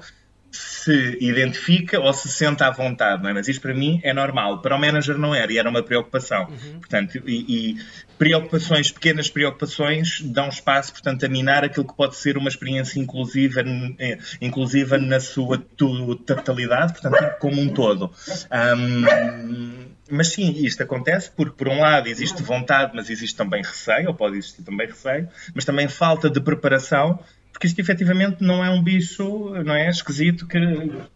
se 0.52 1.16
identifica 1.18 1.98
ou 1.98 2.12
se 2.12 2.28
sente 2.28 2.62
à 2.62 2.70
vontade, 2.70 3.22
não 3.22 3.30
é? 3.30 3.32
Mas 3.32 3.48
isto 3.48 3.62
para 3.62 3.72
mim 3.72 4.00
é 4.04 4.12
normal. 4.12 4.60
Para 4.60 4.76
o 4.76 4.78
manager 4.78 5.16
não 5.16 5.34
era 5.34 5.50
e 5.50 5.56
era 5.56 5.68
uma 5.68 5.82
preocupação. 5.82 6.46
Uhum. 6.48 6.78
Portanto, 6.78 7.22
e, 7.26 7.70
e, 7.70 7.76
preocupações, 8.18 8.92
pequenas 8.92 9.30
preocupações, 9.30 10.20
dão 10.20 10.48
espaço, 10.48 10.92
portanto, 10.92 11.24
a 11.24 11.28
minar 11.28 11.64
aquilo 11.64 11.86
que 11.86 11.96
pode 11.96 12.16
ser 12.16 12.36
uma 12.36 12.50
experiência 12.50 13.00
inclusiva, 13.00 13.62
eh, 13.98 14.18
inclusiva 14.42 14.98
na 14.98 15.20
sua 15.20 15.56
totalidade, 15.56 16.92
portanto, 16.92 17.38
como 17.38 17.58
um 17.58 17.70
todo. 17.70 18.12
Um, 18.76 19.91
mas 20.12 20.28
sim, 20.28 20.52
isto 20.64 20.82
acontece 20.82 21.30
porque, 21.30 21.56
por 21.56 21.68
um 21.68 21.80
lado, 21.80 22.08
existe 22.08 22.42
vontade, 22.42 22.92
mas 22.94 23.08
existe 23.10 23.36
também 23.36 23.62
receio, 23.62 24.08
ou 24.08 24.14
pode 24.14 24.36
existir 24.36 24.62
também 24.62 24.86
receio, 24.86 25.28
mas 25.54 25.64
também 25.64 25.88
falta 25.88 26.28
de 26.28 26.40
preparação 26.40 27.18
porque 27.52 27.66
isto 27.66 27.78
efetivamente 27.78 28.38
não 28.40 28.64
é 28.64 28.70
um 28.70 28.82
bicho, 28.82 29.50
não 29.64 29.74
é 29.74 29.88
esquisito 29.88 30.46
que, 30.46 30.58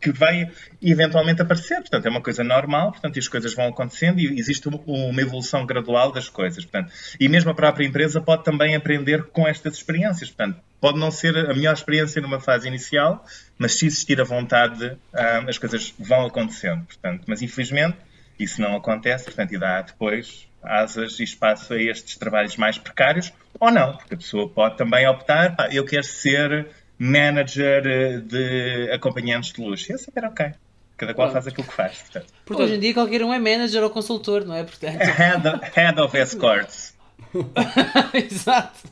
que 0.01 0.13
vai 0.13 0.49
eventualmente 0.83 1.43
aparecer. 1.43 1.77
Portanto, 1.77 2.07
é 2.07 2.11
uma 2.11 2.21
coisa 2.21 2.45
normal, 2.45 2.93
portanto, 2.93 3.17
e 3.17 3.19
as 3.19 3.27
coisas 3.27 3.55
vão 3.55 3.69
acontecendo 3.69 4.21
e 4.21 4.39
existe 4.39 4.69
uma 4.69 5.21
evolução 5.21 5.65
gradual 5.67 6.13
das 6.13 6.29
coisas. 6.29 6.65
Portanto, 6.65 6.93
e 7.19 7.29
mesmo 7.29 7.51
a 7.51 7.55
própria 7.55 7.87
empresa 7.87 8.21
pode 8.21 8.45
também 8.45 8.77
aprender 8.77 9.25
com 9.25 9.49
estas 9.49 9.75
experiências. 9.75 10.31
Portanto, 10.31 10.61
pode 10.81 10.99
não 10.99 11.11
ser 11.11 11.37
a 11.37 11.55
melhor 11.55 11.73
experiência 11.73 12.21
numa 12.21 12.39
fase 12.39 12.69
inicial, 12.69 13.25
mas 13.59 13.73
se 13.73 13.87
existir 13.87 14.21
a 14.21 14.25
vontade, 14.25 14.97
ah, 15.15 15.45
as 15.49 15.57
coisas 15.59 15.95
vão 15.99 16.27
acontecendo. 16.27 16.85
Portanto, 16.85 17.25
mas 17.27 17.41
infelizmente 17.41 17.97
isso 18.39 18.61
não 18.61 18.77
acontece, 18.77 19.25
portanto, 19.25 19.53
e 19.53 19.59
dá 19.59 19.83
depois 19.83 20.47
asas 20.63 21.21
e 21.21 21.25
espaço 21.25 21.75
a 21.75 21.81
estes 21.81 22.17
trabalhos 22.17 22.57
mais 22.57 22.77
precários, 22.77 23.33
ou 23.59 23.71
não, 23.71 23.97
porque 23.97 24.15
a 24.15 24.17
pessoa 24.17 24.49
pode 24.49 24.77
também 24.77 25.07
optar, 25.07 25.55
pá, 25.55 25.69
eu 25.71 25.85
quero 25.85 26.05
ser 26.05 26.69
manager 26.99 27.87
eh, 27.87 28.19
de 28.19 28.91
acompanhantes 28.93 29.53
de 29.53 29.61
luxo. 29.61 29.91
E 29.91 29.95
eu 29.95 29.99
saber, 29.99 30.25
ok. 30.25 30.53
Cada 30.97 31.13
qual 31.13 31.31
faz 31.31 31.47
aquilo 31.47 31.67
que 31.67 31.75
faz. 31.75 31.99
Portanto. 31.99 32.33
Porque 32.45 32.63
hoje 32.63 32.75
em 32.75 32.81
dia 32.81 32.95
qualquer 32.95 33.23
um 33.23 33.33
é 33.33 33.39
manager 33.39 33.83
ou 33.83 33.91
consultor, 33.91 34.47
não 34.47 34.55
é? 34.55 34.65
Portanto... 34.65 34.97
Head, 35.05 35.47
of, 35.47 35.61
head 35.75 36.01
of 36.01 36.17
escorts. 36.17 36.97
Exato. 38.15 38.89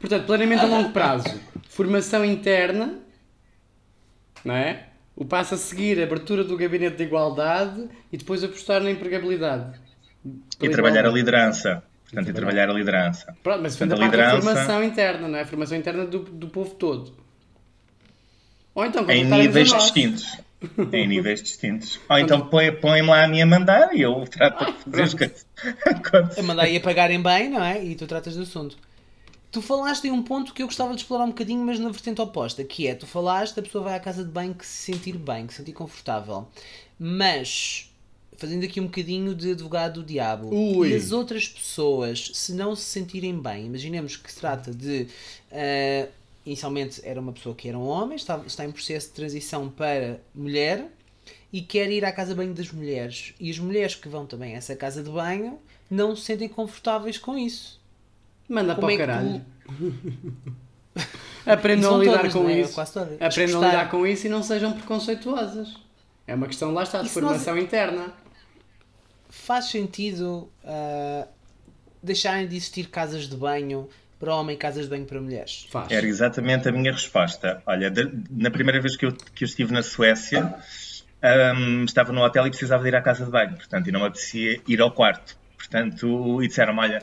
Portanto, 0.00 0.26
planeamento 0.26 0.64
a 0.64 0.68
longo 0.68 0.90
prazo. 0.90 1.40
Formação 1.68 2.24
interna, 2.24 2.98
não 4.42 4.54
é? 4.54 4.86
O 5.14 5.24
passo 5.24 5.54
a 5.54 5.58
seguir, 5.58 6.02
abertura 6.02 6.42
do 6.42 6.56
gabinete 6.56 6.96
de 6.96 7.02
igualdade 7.04 7.88
e 8.10 8.16
depois 8.16 8.42
apostar 8.42 8.82
na 8.82 8.90
empregabilidade. 8.90 9.78
E 10.60 10.68
trabalhar 10.70 11.06
a 11.06 11.10
liderança. 11.10 11.82
Portanto, 12.04 12.28
e 12.28 12.32
trabalhar 12.32 12.68
a 12.70 12.72
liderança. 12.72 13.36
Pronto, 13.42 13.62
mas 13.62 13.76
Portanto, 13.76 14.00
a, 14.00 14.04
liderança... 14.04 14.42
formação 14.42 14.84
interna, 14.84 15.28
não 15.28 15.38
é? 15.38 15.42
A 15.42 15.46
formação 15.46 15.76
interna 15.78 16.06
do, 16.06 16.18
do 16.20 16.48
povo 16.48 16.74
todo. 16.74 17.12
Ou 18.74 18.84
então, 18.84 19.08
em 19.10 19.24
níveis 19.24 19.72
distintos. 19.72 20.38
Em 20.92 21.08
níveis 21.08 21.42
distintos. 21.42 21.98
Ou 22.08 22.18
então 22.18 22.48
põe- 22.48 22.70
põe-me 22.70 23.08
lá 23.08 23.24
a 23.24 23.28
mim 23.28 23.42
a 23.42 23.46
mandar 23.46 23.92
e 23.96 24.02
eu 24.02 24.24
trato 24.30 24.64
de 24.64 24.72
fazer 24.84 25.02
as 25.02 25.14
coisas. 25.14 25.46
A 26.38 26.42
mandar 26.42 26.68
e 26.68 26.76
a 26.76 26.80
pagarem 26.80 27.20
bem, 27.20 27.50
não 27.50 27.62
é? 27.64 27.82
E 27.84 27.96
tu 27.96 28.06
tratas 28.06 28.36
do 28.36 28.42
assunto. 28.42 28.76
Tu 29.52 29.60
falaste 29.60 30.06
em 30.06 30.10
um 30.10 30.22
ponto 30.22 30.54
que 30.54 30.62
eu 30.62 30.66
gostava 30.66 30.94
de 30.94 31.02
explorar 31.02 31.24
um 31.24 31.28
bocadinho, 31.28 31.62
mas 31.62 31.78
na 31.78 31.90
vertente 31.90 32.22
oposta, 32.22 32.64
que 32.64 32.86
é, 32.86 32.94
tu 32.94 33.06
falaste, 33.06 33.60
a 33.60 33.62
pessoa 33.62 33.84
vai 33.84 33.94
à 33.94 34.00
casa 34.00 34.24
de 34.24 34.30
banho 34.30 34.54
que 34.54 34.66
se 34.66 34.90
sentir 34.92 35.18
bem, 35.18 35.46
que 35.46 35.52
se 35.52 35.58
sentir 35.58 35.74
confortável. 35.74 36.48
Mas, 36.98 37.92
fazendo 38.38 38.64
aqui 38.64 38.80
um 38.80 38.86
bocadinho 38.86 39.34
de 39.34 39.50
advogado 39.50 40.00
do 40.00 40.06
diabo, 40.06 40.48
Ui. 40.48 40.88
e 40.88 40.94
as 40.94 41.12
outras 41.12 41.46
pessoas, 41.46 42.30
se 42.32 42.54
não 42.54 42.74
se 42.74 42.84
sentirem 42.84 43.38
bem, 43.38 43.66
imaginemos 43.66 44.16
que 44.16 44.32
se 44.32 44.40
trata 44.40 44.72
de... 44.72 45.06
ah, 45.52 46.08
inicialmente 46.46 47.02
era 47.04 47.20
uma 47.20 47.32
pessoa 47.32 47.54
que 47.54 47.68
era 47.68 47.78
um 47.78 47.86
homem, 47.86 48.16
está, 48.16 48.42
está 48.46 48.64
em 48.64 48.72
processo 48.72 49.08
de 49.08 49.12
transição 49.12 49.68
para 49.68 50.18
mulher, 50.34 50.90
e 51.52 51.60
quer 51.60 51.90
ir 51.90 52.06
à 52.06 52.10
casa 52.10 52.30
de 52.30 52.38
banho 52.38 52.54
das 52.54 52.72
mulheres. 52.72 53.34
E 53.38 53.50
as 53.50 53.58
mulheres 53.58 53.94
que 53.94 54.08
vão 54.08 54.24
também 54.24 54.54
a 54.54 54.56
essa 54.56 54.74
casa 54.74 55.02
de 55.02 55.10
banho 55.10 55.58
não 55.90 56.16
se 56.16 56.22
sentem 56.22 56.48
confortáveis 56.48 57.18
com 57.18 57.36
isso. 57.36 57.81
Manda 58.52 58.74
Como 58.74 58.86
para 58.86 58.92
é 58.92 58.94
o 58.94 58.98
que 58.98 59.06
caralho. 59.06 59.44
tu- 59.66 60.52
Aprendam 61.50 61.96
a 61.96 61.98
lidar 61.98 62.16
todas, 62.18 62.32
com 62.34 62.42
não 62.44 62.50
é? 62.50 62.60
isso. 62.60 62.80
Aprendam 62.80 63.62
a 63.62 63.66
lidar 63.66 63.90
com 63.90 64.06
isso 64.06 64.26
e 64.26 64.30
não 64.30 64.42
sejam 64.42 64.72
preconceituosas. 64.72 65.74
É 66.26 66.34
uma 66.34 66.46
questão, 66.46 66.72
lá 66.72 66.82
está, 66.84 67.02
de 67.02 67.08
formação 67.08 67.56
interna. 67.58 68.12
Faz 69.28 69.64
sentido 69.66 70.48
ah, 70.64 71.26
deixarem 72.02 72.46
de 72.46 72.54
existir 72.56 72.88
casas 72.90 73.26
de 73.28 73.36
banho 73.36 73.88
para 74.20 74.34
homem 74.36 74.54
e 74.54 74.58
casas 74.58 74.84
de 74.84 74.90
banho 74.90 75.04
para 75.06 75.20
mulheres? 75.20 75.66
Faz. 75.70 75.90
Era 75.90 76.06
exatamente 76.06 76.68
a 76.68 76.72
minha 76.72 76.92
resposta. 76.92 77.60
Olha, 77.66 77.90
de- 77.90 78.12
na 78.30 78.50
primeira 78.50 78.80
vez 78.80 78.96
que 78.96 79.06
eu, 79.06 79.12
que 79.34 79.42
eu 79.42 79.46
estive 79.46 79.72
na 79.72 79.82
Suécia, 79.82 80.54
hum, 81.56 81.84
estava 81.84 82.12
no 82.12 82.22
hotel 82.22 82.46
e 82.46 82.50
precisava 82.50 82.82
de 82.84 82.90
ir 82.90 82.94
à 82.94 83.00
casa 83.02 83.24
de 83.24 83.30
banho, 83.30 83.56
portanto, 83.56 83.88
e 83.88 83.92
não 83.92 84.00
me 84.00 84.06
apetecia 84.06 84.60
ir 84.68 84.80
ao 84.80 84.92
quarto. 84.92 85.36
Portanto, 85.56 86.42
e 86.42 86.46
disseram 86.46 86.76
olha, 86.76 87.02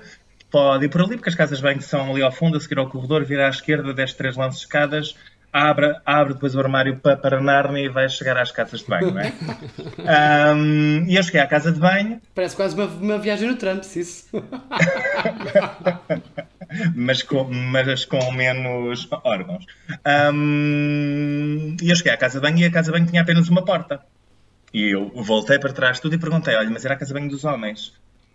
pode 0.51 0.85
ir 0.85 0.89
por 0.89 1.01
ali, 1.01 1.15
porque 1.15 1.29
as 1.29 1.35
casas 1.35 1.57
de 1.59 1.63
banho 1.63 1.81
são 1.81 2.11
ali 2.11 2.21
ao 2.21 2.31
fundo, 2.31 2.57
a 2.57 2.59
seguir 2.59 2.79
ao 2.79 2.89
corredor, 2.89 3.23
vira 3.23 3.47
à 3.47 3.49
esquerda, 3.49 3.93
desce 3.93 4.15
três 4.15 4.35
lances 4.35 4.59
de 4.59 4.65
escadas, 4.65 5.15
abre, 5.51 5.95
abre 6.05 6.33
depois 6.33 6.55
o 6.55 6.59
armário 6.59 6.97
para, 6.97 7.17
para 7.17 7.41
Nárnia 7.41 7.85
e 7.85 7.89
vai 7.89 8.07
chegar 8.09 8.37
às 8.37 8.51
casas 8.51 8.81
de 8.81 8.87
banho, 8.87 9.11
não 9.11 9.21
é? 9.21 9.33
Hum, 10.55 11.05
e 11.07 11.15
eu 11.15 11.23
cheguei 11.23 11.41
à 11.41 11.47
casa 11.47 11.71
de 11.71 11.79
banho, 11.79 12.19
Parece 12.33 12.55
quase 12.55 12.75
uma, 12.75 12.85
uma 12.85 13.17
viagem 13.17 13.47
no 13.47 13.55
Trump, 13.55 13.83
se 13.83 13.99
isso. 13.99 14.27
mas 16.95 17.21
com, 17.23 17.43
mas 17.43 18.05
com 18.05 18.31
menos 18.31 19.07
órgãos. 19.23 19.65
Hum, 20.33 21.75
e 21.81 21.89
eu 21.89 21.95
cheguei 21.95 22.13
à 22.13 22.17
casa 22.17 22.39
de 22.39 22.47
banho 22.47 22.59
e 22.59 22.65
a 22.65 22.71
casa 22.71 22.91
de 22.91 22.97
banho 22.97 23.09
tinha 23.09 23.21
apenas 23.21 23.47
uma 23.49 23.63
porta. 23.63 24.01
E 24.73 24.93
eu 24.93 25.11
voltei 25.23 25.59
para 25.59 25.73
trás 25.73 25.97
de 25.97 26.03
tudo 26.03 26.15
e 26.15 26.19
perguntei: 26.19 26.55
olha, 26.55 26.69
mas 26.69 26.85
era 26.85 26.93
a 26.93 26.97
casa 26.97 27.13
de 27.13 27.19
banho 27.19 27.29
dos 27.29 27.43
homens? 27.43 27.93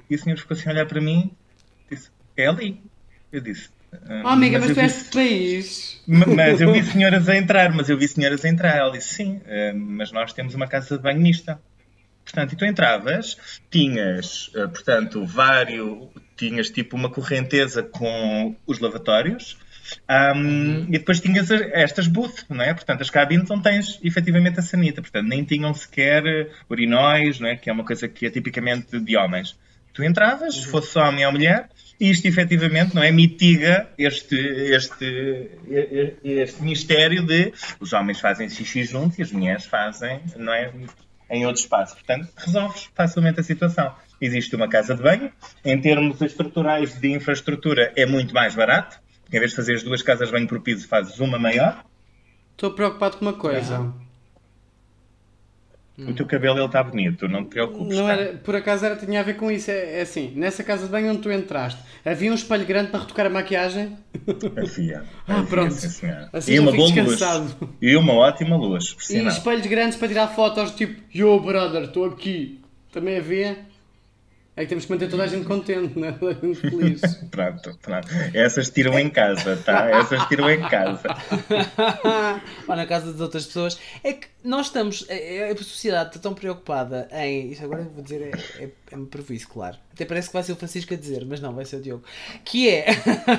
E 0.09 0.15
o 0.15 0.19
senhor 0.19 0.37
ficou 0.37 0.57
assim 0.57 0.69
a 0.69 0.73
olhar 0.73 0.87
para 0.87 1.01
mim 1.01 1.33
disse: 1.91 2.11
é 2.37 2.47
ali. 2.47 2.81
Eu 3.33 3.41
disse: 3.41 3.69
"Hum, 3.93 4.23
Oh, 4.25 4.29
amiga, 4.29 4.59
mas, 4.59 4.69
eu 4.71 4.75
tu 4.75 4.81
vi- 4.81 4.87
és 4.87 6.03
Mas 6.07 6.61
eu 6.61 6.73
vi 6.73 6.83
senhoras 6.83 7.29
a 7.29 7.37
entrar, 7.37 7.73
mas 7.73 7.89
eu 7.89 7.97
vi 7.99 8.09
senhoras 8.09 8.45
a 8.45 8.49
entrar. 8.49 8.77
Ela 8.77 8.93
disse: 8.93 9.15
sim, 9.15 9.41
eh, 9.47 9.73
mas 9.73 10.13
nós 10.13 10.33
temos 10.33 10.55
uma 10.55 10.67
casa 10.67 10.97
de 10.97 11.03
banho 11.03 11.21
mista. 11.21 11.61
Portanto, 12.25 12.55
e 12.55 12.57
tu 12.57 12.65
entravas, 12.65 13.37
tinhas, 13.71 14.51
eh, 14.55 14.67
portanto, 14.67 15.25
vários, 15.27 16.09
tinhas 16.37 16.71
tipo 16.71 16.97
uma 16.97 17.11
correnteza 17.11 17.83
com 17.83 18.57
os 18.67 18.79
lavatórios, 18.79 19.59
ahm, 20.09 20.87
e 20.89 20.93
depois 20.99 21.21
tinhas 21.21 21.51
estas 21.51 22.07
booths, 22.07 22.47
não 22.49 22.65
é? 22.65 22.73
Portanto, 22.73 23.03
as 23.03 23.11
cabines 23.11 23.51
onde 23.51 23.63
tens 23.63 24.01
efetivamente 24.03 24.59
a 24.59 24.63
sanita, 24.63 25.03
portanto, 25.03 25.27
nem 25.29 25.45
tinham 25.45 25.73
sequer 25.75 26.25
eh, 26.27 26.49
urinóis, 26.71 27.39
não 27.41 27.49
é? 27.49 27.57
Que 27.57 27.69
é 27.69 27.73
uma 27.73 27.85
coisa 27.85 28.09
que 28.09 28.25
é 28.27 28.31
tipicamente 28.31 28.99
de 28.99 29.17
homens. 29.17 29.59
Tu 29.95 30.03
entravas, 30.03 30.63
fosse 30.65 30.99
homem 30.99 31.25
ou 31.25 31.33
mulher, 31.33 31.69
e 32.01 32.11
isto 32.11 32.27
efetivamente 32.27 32.95
não 32.95 33.03
é, 33.03 33.13
mitiga 33.13 33.89
este, 33.97 34.37
este, 34.37 35.51
este 36.25 36.63
mistério 36.63 37.25
de 37.25 37.53
os 37.79 37.93
homens 37.93 38.19
fazem 38.19 38.49
xixi 38.49 38.83
juntos 38.83 39.19
e 39.19 39.23
as 39.23 39.31
mulheres 39.31 39.65
fazem, 39.65 40.21
não 40.37 40.53
é? 40.53 40.73
Em 41.31 41.47
outro 41.47 41.63
espaço. 41.63 41.95
Portanto, 41.95 42.29
resolves 42.37 42.91
facilmente 42.95 43.39
a 43.39 43.43
situação. 43.43 43.95
Existe 44.21 44.57
uma 44.57 44.69
casa 44.69 44.95
de 44.97 45.03
banho, 45.03 45.33
em 45.65 45.81
termos 45.81 46.21
estruturais 46.21 46.99
de 46.99 47.13
infraestrutura 47.13 47.93
é 47.95 48.05
muito 48.05 48.35
mais 48.35 48.55
barato, 48.55 48.99
em 49.33 49.39
vez 49.39 49.53
de 49.53 49.57
fazeres 49.57 49.83
duas 49.85 50.03
casas 50.03 50.29
de 50.29 50.35
banho 50.35 50.49
por 50.49 50.61
piso, 50.61 50.89
fazes 50.89 51.21
uma 51.21 51.39
maior. 51.39 51.85
Estou 52.53 52.73
preocupado 52.73 53.17
com 53.17 53.25
uma 53.25 53.35
coisa. 53.35 53.95
O 55.97 56.13
teu 56.13 56.27
cabelo 56.27 56.59
ele 56.59 56.67
está 56.67 56.83
bonito, 56.83 57.29
não 57.29 57.45
te 57.45 57.51
preocupes. 57.51 57.97
Não 57.97 58.07
tá? 58.07 58.13
era, 58.15 58.37
por 58.39 58.57
acaso 58.57 58.85
era, 58.85 58.97
tinha 58.97 59.21
a 59.21 59.23
ver 59.23 59.37
com 59.37 59.49
isso. 59.49 59.71
É, 59.71 59.99
é 59.99 60.03
assim, 60.03 60.33
nessa 60.35 60.65
casa 60.65 60.87
de 60.87 60.91
banho 60.91 61.11
onde 61.13 61.21
tu 61.23 61.31
entraste, 61.31 61.81
havia 62.05 62.33
um 62.33 62.35
espelho 62.35 62.67
grande 62.67 62.91
para 62.91 63.01
retocar 63.01 63.27
a 63.27 63.31
maquiagem? 63.31 63.97
Havia. 64.57 65.05
Ah, 65.27 65.39
Havia, 65.39 65.47
pronto. 65.49 65.73
sim. 65.73 66.07
Assim 66.33 66.53
e 66.55 66.59
uma 66.59 66.73
boa 66.73 66.89
luz. 66.89 66.95
descansado. 66.95 67.71
E 67.81 67.97
uma 67.97 68.13
ótima 68.13 68.57
luz, 68.57 68.95
E 69.09 69.27
espelhos 69.27 69.67
grandes 69.67 69.97
para 69.97 70.09
tirar 70.09 70.29
fotos, 70.29 70.73
tipo, 70.73 71.01
yo 71.15 71.39
brother, 71.41 71.85
estou 71.85 72.05
aqui. 72.07 72.61
Também 72.93 73.17
havia. 73.17 73.57
É 74.57 74.63
que 74.63 74.69
temos 74.69 74.85
que 74.85 74.93
manter 74.93 75.11
toda 75.11 75.25
a 75.25 75.27
gente 75.27 75.45
contente, 75.47 75.99
né? 75.99 76.13
Toda 76.13 76.31
a 76.31 76.47
gente 76.47 76.61
feliz. 76.61 77.01
Pronto, 77.31 77.77
pronto. 77.83 78.07
Essas 78.33 78.71
tiram 78.71 78.97
em 78.97 79.11
casa, 79.11 79.57
tá? 79.57 79.91
Essas 79.91 80.25
tiram 80.29 80.49
em 80.49 80.61
casa. 80.69 81.03
Ou 82.69 82.77
na 82.77 82.87
casa 82.87 83.11
das 83.11 83.21
outras 83.21 83.47
pessoas. 83.47 83.79
É 84.05 84.13
que 84.13 84.29
nós 84.45 84.67
estamos. 84.67 85.05
é- 85.09 85.51
A 85.51 85.57
sociedade 85.57 86.11
está 86.11 86.21
tão 86.21 86.35
preocupada 86.35 87.09
em. 87.13 87.51
Isto 87.51 87.65
agora 87.65 87.81
eu 87.83 87.91
vou 87.91 88.03
dizer 88.05 88.23
é, 88.23 88.63
é, 88.65 88.69
é 88.91 88.97
um 88.97 89.07
prejuízo, 89.07 89.49
claro. 89.49 89.77
Até 89.93 90.05
parece 90.05 90.29
que 90.29 90.35
vai 90.35 90.43
ser 90.43 90.53
o 90.53 90.57
Francisco 90.57 90.93
a 90.93 90.97
dizer, 90.97 91.25
mas 91.25 91.41
não, 91.41 91.55
vai 91.55 91.65
ser 91.65 91.77
o 91.77 91.81
Diogo. 91.81 92.05
Que 92.45 92.69
é. 92.69 92.87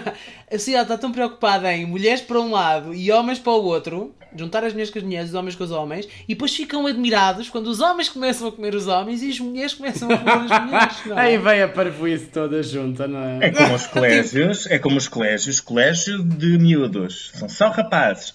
a 0.52 0.58
sociedade 0.58 0.86
está 0.86 0.98
tão 0.98 1.12
preocupada 1.12 1.72
em 1.74 1.86
mulheres 1.86 2.22
para 2.22 2.40
um 2.40 2.52
lado 2.52 2.94
e 2.94 3.12
homens 3.12 3.40
para 3.40 3.54
o 3.54 3.64
outro. 3.64 4.14
Juntar 4.38 4.64
as 4.66 4.74
mulheres 4.74 4.90
com 4.92 5.00
as 5.00 5.04
mulheres, 5.06 5.30
os 5.30 5.36
homens 5.36 5.56
com 5.56 5.64
os 5.64 5.72
homens. 5.72 6.08
E 6.28 6.34
depois 6.34 6.54
ficam 6.56 6.86
admirados 6.88 7.50
quando 7.50 7.68
os 7.68 7.80
homens 7.80 8.10
começam 8.10 8.48
a 8.48 8.52
comer 8.52 8.76
os 8.76 8.88
homens 8.88 9.22
e 9.24 9.30
as 9.30 9.40
mulheres 9.40 9.74
começam 9.74 10.10
a 10.12 10.18
comer 10.18 10.32
as 10.54 10.64
mulheres. 10.66 11.06
Não 11.06 11.18
é? 11.20 11.22
Aí 11.22 11.38
vem 11.38 11.62
a 11.62 11.68
parvoíce 11.68 12.26
toda 12.28 12.62
junta, 12.64 13.08
não 13.08 13.42
É 13.42 13.48
é? 13.48 13.52
como 13.52 13.76
os 13.76 13.88
colégios, 13.88 14.68
é 14.68 14.80
como 14.80 14.98
os 14.98 15.08
colégios, 15.08 15.60
colégio 15.60 16.24
de 16.24 16.58
miúdos. 16.58 17.32
São 17.36 17.48
só 17.48 17.70
rapazes. 17.70 18.34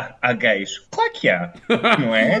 Há, 0.00 0.16
há 0.30 0.32
gays. 0.32 0.78
Claro 0.90 1.12
que 1.12 1.28
há, 1.28 1.52
não 1.98 2.14
é? 2.14 2.40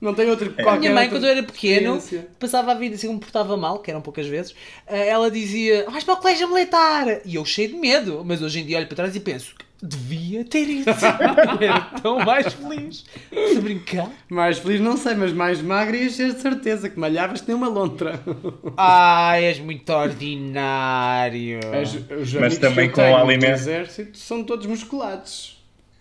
Não 0.00 0.14
tem 0.14 0.30
outro 0.30 0.54
A 0.56 0.62
qualquer 0.62 0.78
minha 0.80 0.94
mãe, 0.94 1.10
quando 1.10 1.24
eu 1.26 1.30
era 1.30 1.42
pequeno, 1.42 2.02
passava 2.38 2.72
a 2.72 2.74
vida 2.74 2.94
assim, 2.94 3.12
me 3.12 3.20
portava 3.20 3.54
mal, 3.54 3.80
que 3.80 3.90
eram 3.90 4.00
poucas 4.00 4.26
vezes, 4.26 4.54
eh, 4.86 5.08
ela 5.08 5.30
dizia: 5.30 5.84
Vais 5.90 6.02
para 6.04 6.14
o 6.14 6.16
colégio 6.16 6.48
militar! 6.48 7.20
E 7.26 7.34
eu 7.34 7.44
cheio 7.44 7.68
de 7.68 7.74
medo, 7.74 8.22
mas 8.24 8.40
hoje 8.40 8.60
em 8.60 8.64
dia 8.64 8.78
olho 8.78 8.86
para 8.86 8.96
trás 8.96 9.14
e 9.14 9.20
penso: 9.20 9.54
Devia 9.82 10.42
ter 10.42 10.66
ido. 10.70 10.90
era 11.60 11.80
tão 12.02 12.18
mais 12.20 12.50
feliz. 12.54 13.04
Se 13.30 13.60
brincar. 13.60 14.08
Mais 14.30 14.58
feliz 14.58 14.80
não 14.80 14.96
sei, 14.96 15.14
mas 15.14 15.34
mais 15.34 15.60
magra 15.60 15.94
ias 15.94 16.14
ser 16.14 16.32
de 16.32 16.40
certeza, 16.40 16.88
que 16.88 16.98
malhavas 16.98 17.44
nem 17.46 17.54
uma 17.54 17.68
lontra. 17.68 18.18
Ai, 18.78 19.44
és 19.44 19.58
muito 19.58 19.90
ordinário. 19.92 21.60
As- 21.78 22.32
Mas 22.40 22.56
também 22.58 22.88
que 22.88 22.94
com 22.94 23.02
o 23.02 23.16
alimento. 23.16 23.44
exército 23.52 24.16
são 24.16 24.42
todos 24.44 24.64
musculados. 24.64 25.59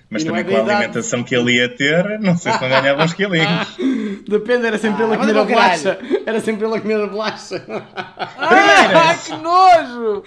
Mas 0.10 0.24
E 0.24 0.26
também 0.26 0.42
é 0.42 0.44
com 0.44 0.56
a 0.56 0.60
alimentação 0.76 1.24
que 1.24 1.36
ele 1.36 1.54
ia 1.58 1.70
ter, 1.70 2.20
não 2.20 2.36
sei 2.36 2.52
se 2.52 2.62
não 2.62 2.68
ganhava 2.70 3.04
uns 3.04 3.14
quilinhos. 3.14 3.78
Depende, 4.28 4.66
era 4.66 4.78
sempre 4.80 5.04
Ah, 5.04 5.06
ele 5.06 5.14
a 5.14 5.18
comer 5.20 5.32
a 5.38 5.46
caralho. 5.46 5.48
bolacha. 5.84 6.00
Era 6.26 6.40
sempre 6.42 6.66
ele 6.66 6.76
a 6.76 6.82
comer 6.82 7.02
a 7.02 7.08
bolacha. 7.08 7.64
Ah, 8.42 9.16
que 9.24 9.32
nojo! 9.38 10.24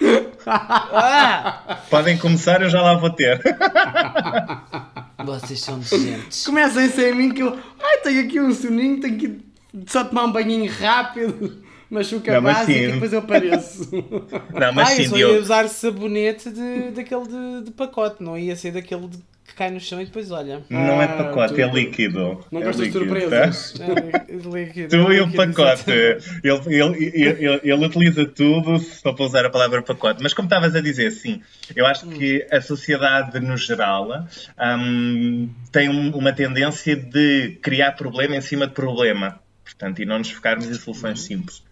Ah, 0.46 1.78
Podem 1.90 2.16
começar, 2.16 2.62
eu 2.62 2.68
já 2.70 2.80
lá 2.80 2.94
vou 2.94 3.10
ter. 3.10 3.40
vocês 5.24 5.60
são 5.60 5.76
nojentes. 5.76 6.44
Comecem 6.46 6.88
sem 6.90 7.14
mim 7.14 7.32
que 7.32 7.42
eu. 7.42 7.56
Ai, 7.82 7.98
tenho 7.98 8.24
aqui 8.24 8.40
um 8.40 8.52
soninho, 8.52 9.00
tenho 9.00 9.18
que 9.18 9.40
só 9.86 10.04
tomar 10.04 10.24
um 10.24 10.32
banhinho 10.32 10.70
rápido. 10.70 11.62
Machuca 11.90 12.32
Não, 12.32 12.40
mas 12.42 12.58
básica 12.58 12.78
e 12.78 12.92
depois 12.92 13.12
eu 13.12 13.18
apareço. 13.18 13.88
Não, 13.92 14.72
mas 14.72 14.88
ah, 14.88 14.92
eu 14.92 14.96
sim, 14.96 15.08
só 15.10 15.16
ia 15.18 15.26
Diogo. 15.26 15.40
usar 15.42 15.68
sabonete 15.68 16.50
de, 16.50 16.90
daquele 16.92 17.26
de, 17.28 17.64
de 17.66 17.70
pacote, 17.72 18.22
não 18.22 18.36
ia 18.38 18.56
ser 18.56 18.70
daquele 18.72 19.08
de, 19.08 19.18
que 19.46 19.54
cai 19.54 19.70
no 19.70 19.80
chão 19.80 20.00
e 20.00 20.04
depois 20.06 20.30
olha. 20.30 20.62
Não 20.70 21.00
é 21.02 21.04
Ah, 21.06 21.08
pacote, 21.08 21.54
tu- 21.54 21.60
é 21.60 21.66
líquido. 21.70 22.44
Não 22.50 22.60
é 22.60 22.64
gostas 22.64 22.90
de 22.92 22.98
líquido, 22.98 23.20
surpresas. 23.20 23.74
É, 23.80 24.88
Tu 24.88 25.12
e 25.12 25.20
o 25.20 25.32
pacote. 25.32 25.90
Ele, 25.90 26.20
ele, 26.66 27.12
ele, 27.14 27.60
ele- 27.62 27.86
utiliza 27.86 28.24
tudo 28.26 28.78
só 28.78 29.12
para 29.12 29.24
usar 29.24 29.44
a 29.44 29.50
palavra 29.50 29.82
pacote. 29.82 30.22
Mas 30.22 30.32
como 30.32 30.46
estavas 30.46 30.74
a 30.74 30.80
dizer, 30.80 31.10
sim, 31.10 31.42
eu 31.74 31.86
acho 31.86 32.06
que 32.08 32.46
a 32.50 32.60
sociedade 32.60 33.40
no 33.40 33.56
geral 33.56 34.08
hum, 34.78 35.50
tem 35.70 35.88
um- 35.88 36.10
uma 36.16 36.32
tendência 36.32 36.96
de 36.96 37.58
criar 37.62 37.92
problema 37.92 38.36
em 38.36 38.40
cima 38.40 38.66
de 38.66 38.72
problema. 38.74 39.40
Portanto, 39.64 40.02
e 40.02 40.04
não 40.06 40.18
nos 40.18 40.30
focarmos 40.30 40.66
em 40.66 40.74
soluções 40.74 41.20
simples. 41.20 41.62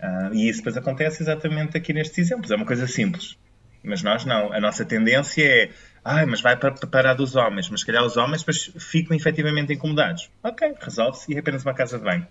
Ah, 0.00 0.30
e 0.32 0.48
isso 0.48 0.58
depois 0.58 0.76
acontece 0.76 1.22
exatamente 1.22 1.76
aqui 1.76 1.92
nestes 1.92 2.18
exemplos. 2.18 2.50
É 2.50 2.56
uma 2.56 2.66
coisa 2.66 2.86
simples. 2.86 3.36
Mas 3.82 4.02
nós 4.02 4.24
não. 4.24 4.52
A 4.52 4.60
nossa 4.60 4.84
tendência 4.84 5.42
é 5.44 5.68
Ai, 6.04 6.26
mas 6.26 6.40
vai 6.40 6.56
para, 6.56 6.72
para 6.72 7.10
a 7.12 7.14
dos 7.14 7.34
homens, 7.34 7.68
mas 7.70 7.80
se 7.80 7.86
calhar 7.86 8.04
os 8.04 8.16
homens 8.16 8.42
depois 8.42 8.70
ficam 8.78 9.16
efetivamente 9.16 9.72
incomodados. 9.72 10.30
Ok, 10.42 10.74
resolve-se 10.80 11.32
e 11.32 11.36
é 11.36 11.38
apenas 11.40 11.64
uma 11.64 11.72
casa 11.72 11.98
de 11.98 12.04
banho. 12.04 12.26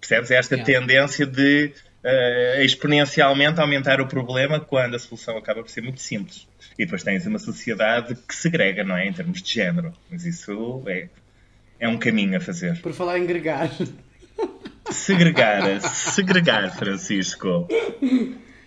Percebes? 0.00 0.30
É 0.30 0.36
esta 0.36 0.56
Yeah. 0.56 0.80
tendência 0.80 1.24
de 1.24 1.72
eh, 2.02 2.64
exponencialmente 2.64 3.60
aumentar 3.60 4.00
o 4.00 4.06
problema 4.06 4.58
quando 4.60 4.96
a 4.96 4.98
solução 4.98 5.36
acaba 5.38 5.62
por 5.62 5.70
ser 5.70 5.82
muito 5.82 6.00
simples. 6.00 6.46
E 6.78 6.84
depois 6.84 7.02
tens 7.02 7.24
uma 7.26 7.38
sociedade 7.38 8.14
que 8.28 8.34
segrega, 8.34 8.82
não 8.84 8.96
é? 8.96 9.06
Em 9.06 9.12
termos 9.12 9.40
de 9.40 9.52
género. 9.54 9.92
Mas 10.10 10.24
isso 10.26 10.82
é, 10.86 11.08
é 11.80 11.88
um 11.88 11.96
caminho 11.98 12.36
a 12.36 12.40
fazer. 12.40 12.80
Por 12.82 12.92
falar 12.92 13.18
em 13.18 13.26
gregar. 13.26 13.70
Segregar, 14.90 15.80
segregar, 15.80 16.76
Francisco. 16.76 17.66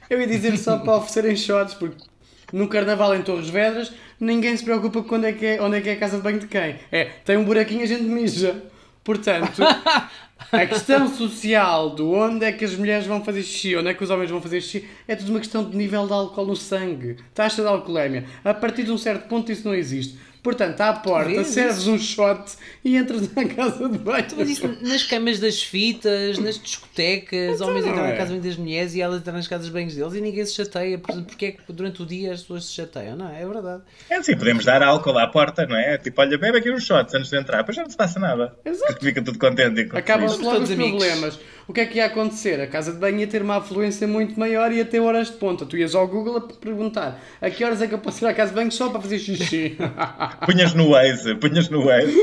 Eu 0.09 0.19
ia 0.19 0.27
dizer 0.27 0.57
só 0.57 0.77
para 0.79 0.95
oferecerem 0.95 1.35
shots, 1.35 1.75
porque 1.75 2.03
no 2.51 2.67
carnaval 2.67 3.15
em 3.15 3.21
Torres 3.21 3.49
Vedras 3.49 3.91
ninguém 4.19 4.55
se 4.55 4.63
preocupa 4.63 5.01
com 5.03 5.15
onde 5.15 5.27
é, 5.27 5.33
que 5.33 5.45
é, 5.45 5.61
onde 5.61 5.77
é 5.77 5.81
que 5.81 5.89
é 5.89 5.93
a 5.93 5.97
casa 5.97 6.17
de 6.17 6.23
banho 6.23 6.39
de 6.39 6.47
quem. 6.47 6.75
É, 6.91 7.05
tem 7.23 7.37
um 7.37 7.43
buraquinho 7.43 7.83
a 7.83 7.85
gente 7.85 8.03
mija. 8.03 8.63
Portanto, 9.03 9.61
a 10.51 10.65
questão 10.65 11.07
social 11.07 11.89
do 11.91 12.11
onde 12.11 12.45
é 12.45 12.51
que 12.51 12.65
as 12.65 12.75
mulheres 12.75 13.07
vão 13.07 13.23
fazer 13.23 13.41
xixi, 13.43 13.75
onde 13.75 13.89
é 13.89 13.93
que 13.93 14.03
os 14.03 14.09
homens 14.09 14.29
vão 14.29 14.41
fazer 14.41 14.61
xixi, 14.61 14.87
é 15.07 15.15
tudo 15.15 15.29
uma 15.29 15.39
questão 15.39 15.67
de 15.67 15.75
nível 15.75 16.05
de 16.05 16.13
álcool 16.13 16.45
no 16.45 16.55
sangue, 16.55 17.17
taxa 17.33 17.61
de 17.61 17.67
alcoolemia. 17.67 18.25
A 18.43 18.53
partir 18.53 18.83
de 18.83 18.91
um 18.91 18.97
certo 18.97 19.27
ponto 19.27 19.51
isso 19.51 19.67
não 19.67 19.73
existe. 19.73 20.17
Portanto, 20.41 20.79
à 20.81 20.93
porta, 20.93 21.43
serves 21.43 21.85
um 21.87 21.97
shot 21.97 22.53
e 22.83 22.95
entras 22.95 23.33
na 23.33 23.45
casa 23.45 23.89
de 23.89 23.97
banho. 23.97 24.25
Mas 24.37 24.49
isso 24.49 24.67
nas 24.81 25.03
camas 25.03 25.39
das 25.39 25.61
fitas, 25.61 26.37
nas 26.39 26.57
discotecas, 26.57 27.55
Então 27.55 27.67
homens 27.67 27.85
entram 27.85 28.03
na 28.03 28.09
é. 28.09 28.15
casa 28.15 28.27
de 28.27 28.39
banho 28.39 28.43
das 28.43 28.55
mulheres 28.55 28.95
e 28.95 29.01
elas 29.01 29.19
entram 29.19 29.33
nas 29.33 29.47
casas 29.47 29.67
de 29.67 29.71
banhos 29.73 29.95
deles 29.95 30.13
e 30.13 30.21
ninguém 30.21 30.45
se 30.45 30.53
chateia. 30.53 30.97
Porque 30.97 31.45
é 31.45 31.51
que 31.51 31.73
durante 31.73 32.01
o 32.01 32.05
dia 32.05 32.33
as 32.33 32.41
pessoas 32.41 32.65
se 32.65 32.73
chateiam? 32.73 33.17
Não, 33.17 33.29
é 33.29 33.45
verdade. 33.45 33.83
É 34.09 34.15
assim, 34.15 34.35
podemos 34.37 34.63
dar 34.63 34.81
álcool 34.81 35.17
à 35.17 35.27
porta, 35.27 35.65
não 35.65 35.75
é? 35.75 35.97
Tipo, 35.97 36.21
olha, 36.21 36.37
bebe 36.37 36.57
aqui 36.57 36.71
uns 36.71 36.85
shots 36.85 37.13
antes 37.13 37.29
de 37.29 37.37
entrar, 37.37 37.57
depois 37.57 37.75
já 37.75 37.83
não 37.83 37.89
se 37.89 37.97
passa 37.97 38.19
nada. 38.19 38.55
Exato. 38.63 38.97
Fica 39.03 39.21
tudo 39.21 39.37
contente. 39.37 39.81
e 39.81 39.97
Acabam-se 39.97 40.37
logo 40.41 40.51
os 40.51 40.69
todos 40.69 40.71
amigos. 40.71 41.39
O 41.69 41.71
que 41.71 41.81
é 41.81 41.85
que 41.85 41.97
ia 41.99 42.07
acontecer? 42.07 42.59
A 42.59 42.65
casa 42.65 42.91
de 42.91 42.97
banho 42.97 43.19
ia 43.19 43.27
ter 43.27 43.43
uma 43.43 43.57
afluência 43.57 44.07
muito 44.07 44.39
maior 44.39 44.71
e 44.71 44.77
ia 44.77 44.85
ter 44.85 44.99
horas 44.99 45.27
de 45.27 45.33
ponta. 45.33 45.67
Tu 45.67 45.77
ias 45.77 45.93
ao 45.93 46.07
Google 46.07 46.37
a 46.37 46.41
perguntar 46.41 47.21
a 47.39 47.47
que 47.51 47.63
horas 47.63 47.79
é 47.79 47.87
que 47.87 47.93
eu 47.93 47.99
posso 47.99 48.25
ir 48.25 48.27
à 48.27 48.33
casa 48.33 48.49
de 48.49 48.55
banho 48.55 48.71
só 48.71 48.89
para 48.89 48.99
fazer 48.99 49.19
xixi? 49.19 49.77
Punhas 50.47 50.73
no 50.73 50.89
Waze, 50.89 51.35
punhas 51.35 51.69
no 51.69 51.85
Waze. 51.85 52.17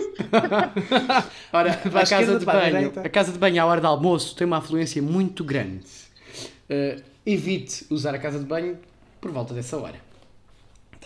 Ora, 1.52 1.74
Para 1.74 2.00
a 2.00 2.02
a 2.02 2.06
casa 2.06 2.38
de 2.40 2.44
banho, 2.44 2.76
direita. 2.76 3.00
a 3.02 3.08
casa 3.08 3.30
de 3.30 3.38
banho 3.38 3.62
à 3.62 3.66
hora 3.66 3.80
de 3.80 3.86
almoço 3.86 4.34
tem 4.34 4.44
uma 4.48 4.58
afluência 4.58 5.00
muito 5.00 5.44
grande. 5.44 5.86
Eh, 6.68 6.96
evite 7.24 7.86
usar 7.88 8.16
a 8.16 8.18
casa 8.18 8.40
de 8.40 8.44
banho 8.44 8.76
por 9.20 9.30
volta 9.30 9.54
dessa 9.54 9.76
hora. 9.76 10.05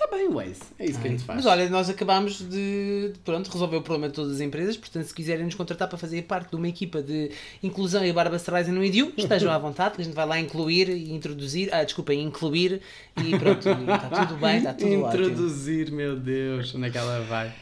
Está 0.03 0.17
bem, 0.17 0.31
Waze. 0.31 0.63
É 0.79 0.87
isso 0.87 0.99
que 0.99 1.09
a 1.09 1.11
gente 1.11 1.25
faz. 1.25 1.37
Mas 1.37 1.47
olha, 1.47 1.69
nós 1.69 1.91
acabámos 1.91 2.39
de, 2.39 3.11
de, 3.13 3.19
pronto, 3.23 3.51
resolver 3.51 3.77
o 3.77 3.83
problema 3.83 4.09
de 4.09 4.15
todas 4.15 4.33
as 4.33 4.41
empresas, 4.41 4.75
portanto, 4.75 5.05
se 5.05 5.13
quiserem 5.13 5.45
nos 5.45 5.55
contratar 5.55 5.89
para 5.89 5.99
fazer 5.99 6.23
parte 6.23 6.49
de 6.49 6.57
uma 6.57 6.67
equipa 6.67 7.03
de 7.03 7.31
inclusão 7.63 8.03
e 8.03 8.11
barba 8.11 8.37
Streisand 8.37 8.73
no 8.73 8.83
IDU, 8.83 9.13
estejam 9.15 9.53
à 9.53 9.59
vontade, 9.59 9.97
que 9.97 10.01
a 10.01 10.05
gente 10.05 10.15
vai 10.15 10.25
lá 10.25 10.41
incluir 10.41 10.89
e 10.89 11.13
introduzir, 11.13 11.69
ah, 11.71 11.85
desculpem, 11.85 12.23
incluir 12.23 12.81
e 13.23 13.39
pronto, 13.39 13.69
está 13.69 14.27
tudo 14.27 14.41
bem, 14.41 14.57
está 14.57 14.73
tudo 14.73 15.03
ótimo. 15.03 15.25
Introduzir, 15.27 15.93
meu 15.93 16.17
Deus, 16.17 16.75
onde 16.75 16.87
é 16.87 16.91
que 16.91 16.97
ela 16.97 17.21
vai? 17.29 17.53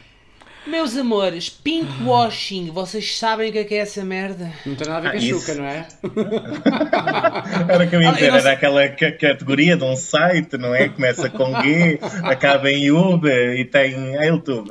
Meus 0.69 0.95
amores, 0.95 1.49
pinkwashing, 1.49 2.69
vocês 2.71 3.17
sabem 3.17 3.49
o 3.49 3.51
que 3.51 3.57
é 3.59 3.63
que 3.63 3.73
é 3.75 3.79
essa 3.79 4.03
merda? 4.03 4.51
Não 4.65 4.75
tem 4.75 4.87
nada 4.87 5.07
a 5.09 5.11
ver 5.11 5.17
Ah, 5.17 5.19
com 5.21 5.25
a 5.25 5.39
chuca, 5.39 5.55
não 5.55 5.65
é? 5.65 5.87
Era 7.73 7.83
o 7.85 7.89
que 7.89 7.95
eu 7.95 8.01
ia 8.01 8.09
Ah, 8.09 8.13
dizer, 8.13 8.33
era 8.33 8.51
aquela 8.51 8.87
ca- 8.89 9.11
categoria 9.11 9.75
de 9.75 9.83
um 9.83 9.95
site, 9.95 10.57
não 10.57 10.73
é? 10.75 10.87
Começa 10.89 11.29
com 11.29 11.59
G, 11.61 11.99
acaba 12.23 12.69
em 12.71 12.91
UB 12.91 13.27
e 13.27 13.65
tem 13.65 14.13
YouTube. 14.25 14.69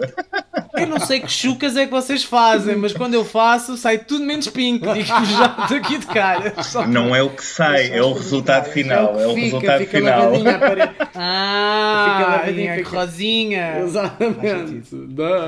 Eu 0.74 0.86
não 0.86 1.00
sei 1.00 1.18
que 1.20 1.30
chucas 1.30 1.76
é 1.76 1.84
que 1.86 1.90
vocês 1.90 2.22
fazem, 2.22 2.76
mas 2.76 2.92
quando 2.92 3.14
eu 3.14 3.24
faço, 3.24 3.76
sai 3.76 3.98
tudo 3.98 4.24
menos 4.24 4.46
pink, 4.48 4.80
digo-vos 4.92 5.28
já 5.28 5.56
estou 5.62 5.76
aqui 5.78 5.98
de 5.98 6.06
cara. 6.06 6.62
Só- 6.62 6.86
Não 6.86 7.14
é 7.14 7.22
o 7.22 7.30
que 7.30 7.44
sai, 7.44 7.90
é 7.90 8.00
o 8.02 8.12
resultado 8.12 8.66
final. 8.70 9.18
É 9.18 9.26
o 9.26 9.30
fica, 9.34 9.40
resultado 9.44 9.78
fica 9.80 9.98
final. 9.98 10.20
lavadinha 10.30 10.58
parede. 10.58 10.92
Ah, 11.16 12.04
Fica 12.18 12.30
lavadinho, 12.30 12.72
a 12.72 12.76
fica- 12.76 12.90
rosinha. 12.96 13.78
Exatamente. 13.80 14.82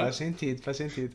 Faz 0.01 0.17
sentido, 0.17 0.40
faz 0.63 0.77
sentido. 0.77 1.15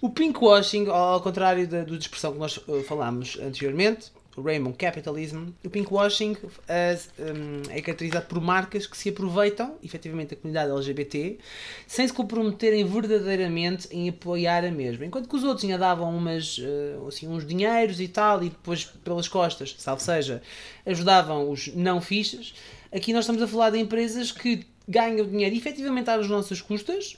O 0.00 0.10
pinkwashing, 0.10 0.88
ao 0.88 1.20
contrário 1.20 1.66
da, 1.66 1.82
expressão 1.82 2.32
que 2.32 2.38
nós 2.38 2.58
uh, 2.58 2.82
falámos 2.82 3.38
anteriormente, 3.40 4.12
o 4.36 4.42
Rainbow 4.42 4.74
Capitalism, 4.76 5.46
o 5.64 5.70
pinkwashing 5.70 6.36
é, 6.68 6.98
um, 7.18 7.62
é 7.70 7.80
caracterizado 7.80 8.26
por 8.26 8.40
marcas 8.40 8.86
que 8.86 8.96
se 8.96 9.08
aproveitam, 9.08 9.76
efetivamente, 9.82 10.30
da 10.30 10.36
comunidade 10.36 10.72
LGBT, 10.72 11.38
sem 11.86 12.06
se 12.06 12.12
comprometerem 12.12 12.84
verdadeiramente 12.84 13.88
em 13.92 14.08
apoiar 14.08 14.64
a 14.64 14.70
mesma. 14.70 15.06
Enquanto 15.06 15.28
que 15.28 15.36
os 15.36 15.44
outros 15.44 15.64
ainda 15.64 15.78
davam 15.78 16.14
umas, 16.14 16.58
uh, 16.58 17.06
assim, 17.06 17.28
uns 17.28 17.46
dinheiros 17.46 18.00
e 18.00 18.08
tal, 18.08 18.42
e 18.42 18.50
depois 18.50 18.84
pelas 18.84 19.28
costas, 19.28 19.74
salvo 19.78 20.02
seja, 20.02 20.42
ajudavam 20.84 21.48
os 21.48 21.68
não 21.68 22.00
fichas, 22.00 22.54
aqui 22.92 23.12
nós 23.12 23.24
estamos 23.24 23.40
a 23.40 23.46
falar 23.46 23.70
de 23.70 23.78
empresas 23.78 24.32
que 24.32 24.66
ganham 24.86 25.26
dinheiro 25.26 25.54
efetivamente 25.54 26.10
às 26.10 26.28
nossas 26.28 26.60
custas, 26.60 27.16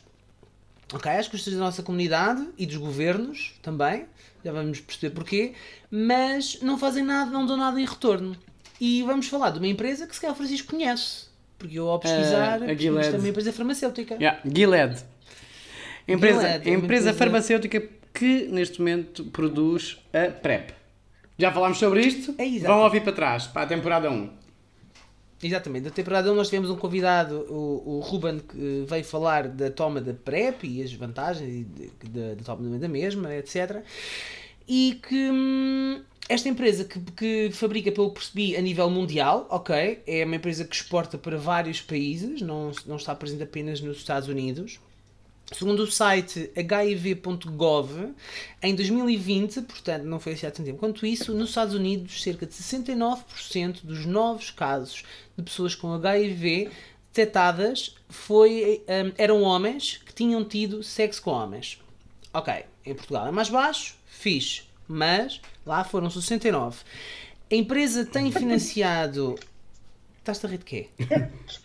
Ok, 0.93 1.11
às 1.11 1.27
custas 1.29 1.53
da 1.53 1.59
nossa 1.59 1.83
comunidade 1.83 2.47
e 2.57 2.65
dos 2.65 2.77
governos 2.77 3.55
também, 3.63 4.05
já 4.45 4.53
vamos 4.53 4.81
perceber 4.81 5.15
porquê, 5.15 5.53
mas 5.91 6.61
não 6.63 6.79
fazem 6.79 7.03
nada, 7.03 7.31
não 7.31 7.45
dão 7.45 7.57
nada 7.57 7.81
em 7.81 7.85
retorno. 7.85 8.37
E 8.81 9.03
vamos 9.03 9.27
falar 9.27 9.51
de 9.51 9.59
uma 9.59 9.67
empresa 9.67 10.07
que 10.07 10.15
se 10.15 10.21
calhar 10.21 10.35
o 10.35 10.37
Francisco 10.37 10.71
conhece, 10.71 11.27
porque 11.59 11.79
eu 11.79 11.89
ao 11.89 11.99
pesquisar, 11.99 12.57
a 12.57 12.59
percebi 12.59 12.77
que 12.77 12.83
Gilead. 12.83 13.05
isto 13.07 13.17
é 13.17 13.19
uma 13.19 13.29
empresa 13.29 13.53
farmacêutica. 13.53 14.15
Yeah, 14.15 14.41
Gilead. 14.45 15.05
Empresa, 16.07 16.41
Gilead 16.41 16.55
é 16.69 16.73
empresa 16.73 16.79
empresa- 16.85 17.13
farmacêutica 17.15 17.83
que 18.15 18.47
neste 18.49 18.79
momento 18.79 19.25
produz 19.25 19.99
a 20.13 20.31
PrEP. 20.31 20.71
Já 21.39 21.51
falámos 21.53 21.79
sobre 21.79 22.01
isto? 22.03 22.35
É 22.39 22.47
exato. 22.47 22.73
Vão 22.73 22.83
ouvir 22.83 23.03
para 23.03 23.13
trás, 23.13 23.47
para 23.47 23.63
a 23.63 23.67
temporada 23.67 24.11
1. 24.11 24.31
Exatamente, 25.47 25.85
da 25.85 25.91
temporada 25.91 26.33
1 26.33 26.35
nós 26.35 26.49
tivemos 26.49 26.71
um 26.71 26.77
convidado, 26.77 27.47
o, 27.49 27.99
o 27.99 28.01
Ruben, 28.01 28.41
que 28.41 28.85
veio 28.89 29.05
falar 29.05 29.47
da 29.47 29.71
toma 29.71 30.01
da 30.01 30.13
PrEP 30.13 30.65
e 30.65 30.83
as 30.83 30.93
vantagens 30.93 31.65
da 32.11 32.43
toma 32.45 32.79
da 32.79 32.89
mesma, 32.89 33.33
etc. 33.33 33.85
E 34.67 34.99
que 35.09 35.31
hum, 35.31 36.03
esta 36.29 36.49
empresa 36.49 36.85
que, 36.85 36.99
que 37.13 37.51
fabrica, 37.53 37.93
pelo 37.93 38.11
percebi, 38.11 38.57
a 38.57 38.61
nível 38.61 38.91
mundial, 38.91 39.47
ok, 39.49 40.03
é 40.05 40.25
uma 40.25 40.35
empresa 40.35 40.65
que 40.65 40.75
exporta 40.75 41.17
para 41.17 41.39
vários 41.39 41.81
países, 41.81 42.41
não, 42.43 42.73
não 42.85 42.97
está 42.97 43.15
presente 43.15 43.45
apenas 43.45 43.81
nos 43.81 43.99
Estados 43.99 44.29
Unidos. 44.29 44.81
Segundo 45.53 45.85
o 45.85 45.91
site 45.91 46.51
hiv.gov, 46.57 48.15
em 48.61 48.75
2020, 48.75 49.63
portanto 49.63 50.03
não 50.03 50.19
foi 50.19 50.33
assim 50.33 50.47
há 50.47 50.51
tanto 50.51 50.67
tempo 50.67 50.79
quanto 50.79 51.07
isso, 51.07 51.33
nos 51.33 51.51
Estados 51.51 51.75
Unidos 51.75 52.21
cerca 52.21 52.45
de 52.45 52.53
69% 52.53 53.85
dos 53.85 54.05
novos 54.05 54.51
casos 54.51 55.05
de 55.37 55.45
pessoas 55.45 55.75
com 55.75 55.93
HIV 55.93 56.71
detectadas 57.17 57.95
foi, 58.09 58.83
hum, 58.89 59.13
eram 59.17 59.43
homens 59.43 60.01
que 60.05 60.13
tinham 60.13 60.45
tido 60.45 60.83
sexo 60.83 61.23
com 61.23 61.31
homens. 61.31 61.81
Ok, 62.35 62.53
em 62.85 62.95
Portugal 62.95 63.29
é 63.29 63.31
mais 63.31 63.49
baixo, 63.49 63.97
fixe, 64.05 64.65
mas 64.87 65.41
lá 65.65 65.85
foram 65.85 66.11
69. 66.11 66.79
A 67.51 67.55
empresa 67.55 68.05
tem 68.05 68.31
financiado... 68.33 69.37
Estás-te 70.27 70.45
a 70.47 70.49
rir 70.49 70.59
de 70.59 70.65
quê? 70.65 70.89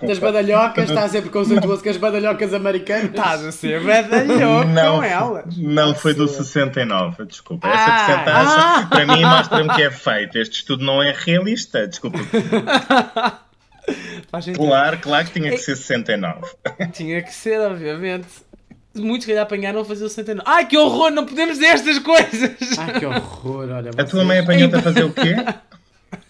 Das 0.03 0.20
badalhocas, 0.20 0.88
está 0.88 1.03
a 1.05 1.09
ser 1.09 1.24
preconceituoso 1.24 1.82
com 1.82 1.89
as 1.89 1.97
badalhocas 1.97 2.53
americanas. 2.53 3.05
Estás 3.09 3.43
a 3.43 3.51
ser 3.51 3.82
badalhoco 3.84 4.68
Não, 4.70 4.97
com 4.97 5.03
ela. 5.03 5.43
não 5.57 5.95
foi 5.95 6.14
do 6.14 6.28
69, 6.28 7.26
desculpa. 7.26 7.68
Essa 7.68 7.86
Ah, 7.91 8.05
porcentagem 8.05 8.88
para 8.89 9.05
mim 9.18 9.26
mostra-me 9.26 9.70
que 9.74 9.82
é 9.82 9.89
feito. 9.89 10.38
Este 10.38 10.57
estudo 10.59 10.86
não 10.86 11.01
é 11.01 11.12
realista, 11.18 11.88
desculpa. 11.88 12.20
Claro, 14.55 14.97
claro 14.99 15.26
que 15.26 15.34
tinha 15.34 15.49
que 15.49 15.57
ser 15.57 15.76
69. 15.76 16.41
Tinha 16.93 17.22
que 17.24 17.34
ser, 17.34 17.59
obviamente. 17.62 18.28
Muitos 18.93 19.26
que 19.26 19.32
lhe 19.34 19.39
apanharam 19.39 19.82
a 19.82 19.86
fazer 19.86 20.03
o 20.05 20.09
69. 20.09 20.43
Ai, 20.47 20.68
que 20.68 20.78
horror! 20.78 21.09
Não 21.12 21.26
podemos 21.26 21.55
dizer 21.57 21.68
estas 21.74 21.97
coisas! 21.97 22.51
Ai, 22.78 22.99
que 22.99 23.05
horror, 23.07 23.70
olha. 23.72 23.89
A 23.97 24.03
tua 24.03 24.24
mãe 24.24 24.38
apanhou-te 24.39 24.76
a 24.76 24.82
fazer 24.84 25.03
o 25.03 25.12
quê? 25.14 25.34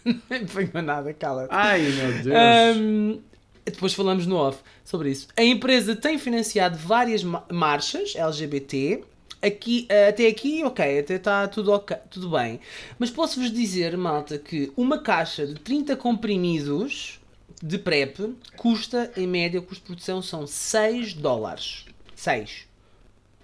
Não 0.05 0.19
apanhou 0.37 0.81
nada, 0.83 1.13
cala-te. 1.13 1.49
Ai, 1.51 1.81
meu 1.81 2.13
Deus. 2.23 2.35
Ahm, 2.35 3.19
depois 3.65 3.93
falamos 3.93 4.25
no 4.25 4.35
off 4.37 4.59
sobre 4.83 5.11
isso. 5.11 5.27
A 5.37 5.43
empresa 5.43 5.95
tem 5.95 6.17
financiado 6.17 6.77
várias 6.77 7.23
ma- 7.23 7.45
marchas 7.51 8.15
LGBT. 8.15 9.03
Aqui, 9.43 9.87
até 10.07 10.27
aqui, 10.27 10.63
ok, 10.63 10.99
até 10.99 11.15
está 11.15 11.47
tudo, 11.47 11.71
ok, 11.71 11.97
tudo 12.11 12.29
bem. 12.29 12.59
Mas 12.99 13.09
posso-vos 13.09 13.51
dizer, 13.51 13.97
malta, 13.97 14.37
que 14.37 14.71
uma 14.77 14.99
caixa 14.99 15.47
de 15.47 15.55
30 15.55 15.95
comprimidos 15.95 17.19
de 17.61 17.77
PrEP 17.79 18.19
custa, 18.55 19.11
em 19.17 19.25
média, 19.27 19.59
o 19.59 19.63
custo 19.63 19.81
de 19.83 19.87
produção 19.87 20.21
são 20.21 20.45
6 20.45 21.13
dólares. 21.15 21.85
6. 22.15 22.67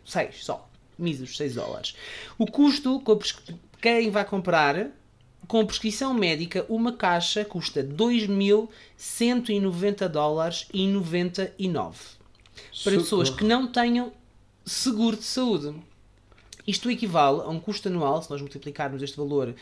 6 0.06 0.44
só. 0.46 0.70
Míseros 1.00 1.36
6 1.36 1.56
dólares. 1.56 1.96
O 2.38 2.46
custo, 2.46 3.02
quem 3.82 4.10
vai 4.12 4.24
comprar, 4.26 4.90
com 5.48 5.66
prescrição 5.66 6.14
médica, 6.14 6.66
uma 6.70 6.94
caixa 6.94 7.44
custa 7.46 7.84
2.190 7.84 10.08
dólares 10.08 10.68
e 10.74 10.88
99. 10.88 11.98
para 12.84 12.98
pessoas 12.98 13.30
que 13.30 13.44
não 13.44 13.68
tenham 13.68 14.12
seguro 14.66 15.16
de 15.16 15.24
saúde. 15.24 15.76
Isto 16.66 16.90
equivale 16.92 17.42
a 17.42 17.48
um 17.48 17.60
custo 17.60 17.88
anual, 17.88 18.22
se 18.22 18.30
nós 18.30 18.42
multiplicarmos 18.42 19.02
este 19.02 19.16
valor 19.16 19.56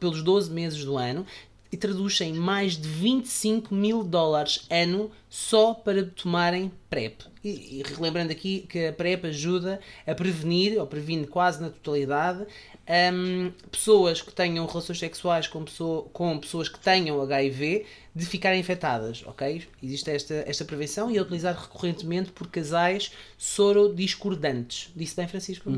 pelos 0.00 0.22
12 0.22 0.50
meses 0.50 0.82
do 0.84 0.96
ano, 0.96 1.26
e 1.74 1.76
traduz 1.76 2.20
em 2.20 2.32
mais 2.32 2.76
de 2.76 2.86
25 2.88 3.74
mil 3.74 4.04
dólares 4.04 4.64
ano 4.70 5.10
só 5.28 5.74
para 5.74 6.04
tomarem 6.04 6.70
PrEP. 6.88 7.22
E, 7.42 7.80
e 7.80 7.82
relembrando 7.82 8.30
aqui 8.30 8.64
que 8.68 8.86
a 8.86 8.92
PrEP 8.92 9.24
ajuda 9.26 9.80
a 10.06 10.14
prevenir, 10.14 10.78
ou 10.78 10.86
previne 10.86 11.26
quase 11.26 11.60
na 11.60 11.70
totalidade, 11.70 12.46
hum, 13.12 13.50
pessoas 13.72 14.22
que 14.22 14.32
tenham 14.32 14.64
relações 14.66 15.00
sexuais 15.00 15.48
com, 15.48 15.64
pessoa- 15.64 16.04
com 16.12 16.38
pessoas 16.38 16.68
que 16.68 16.78
tenham 16.78 17.20
HIV 17.20 17.84
de 18.14 18.24
ficarem 18.24 18.60
infectadas, 18.60 19.24
ok? 19.26 19.64
Existe 19.82 20.08
esta, 20.12 20.44
esta 20.46 20.64
prevenção 20.64 21.10
e 21.10 21.18
é 21.18 21.22
utilizada 21.22 21.58
recorrentemente 21.58 22.30
por 22.30 22.46
casais 22.46 23.10
sorodiscordantes. 23.36 24.92
Disse 24.94 25.16
bem, 25.16 25.26
Francisco? 25.26 25.68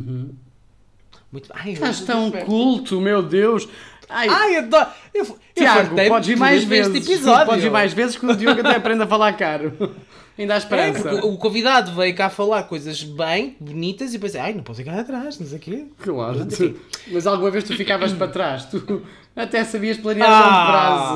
Muito. 1.33 1.49
Ai, 1.55 1.73
Estás 1.73 2.01
eu- 2.01 2.07
tão 2.07 2.31
culto, 2.31 3.01
meu 3.01 3.23
Deus. 3.23 3.69
Ai, 4.09 4.29
Ai, 4.29 4.57
adoro. 4.57 4.87
Eu, 5.13 5.25
eu 5.25 5.37
Tiago, 5.55 5.97
podes 6.09 6.29
ir 6.29 6.37
mais 6.37 6.63
vezes. 6.65 6.95
Este 6.95 7.13
episódio. 7.13 7.47
Podes 7.47 7.65
ir 7.65 7.71
mais 7.71 7.93
vezes 7.93 8.17
que 8.17 8.25
o 8.25 8.37
Diogo 8.37 8.61
até 8.61 8.77
aprende 8.77 9.03
a 9.03 9.07
falar 9.07 9.33
caro. 9.33 9.73
Ainda 10.39 10.53
há 10.53 10.57
É, 10.57 10.59
esperança. 10.59 11.01
porque 11.09 11.27
o 11.27 11.37
convidado 11.39 11.93
veio 11.95 12.15
cá 12.15 12.29
falar 12.29 12.65
coisas 12.65 13.03
bem, 13.03 13.57
bonitas 13.59 14.13
e 14.13 14.19
pensei, 14.19 14.39
ai, 14.39 14.53
não 14.53 14.63
posso 14.63 14.81
ficar 14.83 14.99
atrás, 15.01 15.41
não 15.41 15.47
sei 15.47 15.57
o 15.57 15.61
quê. 15.61 15.87
Claro. 15.99 16.45
tu- 16.45 16.77
Mas 17.11 17.27
alguma 17.27 17.51
vez 17.51 17.65
tu 17.65 17.75
ficavas 17.75 18.13
para 18.13 18.29
trás. 18.29 18.67
Tu 18.67 19.03
até 19.35 19.65
sabias 19.65 19.97
planear 19.97 20.29
Ah. 20.31 20.41
longo 20.41 20.67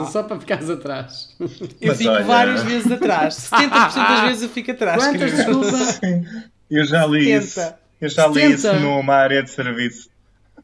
prazo, 0.01 0.13
só 0.13 0.23
para 0.23 0.41
ficares 0.41 0.71
atrás. 0.71 1.37
Eu 1.39 1.49
Mas 1.89 1.99
fico 1.99 2.11
olha- 2.11 2.25
várias 2.25 2.63
vezes 2.63 2.91
atrás. 2.91 3.35
70% 3.35 3.95
das 4.09 4.21
vezes 4.23 4.43
eu 4.43 4.49
fico 4.49 4.71
atrás. 4.71 5.05
Quantas, 5.05 5.33
desculpa? 5.37 5.69
Eu 6.71 6.85
já 6.87 7.05
li 7.07 7.25
70. 7.25 7.45
isso. 7.45 7.75
Eu 8.01 8.09
já 8.09 8.27
li 8.27 8.53
isso 8.53 8.63
70. 8.63 8.81
numa 8.81 9.15
área 9.15 9.43
de 9.43 9.51
serviço. 9.51 10.09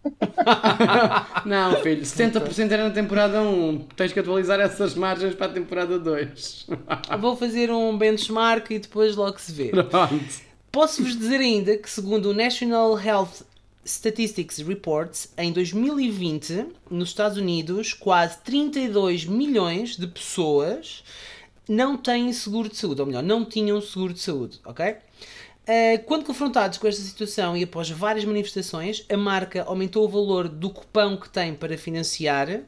Não, 1.45 1.77
filho, 1.83 2.03
70% 2.03 2.71
era 2.71 2.85
na 2.85 2.95
temporada 2.95 3.43
1. 3.43 3.79
Tens 3.97 4.13
que 4.13 4.21
atualizar 4.21 4.61
essas 4.61 4.95
margens 4.95 5.35
para 5.35 5.47
a 5.47 5.51
temporada 5.51 5.99
2. 5.99 6.67
Vou 7.21 7.37
fazer 7.37 7.71
um 7.71 7.97
benchmark 7.97 8.71
e 8.71 8.79
depois 8.79 9.17
logo 9.17 9.39
se 9.39 9.53
vê. 9.53 9.73
Posso-vos 10.71 11.17
dizer 11.17 11.41
ainda 11.41 11.77
que, 11.77 11.89
segundo 11.91 12.31
o 12.31 12.35
National 12.35 12.99
Health 12.99 13.45
Statistics 13.85 14.59
Reports, 14.59 15.33
em 15.39 15.53
2020, 15.53 16.67
nos 16.91 17.11
Estados 17.11 17.39
Unidos, 17.39 17.95
quase 17.95 18.39
32 18.39 19.25
milhões 19.25 19.97
de 19.97 20.07
pessoas 20.07 21.03
não 21.69 21.97
têm 21.97 22.33
seguro 22.33 22.69
de 22.69 22.77
saúde, 22.77 23.01
ou 23.01 23.07
melhor, 23.07 23.23
não 23.23 23.45
tinham 23.45 23.81
seguro 23.81 24.13
de 24.13 24.21
saúde, 24.21 24.61
ok? 24.65 24.97
Eh, 25.67 25.99
quando 25.99 26.25
confrontados 26.25 26.79
com 26.79 26.87
esta 26.87 27.03
situação 27.03 27.57
e 27.57 27.65
após 27.65 27.91
várias 27.91 28.25
manifestações, 28.25 29.05
a 29.11 29.17
marca 29.17 29.65
aumentou 29.65 30.05
o 30.05 30.09
valor 30.09 30.49
do 30.49 30.71
cupão 30.71 31.17
que 31.17 31.29
tem 31.29 31.55
para 31.55 31.77
financiar 31.77 32.61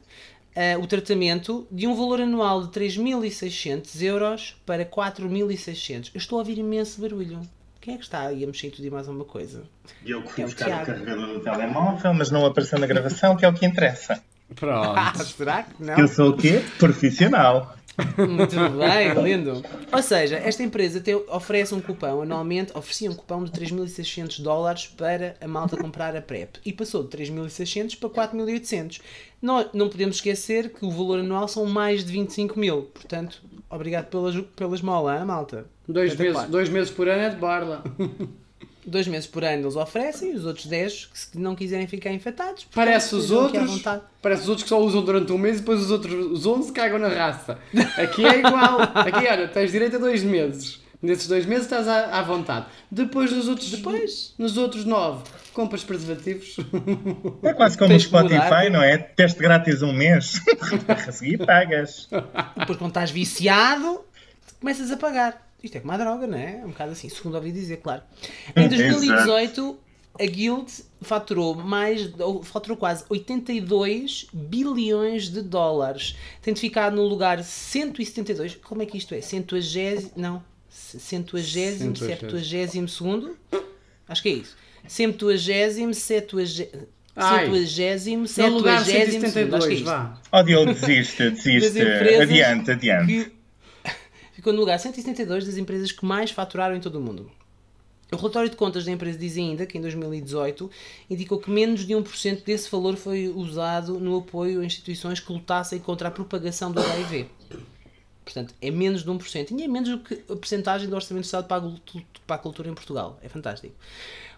eh, 0.54 0.76
o 0.76 0.84
tratamento 0.84 1.64
de 1.70 1.86
um 1.86 1.94
valor 1.94 2.20
anual 2.20 2.66
de 2.66 2.68
3.600 2.68 4.02
euros 4.02 4.60
para 4.66 4.84
4.600. 4.84 6.10
Eu 6.12 6.18
estou 6.18 6.38
a 6.38 6.40
ouvir 6.40 6.58
imenso 6.58 7.00
barulho. 7.00 7.40
Quem 7.80 7.94
é 7.94 7.96
que 7.96 8.02
está 8.02 8.22
aí 8.22 8.42
a 8.42 8.46
mexer 8.48 8.70
tudo 8.70 8.84
e 8.84 8.90
mais 8.90 9.06
alguma 9.06 9.24
coisa? 9.24 9.62
E 10.04 10.10
eu 10.10 10.20
que 10.22 10.32
fui 10.32 10.42
É 10.42 10.46
o 10.46 10.48
buscar 10.48 10.82
o 10.82 10.86
carregador 10.86 11.26
do 11.34 11.40
telemóvel, 11.40 12.12
mas 12.14 12.32
não 12.32 12.44
apareceu 12.44 12.80
na 12.80 12.86
gravação, 12.88 13.36
que 13.36 13.44
é 13.44 13.48
o 13.48 13.54
que 13.54 13.64
interessa. 13.64 14.20
Pronto. 14.56 15.22
será 15.24 15.62
que 15.62 15.82
não? 15.82 15.96
Eu 15.96 16.08
sou 16.08 16.30
o 16.30 16.36
quê? 16.36 16.64
Profissional. 16.78 17.77
Muito 18.16 18.54
bem, 18.78 19.12
lindo. 19.22 19.62
Ou 19.92 20.02
seja, 20.02 20.36
esta 20.36 20.62
empresa 20.62 21.00
te- 21.00 21.14
oferece 21.28 21.74
um 21.74 21.80
cupão 21.80 22.22
anualmente, 22.22 22.72
oferecia 22.76 23.10
um 23.10 23.14
cupão 23.14 23.44
de 23.44 23.50
3.600 23.50 24.40
dólares 24.40 24.86
para 24.86 25.36
a 25.40 25.48
malta 25.48 25.76
comprar 25.76 26.14
a 26.16 26.22
PrEP 26.22 26.56
e 26.64 26.72
passou 26.72 27.02
de 27.02 27.16
3.600 27.16 27.98
para 27.98 28.28
4.800. 28.28 29.00
Nós 29.42 29.68
não 29.72 29.88
podemos 29.88 30.16
esquecer 30.16 30.70
que 30.72 30.84
o 30.84 30.90
valor 30.90 31.20
anual 31.20 31.46
são 31.48 31.64
mais 31.66 32.04
de 32.04 32.12
25 32.12 32.58
mil. 32.58 32.82
Portanto, 32.82 33.42
obrigado 33.70 34.06
pela, 34.06 34.42
pela 34.56 34.74
esmola, 34.74 35.18
hein, 35.18 35.24
malta. 35.24 35.66
Dois 35.88 36.14
meses, 36.16 36.44
dois 36.50 36.68
meses 36.68 36.90
por 36.90 37.08
ano 37.08 37.22
é 37.22 37.30
de 37.30 37.36
barla. 37.36 37.82
Dois 38.88 39.06
meses 39.06 39.26
por 39.26 39.44
ano 39.44 39.64
eles 39.64 39.76
oferecem, 39.76 40.34
os 40.34 40.46
outros 40.46 40.64
10 40.64 41.06
que 41.06 41.18
se 41.18 41.38
não 41.38 41.54
quiserem 41.54 41.86
ficar 41.86 42.10
infectados. 42.10 42.66
Parece 42.74 43.14
os 43.14 43.30
outros. 43.30 43.82
Parece 44.22 44.42
os 44.42 44.48
outros 44.48 44.62
que 44.62 44.68
só 44.70 44.80
usam 44.80 45.04
durante 45.04 45.30
um 45.30 45.36
mês 45.36 45.56
e 45.56 45.60
depois 45.60 45.80
os 45.82 45.90
outros 45.90 46.14
os 46.14 46.46
11 46.46 46.72
cagam 46.72 46.98
na 46.98 47.08
raça. 47.08 47.58
Aqui 47.98 48.24
é 48.24 48.38
igual. 48.38 48.80
Aqui, 48.80 49.28
olha, 49.28 49.46
tens 49.46 49.72
direito 49.72 49.96
a 49.96 49.98
dois 49.98 50.22
meses. 50.22 50.80
Nesses 51.02 51.28
dois 51.28 51.44
meses 51.44 51.64
estás 51.64 51.86
à, 51.86 52.18
à 52.18 52.22
vontade. 52.22 52.66
Depois 52.90 53.30
nos 53.30 53.46
outros. 53.46 53.70
Depois? 53.70 54.34
Nos 54.38 54.56
outros 54.56 54.86
nove, 54.86 55.22
compras 55.52 55.84
preservativos. 55.84 56.56
É 57.42 57.52
quase 57.52 57.76
como 57.76 57.94
o 57.94 58.00
Spotify, 58.00 58.70
não 58.70 58.82
é? 58.82 58.96
Teste 58.96 59.38
grátis 59.38 59.82
um 59.82 59.92
mês. 59.92 60.40
a 60.88 61.12
seguir 61.12 61.44
pagas. 61.44 62.08
Depois, 62.56 62.78
quando 62.78 62.90
estás 62.90 63.10
viciado, 63.10 64.00
começas 64.58 64.90
a 64.90 64.96
pagar. 64.96 65.47
Isto 65.62 65.76
é 65.76 65.80
como 65.80 65.92
a 65.92 65.96
droga, 65.96 66.26
não 66.26 66.38
é? 66.38 66.60
É 66.60 66.64
um 66.64 66.68
bocado 66.70 66.92
assim, 66.92 67.08
segundo 67.08 67.34
ouvi 67.34 67.50
dizer, 67.50 67.78
claro. 67.78 68.02
Em 68.54 68.68
2018, 68.68 69.78
a 70.20 70.26
Guild 70.26 70.72
faturou 71.00 71.54
mais, 71.54 72.10
ou 72.18 72.42
faturou 72.42 72.76
quase 72.76 73.04
82 73.08 74.26
bilhões 74.32 75.28
de 75.28 75.42
dólares, 75.42 76.16
tendo 76.42 76.58
ficado 76.58 76.96
no 76.96 77.02
lugar 77.02 77.42
172. 77.42 78.56
Como 78.56 78.82
é 78.82 78.86
que 78.86 78.98
isto 78.98 79.14
é? 79.14 79.20
120, 79.20 80.12
não, 80.16 80.42
120, 80.68 81.98
70 81.98 82.88
segundo? 82.88 83.36
Acho 84.08 84.22
que 84.22 84.28
é 84.28 84.32
isso. 84.32 84.56
120, 84.86 85.94
70, 85.94 86.88
Ai. 87.16 87.46
120, 87.66 88.38
No 88.38 88.56
lugar 88.56 88.84
70 88.84 89.28
segundo. 89.28 89.56
Acho 89.56 89.66
que 89.66 89.74
é 89.74 89.74
172, 89.74 89.74
isto. 89.74 89.84
vá. 89.84 90.20
Ó 90.32 90.42
Diogo, 90.42 90.72
desiste, 90.72 91.30
desiste. 91.30 91.80
Adiante, 92.22 92.70
adiante. 92.70 93.37
Ficou 94.38 94.52
no 94.52 94.60
lugar 94.60 94.78
172 94.78 95.46
das 95.46 95.56
empresas 95.56 95.90
que 95.90 96.06
mais 96.06 96.30
faturaram 96.30 96.76
em 96.76 96.80
todo 96.80 96.94
o 96.94 97.00
mundo. 97.00 97.28
O 98.12 98.14
relatório 98.14 98.48
de 98.48 98.54
contas 98.54 98.84
da 98.84 98.92
empresa 98.92 99.18
diz 99.18 99.36
ainda 99.36 99.66
que 99.66 99.76
em 99.76 99.80
2018 99.80 100.70
indicou 101.10 101.40
que 101.40 101.50
menos 101.50 101.84
de 101.84 101.92
1% 101.92 102.44
desse 102.44 102.70
valor 102.70 102.96
foi 102.96 103.26
usado 103.26 103.98
no 103.98 104.16
apoio 104.16 104.60
a 104.60 104.64
instituições 104.64 105.18
que 105.18 105.32
lutassem 105.32 105.80
contra 105.80 106.06
a 106.06 106.10
propagação 106.12 106.70
do 106.70 106.80
HIV. 106.80 107.26
Portanto, 108.22 108.54
é 108.62 108.70
menos 108.70 109.02
de 109.02 109.10
1%. 109.10 109.58
E 109.58 109.62
é 109.64 109.66
menos 109.66 109.88
do 109.88 109.98
que 109.98 110.14
a 110.14 110.36
porcentagem 110.36 110.88
do 110.88 110.94
Orçamento 110.94 111.24
do 111.24 111.26
Estado 111.26 111.48
para 112.24 112.36
a 112.36 112.38
cultura 112.38 112.68
em 112.68 112.74
Portugal. 112.74 113.18
É 113.20 113.28
fantástico. 113.28 113.74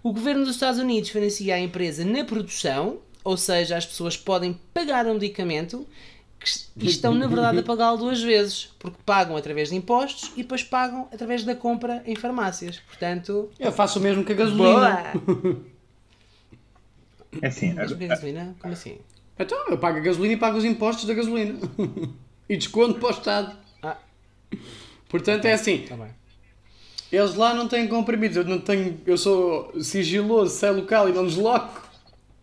O 0.03 0.15
governo 0.15 0.47
dos 0.47 0.55
Estados 0.55 0.81
Unidos 0.81 1.11
financia 1.11 1.57
a 1.57 1.61
empresa 1.61 2.07
na 2.07 2.25
produção, 2.25 3.01
ou 3.23 3.37
seja, 3.37 3.77
as 3.77 3.85
pessoas 3.85 4.17
podem 4.17 4.59
pagar 4.73 5.07
um 5.07 5.13
medicamento 5.13 5.87
que 6.41 6.47
es- 6.49 6.71
e 6.77 6.87
estão, 6.87 7.15
na 7.15 7.27
verdade, 7.27 7.59
a 7.59 7.63
pagá-lo 7.63 7.99
duas 7.99 8.23
vezes. 8.23 8.71
Porque 8.79 8.97
pagam 9.05 9.37
através 9.37 9.69
de 9.69 9.77
impostos 9.77 10.33
e 10.35 10.43
depois 10.43 10.63
pagam 10.65 11.07
através 11.13 11.45
da 11.45 11.55
compra 11.55 12.03
em 12.07 12.17
farmácias. 12.17 12.79
Portanto, 12.81 13.51
Eu 13.59 13.71
faço 13.71 13.99
o 13.99 14.03
mesmo 14.03 14.25
que 14.25 14.33
a 14.33 14.35
gasolina. 14.35 15.13
boa! 15.13 15.61
É 17.43 17.47
assim, 17.47 17.75
Mas 17.75 17.93
é 17.93 17.95
gasolina? 17.95 18.57
Como 18.61 18.73
assim? 18.73 18.99
Então, 19.39 19.59
eu 19.69 19.79
pago 19.79 19.99
a 19.99 20.01
gasolina 20.01 20.35
e 20.35 20.37
pago 20.37 20.59
os 20.59 20.65
impostos 20.65 21.05
da 21.07 21.15
gasolina. 21.15 21.59
e 22.49 22.57
desconto 22.57 22.99
para 22.99 23.09
o 23.09 23.11
Estado. 23.13 23.57
Ah, 23.83 23.97
Portanto, 25.09 25.45
é 25.45 25.53
assim. 25.53 25.87
bem. 25.89 26.21
Eles 27.13 27.35
lá 27.35 27.55
não 27.55 27.67
têm 27.69 27.89
comprimidos. 27.89 28.37
Eu 28.37 28.45
não 28.45 28.61
tenho. 28.61 29.01
Eu 29.07 29.17
sou 29.19 29.73
sigiloso, 29.83 30.57
sei 30.57 30.71
local 30.71 31.09
e 31.09 31.13
não 31.13 31.27
desloco. 31.27 31.90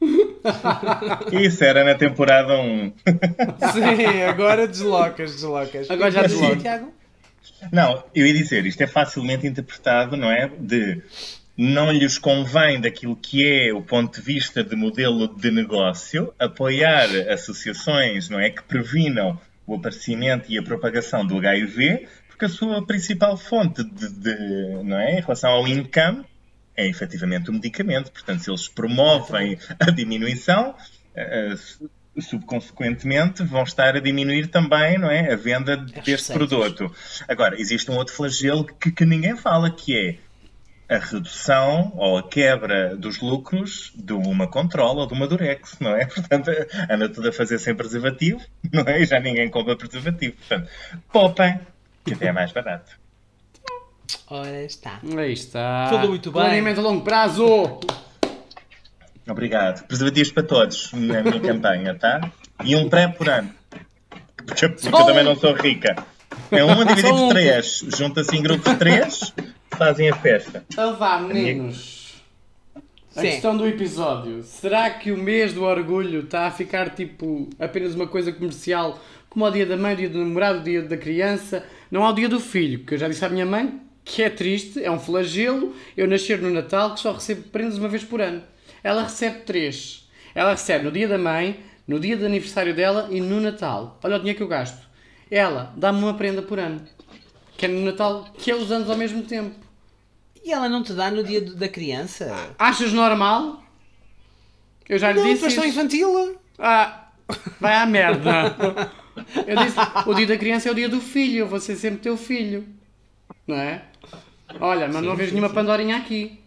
isso 1.31 1.63
era 1.63 1.83
na 1.83 1.95
temporada 1.95 2.57
1. 2.59 2.93
Sim, 3.73 4.21
agora 4.23 4.67
deslocas, 4.67 5.33
deslocas. 5.33 5.89
Agora 5.89 6.11
já 6.11 6.21
desloco. 6.23 6.57
Tiago? 6.57 6.93
Não, 7.71 8.03
eu 8.13 8.25
ia 8.25 8.33
dizer, 8.33 8.65
isto 8.65 8.81
é 8.81 8.87
facilmente 8.87 9.47
interpretado, 9.47 10.15
não 10.15 10.31
é? 10.31 10.49
De 10.59 11.01
não 11.57 11.91
lhes 11.91 12.19
convém, 12.19 12.79
daquilo 12.79 13.15
que 13.15 13.43
é 13.43 13.73
o 13.73 13.81
ponto 13.81 14.15
de 14.15 14.21
vista 14.21 14.63
de 14.63 14.75
modelo 14.75 15.27
de 15.27 15.49
negócio, 15.49 16.31
apoiar 16.37 17.07
associações, 17.31 18.29
não 18.29 18.39
é? 18.39 18.51
Que 18.51 18.61
previnam 18.61 19.39
o 19.65 19.73
aparecimento 19.75 20.45
e 20.51 20.57
a 20.59 20.61
propagação 20.63 21.25
do 21.25 21.37
HIV, 21.39 22.07
porque 22.27 22.45
a 22.45 22.49
sua 22.49 22.85
principal 22.85 23.35
fonte 23.37 23.83
de, 23.83 24.07
de- 24.13 24.83
não 24.83 24.99
é? 24.99 25.17
Em 25.17 25.21
relação 25.21 25.49
ao 25.49 25.67
income 25.67 26.23
é 26.77 26.87
efetivamente 26.87 27.49
o 27.49 27.53
medicamento. 27.53 28.11
Portanto, 28.11 28.43
se 28.43 28.49
eles 28.49 28.67
promovem 28.69 29.57
a 29.79 29.89
diminuição, 29.89 30.75
eh, 31.15 31.53
eh, 31.53 32.21
subconsequentemente 32.21 33.43
vão 33.43 33.63
estar 33.63 33.95
a 33.95 33.99
diminuir 33.99 34.47
também 34.47 34.97
não 34.97 35.09
é, 35.09 35.33
a 35.33 35.35
venda 35.35 35.75
deste 35.77 36.33
produto. 36.33 36.91
Agora, 37.27 37.59
existe 37.59 37.89
um 37.91 37.95
outro 37.95 38.13
flagelo 38.13 38.63
que, 38.65 38.91
que 38.91 39.05
ninguém 39.05 39.35
fala, 39.35 39.69
que 39.69 39.97
é 39.97 40.17
a 40.89 40.99
redução 40.99 41.91
ou 41.95 42.17
a 42.17 42.27
quebra 42.27 42.95
dos 42.95 43.19
lucros 43.19 43.91
de 43.95 44.13
uma 44.13 44.47
controla 44.47 45.01
ou 45.01 45.07
de 45.07 45.13
uma 45.13 45.27
Durex, 45.27 45.77
não 45.79 45.95
é? 45.95 46.05
Portanto, 46.07 46.49
anda 46.89 47.09
tudo 47.09 47.29
a 47.29 47.33
fazer 47.33 47.59
sem 47.59 47.75
preservativo, 47.75 48.39
não 48.71 48.83
é? 48.83 49.01
E 49.01 49.05
já 49.05 49.19
ninguém 49.19 49.49
compra 49.49 49.75
preservativo. 49.75 50.35
Portanto, 50.37 50.69
poupem, 51.11 51.59
que 52.05 52.13
até 52.13 52.27
é 52.27 52.31
mais 52.31 52.51
barato. 52.51 52.97
Ora 54.29 54.63
está. 54.63 54.99
Aí 55.17 55.33
está. 55.33 55.87
Falou 55.89 56.09
muito 56.09 56.31
bem. 56.31 56.41
Planeamento 56.41 56.79
a 56.79 56.83
longo 56.83 57.03
prazo. 57.03 57.79
Obrigado. 59.29 59.85
Preservativos 59.87 60.31
para 60.31 60.43
todos 60.43 60.91
na 60.93 61.21
minha 61.21 61.39
campanha, 61.41 61.95
tá? 61.95 62.31
E 62.63 62.75
um 62.75 62.89
pré 62.89 63.07
por 63.07 63.27
ano. 63.29 63.49
Porque, 64.45 64.65
eu- 64.65 64.71
porque 64.73 64.87
eu 64.87 65.05
também 65.05 65.23
não 65.23 65.35
sou 65.35 65.53
rica. 65.53 65.95
É 66.51 66.63
uma 66.63 66.85
dividido 66.85 67.13
um. 67.13 67.27
por 67.27 67.29
três. 67.33 67.83
Junta-se 67.97 68.35
em 68.37 68.41
grupos 68.41 68.71
de 68.71 68.77
três, 68.77 69.33
fazem 69.71 70.09
a 70.09 70.15
festa. 70.15 70.63
Então 70.71 70.95
vá, 70.95 71.19
meninos. 71.19 71.97
A 73.15 73.21
Sim. 73.21 73.29
questão 73.31 73.57
do 73.57 73.67
episódio. 73.67 74.43
Será 74.43 74.89
que 74.91 75.11
o 75.11 75.17
mês 75.17 75.51
do 75.53 75.63
orgulho 75.63 76.21
está 76.21 76.45
a 76.47 76.51
ficar 76.51 76.91
tipo 76.91 77.49
apenas 77.59 77.95
uma 77.95 78.07
coisa 78.07 78.31
comercial, 78.31 78.99
como 79.29 79.43
o 79.43 79.51
dia 79.51 79.65
da 79.65 79.75
mãe, 79.75 79.93
o 79.93 79.97
dia 79.97 80.09
do 80.09 80.19
namorado, 80.19 80.59
o 80.59 80.63
dia 80.63 80.83
da 80.83 80.95
criança? 80.95 81.65
Não 81.91 82.05
há 82.05 82.11
o 82.11 82.13
dia 82.13 82.29
do 82.29 82.39
filho, 82.39 82.79
porque 82.79 82.93
eu 82.93 82.99
já 82.99 83.07
disse 83.09 83.25
à 83.25 83.29
minha 83.29 83.45
mãe 83.45 83.81
que 84.09 84.23
é 84.23 84.29
triste, 84.29 84.83
é 84.83 84.89
um 84.89 84.99
flagelo 84.99 85.75
eu 85.95 86.07
nascer 86.07 86.39
no 86.41 86.49
Natal 86.49 86.93
que 86.93 86.99
só 87.01 87.11
recebo 87.11 87.43
prendas 87.49 87.77
uma 87.77 87.89
vez 87.89 88.03
por 88.03 88.21
ano. 88.21 88.41
Ela 88.83 89.03
recebe 89.03 89.39
três. 89.41 90.07
Ela 90.33 90.51
recebe 90.51 90.85
no 90.85 90.91
dia 90.91 91.07
da 91.07 91.17
mãe, 91.17 91.59
no 91.87 91.99
dia 91.99 92.15
de 92.15 92.25
aniversário 92.25 92.73
dela 92.73 93.07
e 93.11 93.19
no 93.19 93.41
Natal. 93.41 93.99
Olha 94.03 94.15
o 94.15 94.19
dinheiro 94.19 94.37
que 94.37 94.43
eu 94.43 94.47
gasto. 94.47 94.87
Ela 95.29 95.73
dá-me 95.75 95.99
uma 95.99 96.13
prenda 96.13 96.41
por 96.41 96.57
ano. 96.59 96.81
Que 97.57 97.65
é 97.65 97.69
no 97.69 97.81
Natal, 97.83 98.27
que 98.37 98.49
é 98.51 98.55
os 98.55 98.71
anos 98.71 98.89
ao 98.89 98.95
mesmo 98.95 99.23
tempo. 99.23 99.55
E 100.43 100.51
ela 100.53 100.69
não 100.69 100.81
te 100.83 100.93
dá 100.93 101.11
no 101.11 101.23
dia 101.23 101.41
do- 101.41 101.55
da 101.55 101.67
criança? 101.67 102.33
Achas 102.57 102.93
normal? 102.93 103.61
Eu 104.87 104.97
já 104.97 105.11
lhe 105.11 105.19
Não, 105.19 105.25
disse. 105.33 105.47
isso. 105.47 105.65
infantil. 105.65 106.37
Ah, 106.57 107.09
vai 107.59 107.75
à 107.75 107.85
merda. 107.85 108.55
Eu 109.45 109.57
disse: 109.57 109.77
o 110.05 110.13
dia 110.13 110.27
da 110.27 110.37
criança 110.37 110.69
é 110.69 110.71
o 110.71 110.75
dia 110.75 110.87
do 110.87 111.01
filho, 111.01 111.39
eu 111.39 111.47
vou 111.47 111.59
ser 111.59 111.75
sempre 111.75 111.99
teu 111.99 112.15
filho. 112.15 112.65
Não 113.47 113.55
é? 113.55 113.83
Olha, 114.59 114.87
mas 114.87 115.03
não 115.03 115.15
vejo 115.15 115.31
nenhuma 115.33 115.53
Pandorinha 115.53 115.97
aqui. 115.97 116.39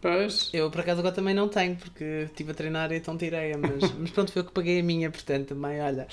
Pois. 0.00 0.50
Eu 0.52 0.70
por 0.70 0.80
acaso 0.80 1.00
agora 1.00 1.14
também 1.14 1.34
não 1.34 1.48
tenho, 1.48 1.74
porque 1.76 2.26
estive 2.26 2.52
a 2.52 2.54
treinar 2.54 2.92
e 2.92 2.96
então 2.96 3.16
tirei-a, 3.18 3.58
mas, 3.58 3.92
mas 3.98 4.10
pronto, 4.10 4.32
foi 4.32 4.42
eu 4.42 4.46
que 4.46 4.52
paguei 4.52 4.80
a 4.80 4.82
minha, 4.82 5.10
portanto 5.10 5.48
também, 5.48 5.80
olha. 5.80 6.06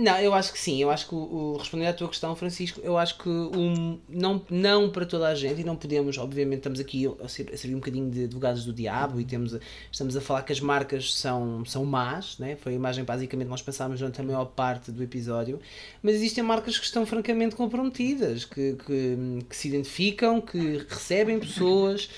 Não, 0.00 0.16
eu 0.20 0.32
acho 0.32 0.52
que 0.52 0.60
sim, 0.60 0.80
eu 0.80 0.90
acho 0.90 1.08
que 1.08 1.14
o, 1.16 1.56
respondendo 1.58 1.88
à 1.88 1.92
tua 1.92 2.06
questão, 2.08 2.36
Francisco, 2.36 2.80
eu 2.84 2.96
acho 2.96 3.18
que 3.18 3.28
um, 3.28 3.98
não, 4.08 4.40
não 4.48 4.88
para 4.92 5.04
toda 5.04 5.26
a 5.26 5.34
gente, 5.34 5.60
e 5.60 5.64
não 5.64 5.74
podemos, 5.74 6.16
obviamente, 6.18 6.58
estamos 6.58 6.78
aqui 6.78 7.04
a 7.20 7.26
ser- 7.26 7.50
a 7.52 7.56
servir 7.56 7.74
um 7.74 7.80
bocadinho 7.80 8.08
de 8.08 8.22
advogados 8.24 8.64
do 8.64 8.72
diabo 8.72 9.20
e 9.20 9.24
temos, 9.24 9.58
estamos 9.90 10.16
a 10.16 10.20
falar 10.20 10.42
que 10.44 10.52
as 10.52 10.60
marcas 10.60 11.12
são, 11.14 11.64
são 11.64 11.84
más, 11.84 12.38
né? 12.38 12.54
foi 12.54 12.74
a 12.74 12.76
imagem 12.76 13.02
basicamente 13.04 13.48
nós 13.48 13.60
pensámos 13.60 13.98
durante 13.98 14.20
a 14.20 14.24
maior 14.24 14.44
parte 14.44 14.92
do 14.92 15.02
episódio, 15.02 15.58
mas 16.00 16.14
existem 16.14 16.44
marcas 16.44 16.78
que 16.78 16.84
estão 16.84 17.04
francamente 17.04 17.56
comprometidas, 17.56 18.44
que, 18.44 18.74
que, 18.86 19.16
que 19.50 19.56
se 19.56 19.66
identificam, 19.66 20.40
que 20.40 20.78
recebem 20.88 21.40
pessoas 21.40 22.08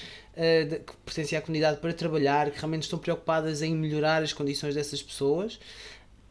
de- 0.64 0.78
que 0.80 0.92
pertencem 1.04 1.36
à 1.38 1.40
comunidade 1.40 1.78
para 1.80 1.92
trabalhar, 1.92 2.50
que 2.50 2.58
realmente 2.58 2.82
estão 2.82 2.98
preocupadas 2.98 3.62
em 3.62 3.74
melhorar 3.74 4.22
as 4.22 4.32
condições 4.32 4.74
dessas 4.74 5.02
pessoas, 5.02 5.58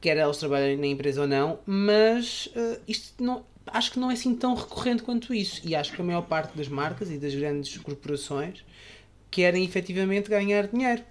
quer 0.02 0.18
elas 0.18 0.38
trabalhem 0.38 0.78
na 0.78 0.88
empresa 0.88 1.22
ou 1.22 1.28
não, 1.28 1.60
mas 1.66 2.48
uh, 2.48 2.80
isto 2.88 3.24
não, 3.24 3.46
acho 3.68 3.92
que 3.92 4.00
não 4.00 4.10
é 4.10 4.14
assim 4.14 4.36
tão 4.36 4.56
recorrente 4.56 5.04
quanto 5.04 5.34
isso. 5.34 5.62
E 5.64 5.76
acho 5.76 5.94
que 5.94 6.02
a 6.02 6.04
maior 6.04 6.22
parte 6.24 6.56
das 6.58 6.68
marcas 6.68 7.10
e 7.12 7.18
das 7.18 7.34
grandes 7.36 7.78
corporações 7.78 8.64
querem 9.30 9.64
efetivamente 9.64 10.30
ganhar 10.30 10.68
dinheiro. 10.68 11.04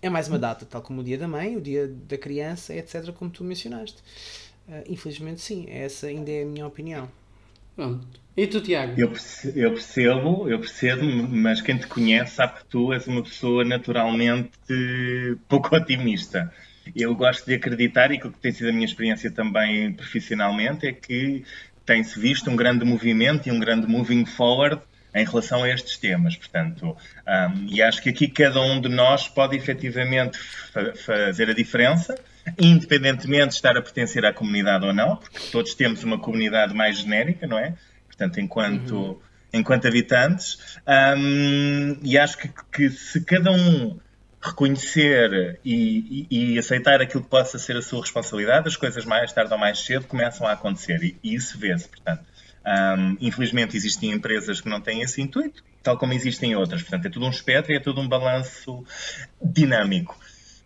É 0.00 0.08
mais 0.08 0.28
uma 0.28 0.38
data, 0.38 0.64
tal 0.64 0.80
como 0.80 1.00
o 1.00 1.04
dia 1.04 1.18
da 1.18 1.26
mãe, 1.26 1.56
o 1.56 1.60
dia 1.60 1.88
da 1.88 2.16
criança, 2.16 2.74
etc., 2.74 3.12
como 3.12 3.30
tu 3.30 3.42
mencionaste. 3.42 4.00
Uh, 4.68 4.84
infelizmente, 4.88 5.40
sim, 5.40 5.66
essa 5.68 6.06
ainda 6.06 6.30
é 6.30 6.42
a 6.42 6.46
minha 6.46 6.66
opinião. 6.66 7.10
Pronto. 7.74 8.06
E 8.36 8.46
tu, 8.46 8.60
Tiago? 8.60 8.92
Eu 8.96 9.12
eu 9.56 9.72
percebo, 9.72 10.48
eu 10.48 10.60
percebo, 10.60 11.04
mas 11.28 11.60
quem 11.60 11.76
te 11.76 11.86
conhece 11.86 12.36
sabe 12.36 12.58
que 12.58 12.66
tu 12.66 12.92
és 12.92 13.06
uma 13.06 13.22
pessoa 13.22 13.64
naturalmente 13.64 14.52
pouco 15.48 15.74
otimista. 15.74 16.52
Eu 16.94 17.14
gosto 17.14 17.46
de 17.46 17.54
acreditar, 17.54 18.10
e 18.10 18.18
que 18.18 18.28
tem 18.30 18.52
sido 18.52 18.70
a 18.70 18.72
minha 18.72 18.84
experiência 18.84 19.30
também 19.30 19.92
profissionalmente, 19.92 20.86
é 20.86 20.92
que 20.92 21.44
tem-se 21.84 22.18
visto 22.18 22.50
um 22.50 22.56
grande 22.56 22.84
movimento 22.84 23.48
e 23.48 23.52
um 23.52 23.58
grande 23.58 23.86
moving 23.86 24.26
forward 24.26 24.80
em 25.14 25.24
relação 25.24 25.62
a 25.62 25.70
estes 25.70 25.96
temas. 25.96 26.36
Portanto, 26.36 26.96
um, 27.26 27.66
e 27.70 27.80
acho 27.80 28.02
que 28.02 28.10
aqui 28.10 28.28
cada 28.28 28.60
um 28.60 28.80
de 28.80 28.88
nós 28.88 29.26
pode 29.26 29.56
efetivamente 29.56 30.38
fa- 30.38 30.92
fazer 30.94 31.48
a 31.48 31.54
diferença, 31.54 32.14
independentemente 32.58 33.48
de 33.48 33.54
estar 33.54 33.76
a 33.76 33.82
pertencer 33.82 34.24
à 34.24 34.32
comunidade 34.32 34.84
ou 34.84 34.92
não, 34.92 35.16
porque 35.16 35.38
todos 35.50 35.74
temos 35.74 36.04
uma 36.04 36.18
comunidade 36.18 36.74
mais 36.74 36.98
genérica, 36.98 37.46
não 37.46 37.58
é? 37.58 37.74
Portanto, 38.06 38.38
enquanto, 38.38 39.22
enquanto 39.52 39.88
habitantes, 39.88 40.76
um, 40.86 41.98
e 42.02 42.18
acho 42.18 42.36
que, 42.36 42.50
que 42.70 42.90
se 42.90 43.24
cada 43.24 43.50
um 43.50 43.98
reconhecer 44.40 45.58
e, 45.64 46.26
e- 46.30 46.54
e 46.54 46.58
aceitar 46.58 47.00
aquilo 47.00 47.22
que 47.22 47.30
possa 47.30 47.58
ser 47.58 47.76
a 47.76 47.82
sua 47.82 48.00
responsabilidade, 48.00 48.68
as 48.68 48.76
coisas 48.76 49.04
mais 49.04 49.32
tarde 49.32 49.52
ou 49.52 49.58
mais 49.58 49.78
cedo 49.80 50.06
começam 50.06 50.46
a 50.46 50.52
acontecer 50.52 51.02
e, 51.02 51.16
e 51.22 51.34
isso 51.34 51.58
vê-se, 51.58 51.88
portanto. 51.88 52.24
Um, 52.66 53.16
infelizmente 53.20 53.76
existem 53.76 54.10
empresas 54.12 54.60
que 54.60 54.68
não 54.68 54.80
têm 54.80 55.00
esse 55.00 55.22
intuito, 55.22 55.64
tal 55.82 55.96
como 55.96 56.12
existem 56.12 56.54
outras. 56.54 56.82
Portanto, 56.82 57.06
é 57.06 57.10
tudo 57.10 57.24
um 57.24 57.30
espectro 57.30 57.72
e 57.72 57.76
é 57.76 57.80
tudo 57.80 58.00
um 58.00 58.08
balanço 58.08 58.84
dinâmico 59.42 60.18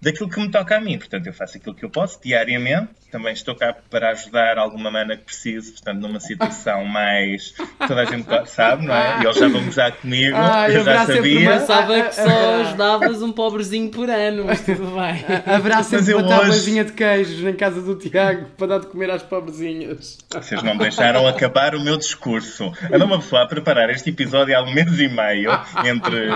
daquilo 0.03 0.29
que 0.29 0.41
me 0.41 0.51
toca 0.51 0.77
a 0.77 0.81
mim. 0.81 0.99
Portanto, 0.99 1.27
eu 1.27 1.33
faço 1.33 1.57
aquilo 1.57 1.75
que 1.75 1.85
eu 1.85 1.91
posso 1.91 2.21
diariamente. 2.23 2.91
Também 3.11 3.33
estou 3.35 3.55
cá 3.55 3.75
para 3.91 4.11
ajudar 4.11 4.57
alguma 4.59 4.91
mana 4.91 5.17
que 5.19 5.25
preciso, 5.25 5.73
portanto, 5.73 6.01
numa 6.01 6.19
situação 6.19 6.85
mais 6.87 7.51
que 7.51 7.87
toda 7.87 8.01
a 8.01 8.05
gente 8.07 8.27
sabe, 8.47 8.87
não 8.87 8.95
é? 8.95 9.21
E 9.21 9.25
eles 9.25 9.37
já 9.37 9.49
vão 9.49 9.63
gozar 9.65 9.93
comigo, 9.93 10.35
Ah, 10.37 10.67
eu 10.71 10.73
já 10.77 10.81
haverá 10.81 10.99
sempre 11.07 11.15
sabia. 11.17 11.41
uma- 11.51 11.61
Pensava 11.61 11.93
Ah, 11.97 12.03
que 12.03 12.09
ah, 12.09 12.13
só 12.13 12.31
ah. 12.31 12.61
ajudavas 12.63 13.23
um 13.23 13.33
pobrezinho 13.33 13.91
por 13.91 14.09
ano, 14.09 14.45
mas 14.47 14.61
tudo 14.63 14.87
bem. 14.87 15.25
Haverá 15.47 15.83
sempre 15.83 16.13
eu 16.13 16.19
uma 16.19 16.27
hoje- 16.27 16.39
tabuazinha 16.41 16.85
de 16.85 16.93
queijos 16.93 17.45
em 17.47 17.53
casa 17.55 17.83
do 17.83 17.95
Tiago 17.97 18.47
para 18.57 18.67
dar 18.67 18.79
de 18.81 18.87
comer 18.87 19.11
às 19.11 19.23
pobrezinhas. 19.23 20.17
Vocês 20.33 20.63
não 20.63 20.73
me 20.73 20.81
deixaram 20.81 21.27
acabar 21.29 21.75
o 21.75 21.81
meu 21.85 21.99
discurso. 21.99 22.73
Anda 22.91 23.05
uma 23.05 23.19
pessoa 23.19 23.43
a 23.43 23.47
preparar 23.47 23.91
este 23.91 24.09
episódio 24.09 24.57
há 24.57 24.63
um 24.63 24.73
mês 24.73 24.99
e 24.99 25.09
meio 25.09 25.51
entre, 25.85 26.31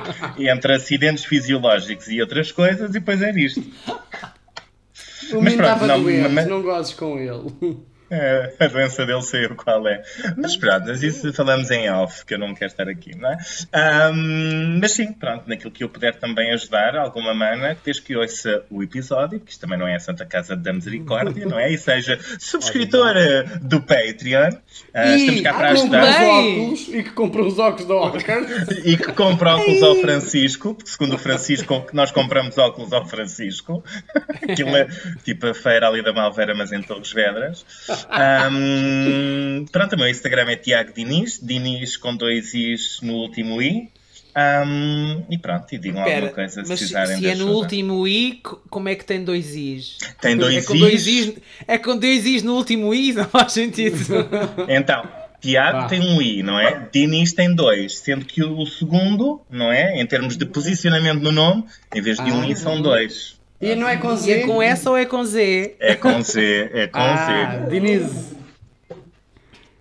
entre 0.50 0.74
acidentes 0.74 1.24
fisiológicos 1.24 2.08
e 2.08 2.20
outras 2.20 2.52
coisas, 2.52 2.90
e 2.90 2.92
depois 2.92 3.22
é 3.22 3.30
isto. 3.30 3.55
O 5.32 5.42
Mas 5.42 5.54
pronto, 5.54 5.72
estava 5.72 5.86
não- 5.86 6.02
doente, 6.02 6.28
mas- 6.28 6.46
não 6.46 6.62
gozes 6.62 6.94
com 6.94 7.18
ele. 7.18 7.78
É, 8.10 8.54
a 8.60 8.66
doença 8.68 9.04
dele 9.04 9.22
sei 9.22 9.46
eu 9.46 9.56
qual 9.56 9.86
é. 9.88 10.02
Mas 10.36 10.56
pronto, 10.56 10.86
mas 10.86 11.02
isso 11.02 11.32
falamos 11.32 11.70
em 11.70 11.90
off, 11.90 12.24
que 12.24 12.34
eu 12.34 12.38
não 12.38 12.54
quero 12.54 12.70
estar 12.70 12.88
aqui, 12.88 13.16
não 13.16 13.30
é? 13.30 13.36
Ahm, 13.72 14.78
mas 14.80 14.92
sim, 14.92 15.12
pronto, 15.12 15.48
naquilo 15.48 15.70
que 15.70 15.82
eu 15.82 15.88
puder 15.88 16.14
também 16.14 16.52
ajudar, 16.52 16.96
alguma 16.96 17.34
mana, 17.34 17.76
desde 17.84 18.02
que 18.02 18.16
ouça 18.16 18.62
o 18.70 18.82
episódio, 18.82 19.40
que 19.40 19.50
isto 19.50 19.60
também 19.60 19.78
não 19.78 19.88
é 19.88 19.96
a 19.96 20.00
Santa 20.00 20.24
Casa 20.24 20.54
da 20.54 20.72
Misericórdia, 20.72 21.46
não 21.46 21.58
é? 21.58 21.72
E 21.72 21.78
seja 21.78 22.18
subscritora 22.38 23.44
do 23.60 23.80
Patreon. 23.80 24.50
Ah, 24.94 25.16
estamos 25.16 25.40
cá 25.40 25.54
para 25.54 25.70
ajudar. 25.70 26.22
Óculos 26.22 26.88
e 26.88 27.02
que 27.02 27.10
compra 27.10 27.42
os 27.42 27.58
óculos 27.58 27.88
da 27.88 27.94
Oscar. 27.94 28.42
E 28.84 28.96
que 28.96 29.12
compra 29.12 29.56
óculos 29.56 29.82
ao 29.82 29.96
Francisco, 29.96 30.74
porque 30.74 30.90
segundo 30.90 31.14
o 31.14 31.18
Francisco, 31.18 31.86
nós 31.92 32.10
compramos 32.12 32.56
óculos 32.56 32.92
ao 32.92 33.06
Francisco. 33.06 33.82
Aquilo 34.48 34.76
é 34.76 34.86
tipo 35.24 35.46
a 35.46 35.54
feira 35.54 35.88
ali 35.88 36.02
da 36.02 36.12
Malvera, 36.12 36.54
mas 36.54 36.72
em 36.72 36.82
Torres 36.82 37.12
Vedras. 37.12 37.64
Ahm, 38.10 39.64
pronto, 39.70 39.94
o 39.94 39.98
meu 39.98 40.08
Instagram 40.08 40.50
é 40.50 40.56
Tiago 40.56 40.92
Diniz, 40.92 41.38
Diniz 41.42 41.96
com 41.96 42.14
dois 42.16 42.54
Is 42.54 43.00
no 43.02 43.14
último 43.14 43.60
I. 43.62 43.88
Ahm, 44.34 45.22
e 45.30 45.38
pronto, 45.38 45.66
e 45.74 45.78
digam 45.78 46.00
Espera, 46.02 46.16
alguma 46.16 46.34
coisa 46.34 46.62
se 46.62 46.68
mas 46.68 46.78
se, 46.78 46.92
precisarem 46.92 47.18
se 47.18 47.26
é 47.26 47.34
no 47.34 47.52
último 47.52 48.06
I, 48.06 48.40
co- 48.42 48.60
como 48.68 48.88
é 48.90 48.94
que 48.94 49.04
tem 49.04 49.24
dois 49.24 49.54
Is? 49.54 49.96
Tem 50.20 50.36
dois 50.36 50.56
é 50.56 50.66
com 50.66 50.76
dois 50.78 51.06
Is. 51.06 51.28
Is. 51.28 51.34
É 51.66 51.78
com 51.78 51.96
dois 51.96 52.26
Is 52.26 52.42
no 52.42 52.54
último 52.56 52.92
I, 52.92 53.14
não 53.14 53.24
faz 53.24 53.52
sentido. 53.52 53.96
Então, 54.68 55.08
Tiago 55.40 55.80
Vá. 55.82 55.86
tem 55.88 56.00
um 56.00 56.20
I, 56.20 56.42
não 56.42 56.58
é? 56.60 56.86
Diniz 56.92 57.32
tem 57.32 57.54
dois, 57.54 57.98
sendo 57.98 58.26
que 58.26 58.42
o 58.44 58.66
segundo, 58.66 59.40
não 59.50 59.72
é? 59.72 59.98
Em 60.00 60.06
termos 60.06 60.36
de 60.36 60.44
posicionamento 60.44 61.22
no 61.22 61.32
nome, 61.32 61.64
em 61.94 62.02
vez 62.02 62.18
de 62.18 62.30
um 62.30 62.44
I, 62.44 62.54
são 62.56 62.82
dois. 62.82 63.35
E 63.60 63.74
não 63.74 63.88
é 63.88 63.96
com 63.96 64.12
E 64.12 64.16
Z? 64.16 64.32
é 64.32 64.46
com 64.46 64.62
S 64.62 64.88
ou 64.88 64.96
é 64.96 65.06
com 65.06 65.24
Z? 65.24 65.76
É 65.80 65.94
com 65.94 66.22
Z, 66.22 66.70
é 66.72 66.86
com 66.86 66.98
Ah, 66.98 67.60
Z. 67.64 67.70
Diniz. 67.70 68.36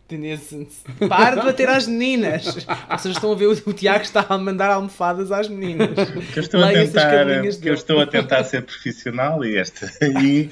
Tenesse- 0.07 0.67
Para 1.09 1.37
de 1.37 1.45
bater 1.47 1.67
às 1.67 1.87
meninas. 1.87 2.45
Vocês 2.89 3.15
estão 3.15 3.31
a 3.31 3.35
ver 3.35 3.47
o, 3.47 3.51
o 3.65 3.73
Tiago 3.73 4.03
está 4.03 4.23
a 4.29 4.37
mandar 4.37 4.69
almofadas 4.69 5.31
às 5.31 5.47
meninas. 5.47 5.89
Que 6.31 6.39
eu 6.39 6.43
estou 6.43 6.61
a 6.61 6.67
Leia 6.67 6.85
tentar, 6.85 7.27
eu 7.63 7.73
estou 7.73 7.99
a 7.99 8.05
tentar 8.05 8.43
ser 8.43 8.61
profissional 8.61 9.43
e 9.43 9.57
este 9.57 9.85
e, 10.21 10.49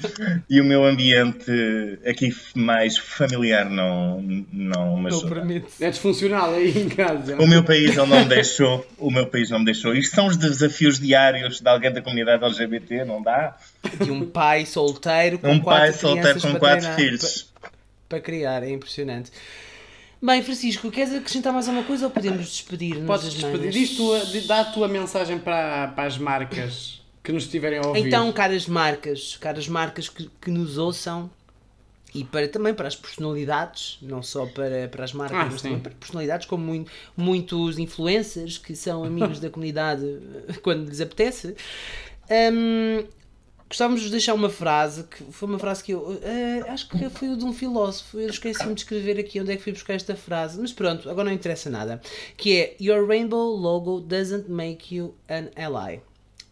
e 0.50 0.60
o 0.60 0.64
meu 0.64 0.84
ambiente 0.84 1.50
aqui 2.04 2.34
mais 2.54 2.98
familiar 2.98 3.70
não 3.70 4.20
não 4.52 4.96
me 4.96 5.02
Não 5.10 5.18
ajuda. 5.18 5.34
permite. 5.36 5.66
É 5.80 5.90
disfuncional 5.90 6.54
aí 6.54 6.76
em 6.76 6.88
casa. 6.88 7.36
O 7.40 7.46
meu 7.46 7.62
país 7.62 7.94
não 7.94 8.06
me 8.08 8.24
deixou, 8.24 8.84
o 8.98 9.10
meu 9.10 9.26
país 9.26 9.50
não 9.50 9.60
me 9.60 9.64
deixou. 9.66 9.94
Isto 9.94 10.16
são 10.16 10.26
os 10.26 10.36
desafios 10.36 10.98
diários 10.98 11.60
de 11.60 11.68
alguém 11.68 11.92
da 11.92 12.02
comunidade 12.02 12.42
LGBT, 12.44 13.04
não 13.04 13.22
dá? 13.22 13.56
De 14.02 14.10
um 14.10 14.26
pai 14.26 14.66
solteiro 14.66 15.38
com 15.38 15.48
Um 15.52 15.60
pai 15.60 15.92
quatro 15.92 16.00
solteiro 16.00 16.40
com 16.40 16.54
quatro 16.58 16.78
treinar- 16.80 16.96
filhos. 16.96 17.53
Para 18.08 18.20
criar, 18.20 18.62
é 18.62 18.70
impressionante. 18.70 19.30
Bem, 20.22 20.42
Francisco, 20.42 20.90
queres 20.90 21.12
acrescentar 21.14 21.52
mais 21.52 21.68
alguma 21.68 21.84
coisa 21.86 22.06
ou 22.06 22.10
podemos 22.10 22.46
despedir-nos? 22.48 23.06
Podes 23.06 23.32
despedir. 23.34 23.70
Diz 23.70 23.96
tua, 23.96 24.22
dá 24.46 24.60
a 24.60 24.64
tua 24.64 24.88
mensagem 24.88 25.38
para, 25.38 25.88
para 25.88 26.04
as 26.06 26.16
marcas 26.16 27.02
que 27.22 27.30
nos 27.32 27.44
estiverem 27.44 27.78
a 27.78 27.86
ouvir. 27.88 28.06
Então, 28.06 28.32
caras 28.32 28.66
marcas, 28.66 29.36
caras 29.36 29.68
marcas 29.68 30.08
que, 30.08 30.30
que 30.40 30.50
nos 30.50 30.78
ouçam 30.78 31.30
e 32.14 32.24
para, 32.24 32.46
também 32.48 32.72
para 32.72 32.86
as 32.88 32.94
personalidades, 32.96 33.98
não 34.00 34.22
só 34.22 34.46
para, 34.46 34.88
para 34.88 35.04
as 35.04 35.12
marcas, 35.12 35.36
Ah, 35.38 35.44
mas 35.50 35.60
sim. 35.60 35.68
também 35.68 35.80
para 35.82 35.92
personalidades 35.92 36.46
como 36.46 36.64
mui- 36.64 36.86
muitos 37.16 37.78
influencers 37.78 38.56
que 38.56 38.74
são 38.76 39.04
amigos 39.04 39.40
da 39.40 39.50
comunidade 39.50 40.04
quando 40.62 40.88
lhes 40.88 41.00
apetece. 41.02 41.54
Hum, 42.30 43.04
gostávamos 43.68 44.02
de 44.02 44.10
deixar 44.10 44.34
uma 44.34 44.50
frase 44.50 45.04
que 45.04 45.24
foi 45.24 45.48
uma 45.48 45.58
frase 45.58 45.82
que 45.82 45.92
eu 45.92 46.20
eh, 46.22 46.64
acho 46.68 46.88
que 46.88 47.08
foi 47.10 47.36
de 47.36 47.44
um 47.44 47.52
filósofo. 47.52 48.18
Eu 48.18 48.28
esqueci-me 48.28 48.74
de 48.74 48.80
escrever 48.82 49.18
aqui 49.18 49.40
onde 49.40 49.52
é 49.52 49.56
que 49.56 49.62
fui 49.62 49.72
buscar 49.72 49.94
esta 49.94 50.14
frase, 50.14 50.60
mas 50.60 50.72
pronto, 50.72 51.08
agora 51.10 51.28
não 51.28 51.34
interessa 51.34 51.70
nada. 51.70 52.00
Que 52.36 52.58
é 52.58 52.76
Your 52.80 53.06
rainbow 53.06 53.56
logo 53.56 54.00
doesn't 54.00 54.50
make 54.50 54.94
you 54.94 55.14
an 55.28 55.48
ally. 55.56 56.00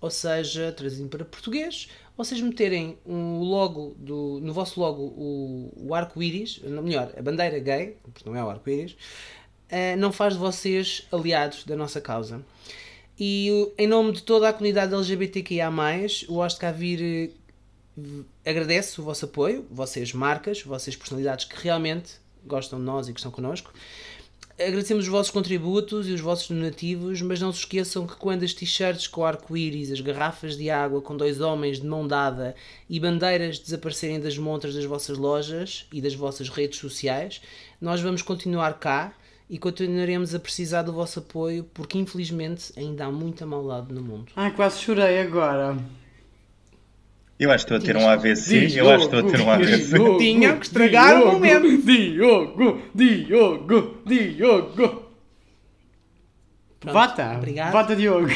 Ou 0.01 0.11
seja, 0.11 0.73
traduzindo 0.73 1.09
para 1.09 1.25
português, 1.25 1.89
vocês 2.17 2.41
meterem 2.41 2.99
um 3.07 3.39
logo 3.41 3.95
do, 3.99 4.41
no 4.43 4.53
vosso 4.53 4.81
logo 4.81 5.03
o, 5.03 5.73
o 5.77 5.95
arco-íris, 5.95 6.59
melhor, 6.59 7.13
a 7.17 7.23
bandeira 7.23 7.59
gay, 7.59 7.97
porque 8.03 8.29
não 8.29 8.37
é 8.37 8.43
o 8.43 8.51
arco-íris, 8.51 8.97
eh, 9.69 9.97
não 9.97 10.13
faz 10.13 10.35
de 10.35 10.41
vocês 10.41 11.07
aliados 11.13 11.65
da 11.65 11.77
nossa 11.77 12.01
causa. 12.01 12.45
E 13.25 13.73
em 13.79 13.87
nome 13.87 14.11
de 14.11 14.23
toda 14.25 14.49
a 14.49 14.53
comunidade 14.53 14.93
LGBTQIA, 14.93 15.71
o 16.29 16.41
Cá 16.59 16.73
Vir 16.73 17.31
eh, 17.97 18.01
agradece 18.45 19.01
o 19.01 19.05
vosso 19.05 19.27
apoio, 19.27 19.65
vocês 19.71 20.13
marcas, 20.13 20.61
vocês 20.63 20.97
personalidades 20.97 21.45
que 21.45 21.55
realmente 21.63 22.15
gostam 22.45 22.81
de 22.81 22.85
nós 22.85 23.07
e 23.07 23.13
que 23.13 23.21
estão 23.21 23.31
connosco. 23.31 23.73
Agradecemos 24.59 25.05
os 25.05 25.09
vossos 25.09 25.31
contributos 25.31 26.09
e 26.09 26.13
os 26.13 26.21
vossos 26.21 26.49
donativos, 26.49 27.23
mas 27.23 27.41
não 27.41 27.53
se 27.53 27.61
esqueçam 27.61 28.09
que 28.09 28.17
quando 28.17 28.43
as 28.43 28.53
t-shirts 28.53 29.07
com 29.07 29.25
arco-íris, 29.25 29.93
as 29.93 30.01
garrafas 30.01 30.57
de 30.57 30.69
água 30.69 31.01
com 31.01 31.17
dois 31.17 31.41
homens 31.41 31.81
de 31.81 31.87
mão 31.87 32.05
dada 32.05 32.57
e 32.91 32.99
bandeiras 32.99 33.61
desaparecerem 33.61 34.19
das 34.19 34.37
montras 34.37 34.75
das 34.75 34.85
vossas 34.85 35.17
lojas 35.17 35.87
e 35.93 36.01
das 36.01 36.17
vossas 36.17 36.49
redes 36.49 36.81
sociais, 36.81 37.41
nós 37.81 38.01
vamos 38.01 38.21
continuar 38.21 38.81
cá 38.81 39.15
e 39.53 39.59
continuaremos 39.59 40.35
a 40.35 40.41
precisar 40.41 40.81
do 40.81 40.95
vosso 40.95 41.19
apoio 41.19 41.65
porque 41.75 41.99
infelizmente 41.99 42.73
ainda 42.75 43.05
há 43.05 43.13
muita 43.13 43.45
maldade 43.45 43.93
no 43.93 44.01
mundo. 44.01 44.33
Ai, 44.35 44.51
quase 44.51 44.81
chorei 44.81 45.21
agora. 45.21 45.77
Eu 47.39 47.51
acho 47.51 47.67
que 47.67 47.75
estou 47.75 47.91
a 47.91 47.95
ter 47.95 48.03
um 48.03 48.09
AVC. 48.09 48.73
Eu 48.75 48.89
acho 48.89 49.11
que 49.11 49.15
estou 49.15 49.29
a 49.29 49.31
ter 49.31 49.43
um 49.43 49.51
AVC. 49.51 49.99
Diogo, 49.99 50.19
Tinham 50.19 50.59
que 50.59 50.65
estragar 50.65 51.17
o 51.17 51.19
Diogo, 51.19 51.33
momento. 51.33 51.83
Diogo, 51.83 52.83
Diogo, 52.95 53.99
Diogo. 54.07 55.03
Pronto, 56.81 56.95
Vota. 56.95 57.35
Obrigado. 57.37 57.73
Vota, 57.73 57.95
Diogo. 57.95 58.29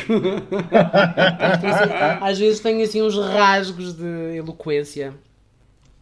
Às 2.20 2.38
vezes 2.38 2.60
tenho 2.60 2.84
assim 2.84 3.00
uns 3.00 3.16
rasgos 3.16 3.94
de 3.94 4.36
eloquência. 4.36 5.14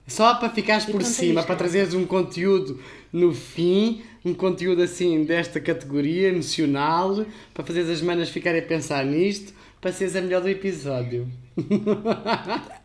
Só 0.07 0.35
para 0.35 0.51
ficares 0.51 0.85
por 0.85 1.03
cima, 1.03 1.43
para 1.43 1.57
trazeres 1.57 1.95
um 1.95 2.05
conteúdo 2.05 2.79
no 3.13 3.33
fim, 3.35 4.03
um 4.25 4.35
conteúdo 4.35 4.83
assim 4.83 5.25
desta 5.25 5.61
categoria 5.61 6.29
emocional, 6.29 7.25
para 7.55 7.65
fazeres 7.65 7.89
as 7.89 8.03
manas 8.03 8.29
ficarem 8.29 8.61
a 8.61 8.65
pensar 8.65 9.05
nisto, 9.05 9.55
para 9.81 9.93
seres 9.93 10.15
a 10.17 10.21
melhor 10.21 10.43
do 10.43 10.49
episódio. 10.49 11.29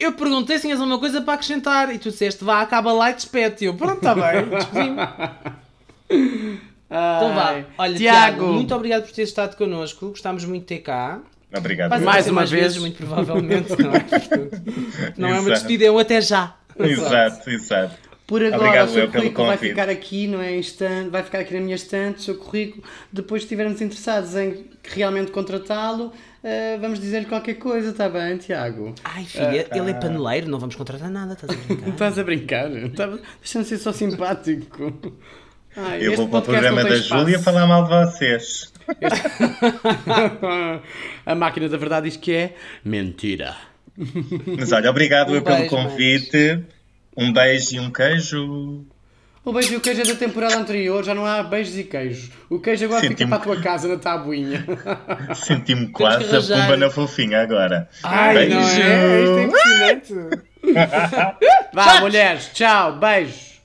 Eu 0.00 0.12
perguntei 0.12 0.56
se 0.56 0.62
tinhas 0.62 0.78
alguma 0.78 0.98
coisa 0.98 1.20
para 1.20 1.34
acrescentar 1.34 1.92
e 1.92 1.98
tu 1.98 2.10
disseste 2.10 2.44
vá, 2.44 2.60
acaba 2.60 2.92
lá 2.92 3.10
e 3.10 3.14
despete. 3.14 3.64
Eu, 3.64 3.74
pronto, 3.74 3.96
está 3.96 4.14
bem. 4.14 4.48
Então 6.90 7.34
vá. 7.34 7.64
Olha, 7.76 7.96
Tiago, 7.98 8.36
Tiago, 8.36 8.46
muito 8.46 8.74
obrigado 8.74 9.04
por 9.04 9.12
teres 9.12 9.28
estado 9.28 9.56
connosco. 9.56 10.08
Gostámos 10.08 10.46
muito 10.46 10.62
de 10.62 10.68
ter 10.68 10.78
cá. 10.78 11.20
Obrigado. 11.56 11.90
Mais 11.90 12.02
aparecer 12.02 12.30
uma 12.30 12.44
vez. 12.46 12.76
muito 12.78 12.96
provavelmente, 12.98 13.70
não 13.82 13.94
é? 13.94 14.00
Portanto, 14.00 14.62
não 15.16 15.28
é 15.28 15.40
uma 15.40 15.50
despedida, 15.50 15.84
é 15.86 15.90
um 15.90 15.98
até 15.98 16.20
já. 16.20 16.54
Exato, 16.78 17.50
exato. 17.50 18.08
Por 18.26 18.44
agora, 18.44 18.58
Obrigado 18.58 18.88
o 18.88 18.92
seu 18.92 19.10
currículo 19.10 19.46
vai 19.46 19.56
ficar 19.56 19.88
aqui, 19.88 20.26
não 20.26 20.42
é? 20.42 20.54
Estante, 20.56 21.08
vai 21.08 21.22
ficar 21.22 21.38
aqui 21.38 21.54
na 21.54 21.60
minha 21.60 21.74
estante, 21.76 22.18
o 22.18 22.22
seu 22.22 22.34
currículo. 22.36 22.84
Depois, 23.10 23.40
se 23.40 23.46
estivermos 23.46 23.80
interessados 23.80 24.36
em 24.36 24.66
realmente 24.84 25.30
contratá-lo, 25.30 26.12
eh, 26.44 26.76
vamos 26.78 27.00
dizer-lhe 27.00 27.24
qualquer 27.24 27.54
coisa, 27.54 27.88
está 27.88 28.06
bem, 28.06 28.36
Tiago? 28.36 28.94
Ai, 29.02 29.24
filha, 29.24 29.66
ele 29.74 29.90
é 29.90 29.94
paneleiro, 29.94 30.50
não 30.50 30.58
vamos 30.58 30.76
contratar 30.76 31.08
nada, 31.10 31.32
estás 31.32 31.50
a 31.58 31.64
brincar? 31.64 31.88
Estás 31.88 32.18
a 32.18 32.22
brincar? 32.24 32.70
Estava- 32.70 33.18
Deixa-me 33.40 33.64
ser 33.64 33.78
só 33.78 33.92
simpático. 33.92 34.92
Ai, 35.74 36.06
Eu 36.06 36.14
vou 36.16 36.28
para 36.28 36.38
o 36.40 36.42
programa 36.42 36.84
da. 36.84 36.96
Júlia 36.96 37.38
falar 37.38 37.66
mal 37.66 37.84
de 37.84 37.90
vocês. 38.12 38.70
A 41.26 41.34
máquina 41.34 41.68
da 41.68 41.76
verdade 41.76 42.08
diz 42.08 42.16
que 42.16 42.32
é 42.32 42.54
mentira. 42.84 43.54
Mas 44.58 44.72
olha, 44.72 44.90
obrigado 44.90 45.34
Um 45.36 45.40
pelo 45.42 45.56
beijo, 45.58 45.70
convite. 45.70 46.60
Um 47.16 47.32
beijo 47.32 47.74
e 47.76 47.80
um 47.80 47.90
queijo. 47.90 48.84
O 49.44 49.52
beijo 49.52 49.72
e 49.72 49.76
o 49.76 49.80
queijo 49.80 50.02
é 50.02 50.04
da 50.04 50.14
temporada 50.14 50.56
anterior, 50.56 51.02
já 51.04 51.14
não 51.14 51.24
há 51.26 51.42
beijos 51.42 51.76
e 51.78 51.84
queijos. 51.84 52.30
O 52.50 52.60
queijo 52.60 52.84
agora 52.84 53.00
fica 53.00 53.12
Senti-me- 53.12 53.30
para 53.30 53.38
a 53.38 53.42
tua 53.42 53.60
casa, 53.62 53.88
na 53.88 53.96
tabuinha. 53.96 54.64
Senti-me 55.34 55.88
quase 55.88 56.36
a 56.36 56.40
pumba 56.40 56.76
na 56.76 56.90
fofinha 56.90 57.40
agora. 57.42 57.88
Ai, 58.02 58.48
não 58.48 58.58
é? 58.60 58.62
Isto 58.62 58.80
é 58.80 59.08
Beijo. 59.08 59.38
impressionante. 59.40 60.14
Vá, 61.72 62.00
mulheres, 62.00 62.50
tchau, 62.52 62.98
beijos. 62.98 63.57